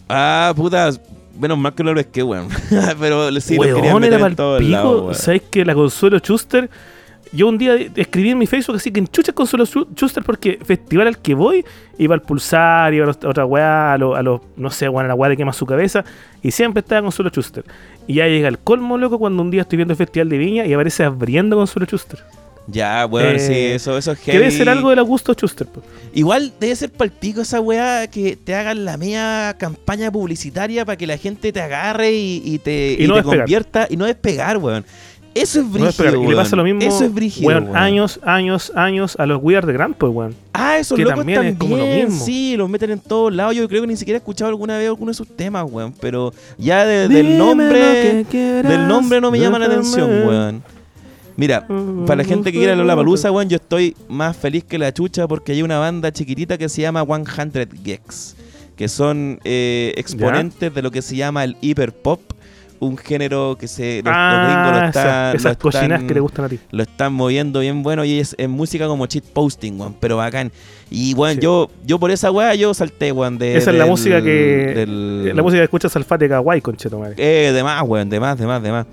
[0.08, 0.90] Ah, puta.
[1.40, 2.48] Menos mal que no lo pesqué, weón.
[3.00, 5.14] Pero sí, lo querían Weón, meter era en el weón.
[5.14, 6.68] ¿Sabes que la Consuelo Chuster?
[7.34, 10.58] Yo un día escribí en mi Facebook así que en chucha Consuelo Chu- Chuster porque
[10.64, 11.64] festival al que voy
[11.98, 14.88] iba al Pulsar, iba a, los- a otra weá, a los, a los- no sé,
[14.88, 16.04] weón, a la weá de quema su cabeza
[16.42, 17.64] y siempre estaba Consuelo Chuster.
[18.06, 20.64] Y ya llega el colmo, loco, cuando un día estoy viendo el Festival de Viña
[20.66, 22.20] y aparece abriendo Consuelo Chuster.
[22.66, 24.56] Ya, weón, Eh, sí, eso, eso es Que debe heavy.
[24.56, 25.66] ser algo del Augusto Chuster.
[25.66, 25.82] po.
[26.14, 31.06] Igual debe ser palpico esa weá que te hagan la media campaña publicitaria para que
[31.06, 34.56] la gente te agarre y, y te, Y y no te convierta y no despegar,
[34.56, 34.84] weón.
[35.34, 37.76] Eso es brígido, y le pasa lo mismo, Eso es brígido, weón, weón.
[37.76, 40.34] años, años, años a los We Are The Grand, pues, weón.
[40.52, 42.24] Ah, esos que locos también también, es como lo mismo.
[42.24, 43.56] Sí, los meten en todos lados.
[43.56, 45.92] Yo creo que ni siquiera he escuchado alguna vez alguno de sus temas, weón.
[46.00, 48.24] Pero ya de- del nombre.
[48.30, 50.62] quieras, Del nombre no me llama la atención, weón.
[51.36, 51.66] Mira,
[52.06, 55.26] para la gente que quiera la palusa, weón, yo estoy más feliz que la chucha
[55.26, 58.36] porque hay una banda chiquitita que se llama 100 Gex.
[58.76, 62.20] que son eh, exponentes de lo que se llama el hiperpop,
[62.84, 66.06] un género que se los, los gringos lo Ah, están, esas, esas lo cocinas están-
[66.06, 66.58] que te gustan a ti.
[66.70, 70.52] lo están moviendo bien bueno y es, música como cheat posting, weón, pero bacán.
[70.90, 71.40] Y weón, Sí.
[71.42, 73.56] yo, yo por esa weá yo salté, weón, de.
[73.56, 74.72] Esa es la música que.
[74.76, 77.14] del- La música que escuchas Salfate Kawaii, concheto madre.
[77.16, 78.86] Eh, de más, weón, de más, de más, de más.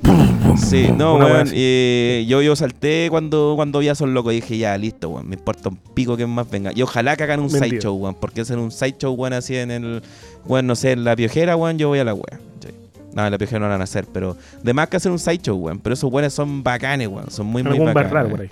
[0.57, 1.49] Sí, no, Una weón.
[1.53, 5.27] eh, yo, yo salté cuando, cuando vi a Son Loco y dije, ya, listo, weón.
[5.29, 6.71] Me importa un pico que más venga.
[6.73, 7.65] Y ojalá que hagan un Mentira.
[7.65, 8.15] sideshow, weón.
[8.15, 10.01] Porque hacer un sideshow, weón, así en el.
[10.45, 12.39] Weón, no sé, en la piojera, weón, yo voy a la weá.
[13.13, 14.37] No, la piojera no la van a hacer, pero.
[14.63, 15.79] De más que hacer un sideshow, weón.
[15.79, 17.29] Pero esos weones son bacanes, weón.
[17.29, 18.13] Son muy, muy Algún bacanes.
[18.13, 18.29] weón.
[18.31, 18.49] por ahí.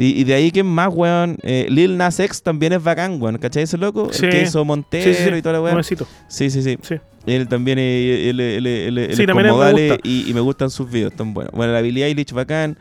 [0.00, 1.36] Y, y de ahí que más, weón.
[1.42, 3.36] eh, Lil Nas X también es bacán, weón.
[3.38, 4.12] ¿Cachai ese loco?
[4.12, 4.24] Sí.
[4.26, 5.34] El que hizo Montero Sí, sí, sí.
[5.36, 5.68] y toda la.
[5.70, 6.06] Nuevecito.
[6.28, 6.78] Sí, sí, sí.
[6.82, 6.96] Sí.
[7.26, 9.98] Él también él, él, él, él- también me gusta.
[10.02, 11.52] y, y me gustan sus videos, tan buenos.
[11.52, 12.78] Bueno, la Billie Eilish bacán.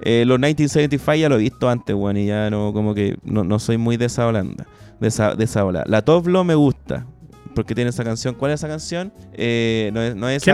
[0.00, 3.44] Eh, los 1975 ya lo he visto antes, weón, y ya no, como que no,
[3.44, 4.66] no soy muy de esa Holanda,
[5.00, 5.84] de esa, de esa ola.
[5.86, 7.06] La Top Lo me gusta,
[7.54, 8.34] porque tiene esa canción.
[8.34, 9.12] ¿Cuál es esa canción?
[9.32, 10.44] Eh, no es, no es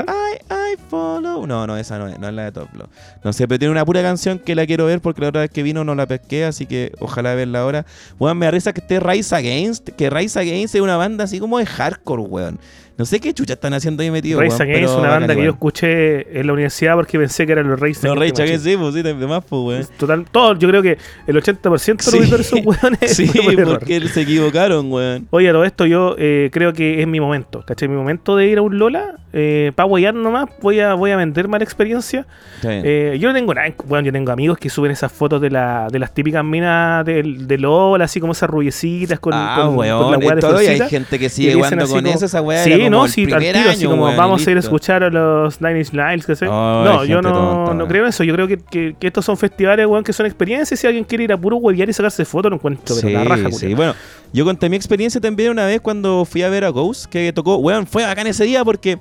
[0.72, 1.46] I follow.
[1.46, 2.88] No, no, esa no es, no es la de Top Lo.
[3.24, 5.50] No sé, pero tiene una pura canción que la quiero ver porque la otra vez
[5.50, 7.86] que vino no la pesqué, así que ojalá verla ahora.
[8.18, 11.38] Weón, me da risa que esté Rise Against, que Rise Against es una banda así
[11.38, 12.58] como de hardcore, weón.
[13.00, 15.42] No sé qué chucha están haciendo ahí metidos, Race weón, Against es una banda que
[15.42, 18.42] yo escuché en la universidad porque pensé que eran los Race No, Against Rage the
[18.42, 19.86] Against, sí, pues sí, de más, pues, weón.
[19.98, 22.98] Total, todo, yo creo que el 80% de los auditores son hueones.
[23.10, 23.24] Sí,
[23.58, 23.78] error.
[23.78, 25.26] porque se equivocaron, weón.
[25.30, 27.88] Oye, a todo esto yo eh, creo que es mi momento, ¿cachai?
[27.88, 31.16] Mi momento de ir a un Lola, eh, para guayar nomás, voy a, voy a
[31.16, 32.26] vender mala experiencia.
[32.62, 35.50] Eh, yo no tengo nada, en- bueno, yo tengo amigos que suben esas fotos de,
[35.50, 39.76] la, de las típicas minas del- de, Lola, así como esas rubiecitas con, ah, con,
[39.76, 40.88] weón, con la weá de todavía hay florcita.
[40.88, 43.40] gente que Y sigue jugando con como- eso, esa weá Sí, como no, sí, al
[43.40, 46.28] tiro, así como weón, y vamos a ir a escuchar a los Nine Inch Nails.
[46.42, 48.24] Ay, no, yo no, tonta, no creo en eso.
[48.24, 50.78] Yo creo que, que- que estos son festivales, weón, que son experiencias.
[50.78, 53.50] Si alguien quiere ir a puro huevear y sacarse fotos, lo encuentro, pero la raja,
[53.50, 53.74] sí.
[53.74, 53.94] Bueno,
[54.32, 57.56] yo conté mi experiencia también una vez cuando fui a ver a Ghost, que tocó,
[57.56, 58.98] weón, fue bacán ese día porque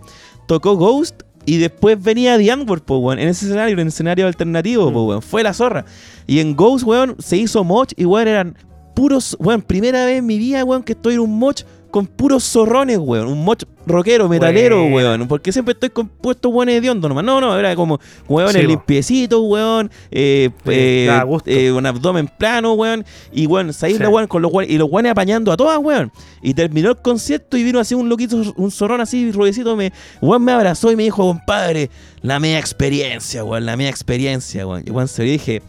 [0.48, 4.28] tocó Ghost y después venía The Antwoord, po, weón, en ese escenario, en el escenario
[4.28, 5.08] alternativo, po, Mm.
[5.08, 5.86] weón, fue la zorra.
[6.28, 8.58] Y en Ghost, weón, se hizo moch y, weón, eran
[8.96, 11.62] puros, weón, primera vez en mi vida, weón, que estoy en un moch
[11.92, 16.90] con puros zorrones, weón, un moch rockero, metalero, weón, porque siempre estoy con puestos de
[16.90, 17.24] hondo nomás.
[17.24, 21.10] No, no, era como, weón, Sí, limpiecitos, weón, eh, Sí, eh,
[21.46, 23.98] eh, un abdomen plano, weón, y weón, se Sí.
[23.98, 26.12] la weón con los weones, y los weones apañando a todas, weón.
[26.42, 29.92] Y terminó el concierto y vino así un loquito, un zorrón así, rubiecito, me,
[30.22, 31.90] weón me abrazó y me dijo, compadre,
[32.22, 34.84] la media experiencia, weón, la media experiencia, weón.
[34.86, 35.62] Y weón, se lo dije,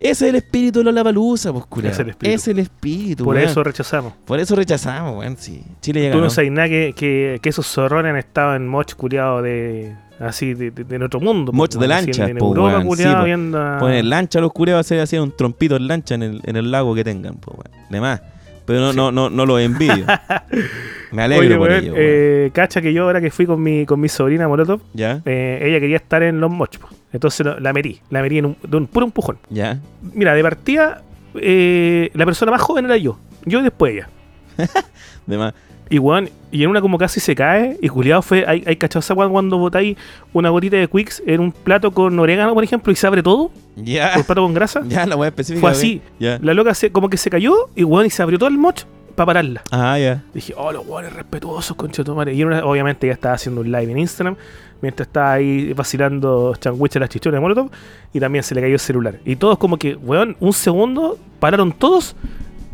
[0.00, 1.92] ese es el espíritu de la palusa, pues, culiao.
[1.92, 2.34] Es el espíritu.
[2.36, 3.48] Es el espíritu, Por weón.
[3.48, 4.12] eso rechazamos.
[4.24, 5.62] Por eso rechazamos, weón, sí.
[5.80, 8.94] Chile llega, Tú no sabes nada que, que, que esos zorrones han estado en moch
[8.94, 9.94] culiado de.
[10.20, 11.52] Así, de, de, de en otro mundo.
[11.52, 14.40] Moch po, de lancha, En, en po, Europa, weón, culiao, sí, viendo a- Poner lancha
[14.40, 17.56] los hacer así un trompito en lancha en el, en el lago que tengan, pues,
[17.58, 17.88] weón.
[17.90, 18.20] De más.
[18.66, 18.96] Pero no, Sí.
[18.98, 20.04] no, no, no los envidio.
[21.12, 22.04] Me alegro Oye, por weón, ello, weón.
[22.06, 25.22] eh, cacha que yo ahora que fui con mi, con mi sobrina Molotov, ¿Ya?
[25.24, 26.76] eh, ella quería estar en los moch.
[26.78, 26.88] po.
[27.12, 29.38] Entonces la metí, la metí en un, de un puro empujón.
[29.50, 29.80] ¿Ya?
[30.14, 31.02] Mira, de partida,
[31.34, 33.18] eh, la persona más joven era yo.
[33.44, 34.08] Yo y después ella.
[35.26, 35.54] De más.
[35.90, 38.76] Y weón, y en una como casi se cae, y culiado fue, hay, hay
[39.14, 39.96] weón cuando botáis
[40.34, 43.50] una gotita de Quicks en un plato con orégano, por ejemplo, y se abre todo,
[43.76, 44.12] Ya.
[44.14, 44.82] por plato con grasa.
[44.88, 45.60] Ya, la weá específica.
[45.62, 46.02] Fue así.
[46.18, 46.38] Ya.
[46.42, 48.82] La loca se, como que se cayó, y weón, y se abrió todo el moch
[49.18, 49.62] para pararla.
[49.70, 50.22] Ah, ya.
[50.32, 52.32] Dije, oh, los weones respetuosos, concha tu madre.
[52.34, 54.36] Y una- obviamente ya estaba haciendo un live en Instagram,
[54.80, 57.70] mientras estaba ahí vacilando changuiches a las chichones de Molotov,
[58.12, 59.16] y también se le cayó el celular.
[59.24, 62.14] Y todos como que, weón, un segundo, pararon todos,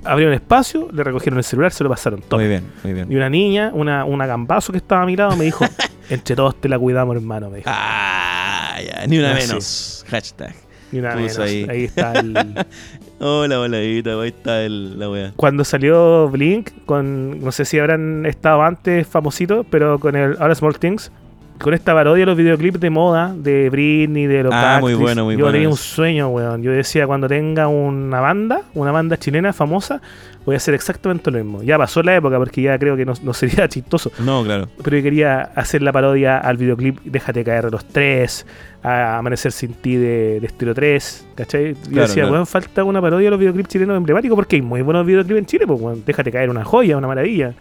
[0.04, 2.38] abrieron espacio, le recogieron el celular, se lo pasaron todo.
[2.38, 3.10] Muy bien, muy bien.
[3.10, 5.64] Y una niña, una, una gambazo que estaba a mi lado, me dijo,
[6.10, 7.70] entre todos te la cuidamos, hermano, me dijo.
[7.72, 9.06] Ah, ya.
[9.06, 10.04] Ni una menos.
[10.08, 10.54] Hashtag.
[10.92, 11.38] Y una menos.
[11.38, 11.66] ahí.
[11.68, 11.84] Ahí.
[11.84, 12.34] está el...
[13.26, 14.20] Hola, voladita.
[14.20, 15.32] Ahí está el, la weá.
[15.34, 20.54] Cuando salió Blink, con no sé si habrán estado antes famositos, pero con el All
[20.54, 21.10] Small Things,
[21.58, 25.24] con esta parodia de los videoclips de moda de Britney, de los Ah, muy bueno,
[25.24, 26.62] muy Yo bueno tenía un sueño, weón.
[26.62, 30.02] Yo decía, cuando tenga una banda, una banda chilena famosa,
[30.44, 31.62] voy a hacer exactamente lo mismo.
[31.62, 34.10] Ya pasó la época porque ya creo que no, no sería chistoso.
[34.18, 34.68] No, claro.
[34.82, 38.46] Pero yo quería hacer la parodia al videoclip Déjate caer de los tres,
[38.82, 41.74] a Amanecer sin ti de, de Estilo 3, ¿cachai?
[41.74, 42.32] Yo Claro, decía, claro.
[42.32, 45.46] weón, falta una parodia de los videoclips chilenos emblemáticos porque hay muy buenos videoclips en
[45.46, 46.02] Chile, pues, weón.
[46.04, 47.54] Déjate caer una joya, una maravilla.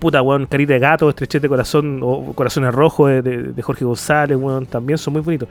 [0.00, 3.84] Puta, weón, Carita de Gato, Estrechez de Corazón o Corazones Rojos de, de- de Jorge
[3.84, 5.48] González, weón, también son muy bonitos.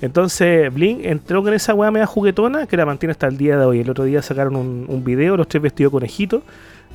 [0.00, 3.64] Entonces, Blink entró con esa weá media juguetona que la mantiene hasta el día de
[3.64, 3.80] hoy.
[3.80, 6.42] El otro día sacaron un, un video, los tres vestidos conejito,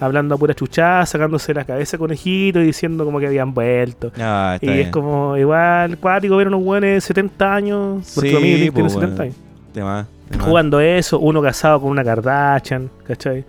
[0.02, 4.12] hablando a pura chuchada, sacándose la cabeza conejito y diciendo como que habían vuelto.
[4.20, 4.80] Ah, Y bien.
[4.82, 8.74] es como igual cuático ver unos buenos de 70 años, porque Sí, a mí Blink
[8.74, 9.90] tiene pues, 70 weón.
[9.96, 10.08] años.
[10.44, 13.46] Jugando eso, uno casado con una Kardashian, ¿cachai?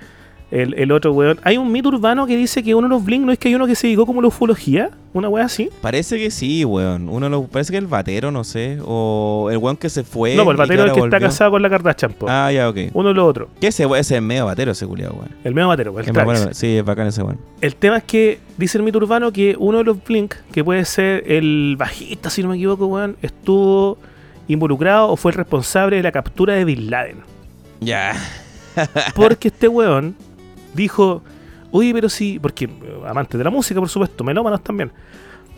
[0.50, 1.38] El, el otro weón.
[1.42, 3.54] Hay un mito urbano que dice que uno de los Blink no es que hay
[3.54, 5.68] uno que se dedicó como la ufología, una wea así.
[5.82, 7.08] Parece que sí, weón.
[7.10, 8.78] Uno lo, parece que el batero, no sé.
[8.84, 10.34] O el weón que se fue.
[10.34, 12.26] no, pues el batero es el que está casado con la Kardashian, po.
[12.30, 12.78] Ah, ya, ok.
[12.94, 13.48] Uno o lo otro.
[13.60, 14.00] ¿Qué ese, weón?
[14.00, 15.30] ese es medio batero, ese culiado, weón.
[15.44, 17.38] El medio batero, pues, el bueno, sí, es bacán ese weón.
[17.60, 20.84] El tema es que dice el mito urbano que uno de los Blink, que puede
[20.86, 23.98] ser el bajista, si no me equivoco, weón, estuvo
[24.48, 27.18] involucrado o fue el responsable de la captura de Bin Laden.
[27.80, 28.14] Ya.
[29.14, 30.16] Porque este weón
[30.78, 31.22] dijo,
[31.72, 34.90] oye, pero si, porque eh, amante de la música, por supuesto, melómanos también,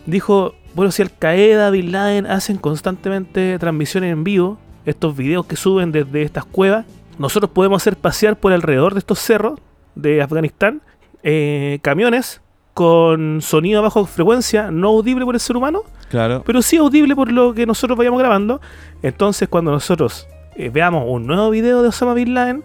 [0.05, 5.55] dijo, bueno, si Al Qaeda, Bin Laden hacen constantemente transmisiones en vivo, estos videos que
[5.55, 6.85] suben desde estas cuevas,
[7.19, 9.59] nosotros podemos hacer pasear por alrededor de estos cerros
[9.95, 10.81] de Afganistán
[11.23, 12.41] eh, camiones
[12.73, 16.41] con sonido a baja frecuencia, no audible por el ser humano, Claro.
[16.45, 18.59] pero sí audible por lo que nosotros vayamos grabando.
[19.03, 20.25] Entonces, cuando nosotros
[20.55, 22.63] eh, veamos un nuevo video de Osama Bin Laden,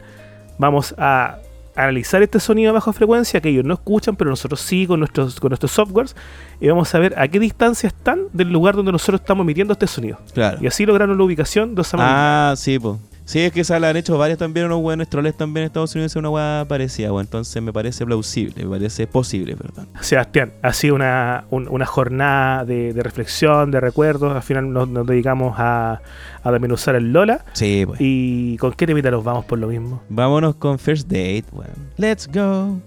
[0.58, 1.38] vamos a
[1.77, 5.39] analizar este sonido a baja frecuencia que ellos no escuchan, pero nosotros sí con nuestros,
[5.39, 6.16] con nuestros softwares,
[6.61, 9.86] y vamos a ver a qué distancia están del lugar donde nosotros estamos emitiendo este
[9.86, 10.19] sonido.
[10.32, 10.59] Claro.
[10.61, 12.15] Y así lograron la ubicación de Bin Laden.
[12.16, 12.97] Ah, sí, pues.
[13.27, 15.93] Sí, es que esa la han hecho varios también, unos buenos troles también en Estados
[15.97, 17.24] Unidos, es una weá parecida, weón.
[17.27, 19.89] Entonces me parece plausible, me parece posible, perdón.
[20.01, 24.35] Sebastián, ha sido una, un- una jornada de, de reflexión, de recuerdos.
[24.35, 26.01] Al final nos, nos dedicamos a,
[26.44, 27.44] a desmenuzar el Lola.
[27.53, 27.98] Sí, pues.
[28.01, 30.03] ¿Y con qué temita nos vamos por lo mismo?
[30.09, 31.90] Vámonos con First Date, weón.
[31.97, 32.78] Let's go.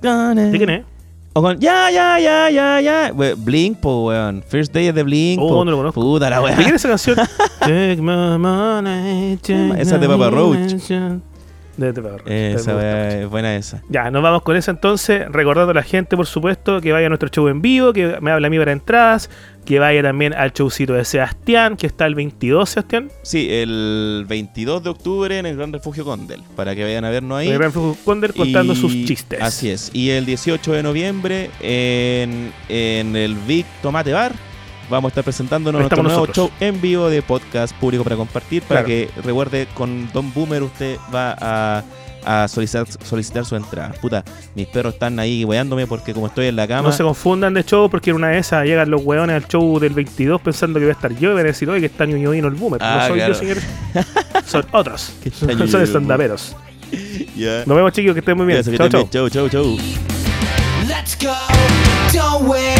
[0.00, 0.84] ¿De quién es?
[1.38, 3.12] O con Ya, ya, ya, ya, ya.
[3.14, 4.42] We- Blink, po, weón.
[4.42, 5.40] First Day es de Blink.
[5.40, 5.64] Oh, po.
[5.64, 6.00] no lo conozco.
[6.00, 6.74] Puta la ¿De quién weón.
[6.74, 7.16] es esa canción?
[7.60, 10.74] Take my money, take Esa es de Papa Roach.
[11.78, 12.22] De Papa Roach.
[12.30, 13.82] Esa es buena esa.
[13.88, 17.08] Ya, nos vamos con esa entonces, recordando a la gente, por supuesto, que vaya a
[17.08, 19.30] nuestro show en vivo, que me habla a mí para entradas,
[19.64, 24.82] que vaya también al showcito de Sebastián, que está el 22, Sebastián, Sí, el 22
[24.82, 26.42] de octubre en el Gran Refugio Condel.
[26.56, 27.48] Para que vayan a vernos ahí.
[27.48, 29.40] el Gran Fuego Condor contando Y- sus chistes.
[29.40, 29.90] Así es.
[29.94, 34.32] Y el 18 de noviembre en, en el Big Tomate Bar
[34.90, 36.36] vamos a estar presentándonos Ahí nuestro nuevo nosotros.
[36.36, 38.62] show en vivo de podcast público para compartir.
[38.62, 38.86] Para Claro.
[38.86, 41.82] que recuerde, con Don Boomer usted va a,
[42.24, 43.92] a solicitar, solicitar su entrada.
[44.00, 44.24] Puta,
[44.54, 46.88] mis perros están ahí weándome porque como estoy en la cama...
[46.88, 49.78] No se confundan de show porque en una de esas llegan los hueones al show
[49.78, 52.04] del 22 pensando que voy a estar yo y van a decir, oye, que está
[52.06, 52.80] Ñoño Vino el boomer.
[52.82, 53.32] Ah, no soy claro.
[53.34, 53.64] yo, señores.
[54.46, 55.12] Son otros.
[55.68, 56.56] Son estandaperos.
[57.36, 57.64] Ya.
[57.66, 58.62] Nos vemos, chicos, que estén muy bien.
[58.62, 58.88] Chao.
[58.88, 59.10] bien.
[59.10, 59.76] Chau, chau, chau.
[60.88, 61.34] Let's go,
[62.12, 62.77] don't wait.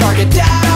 [0.00, 0.30] Target.
[0.30, 0.69] down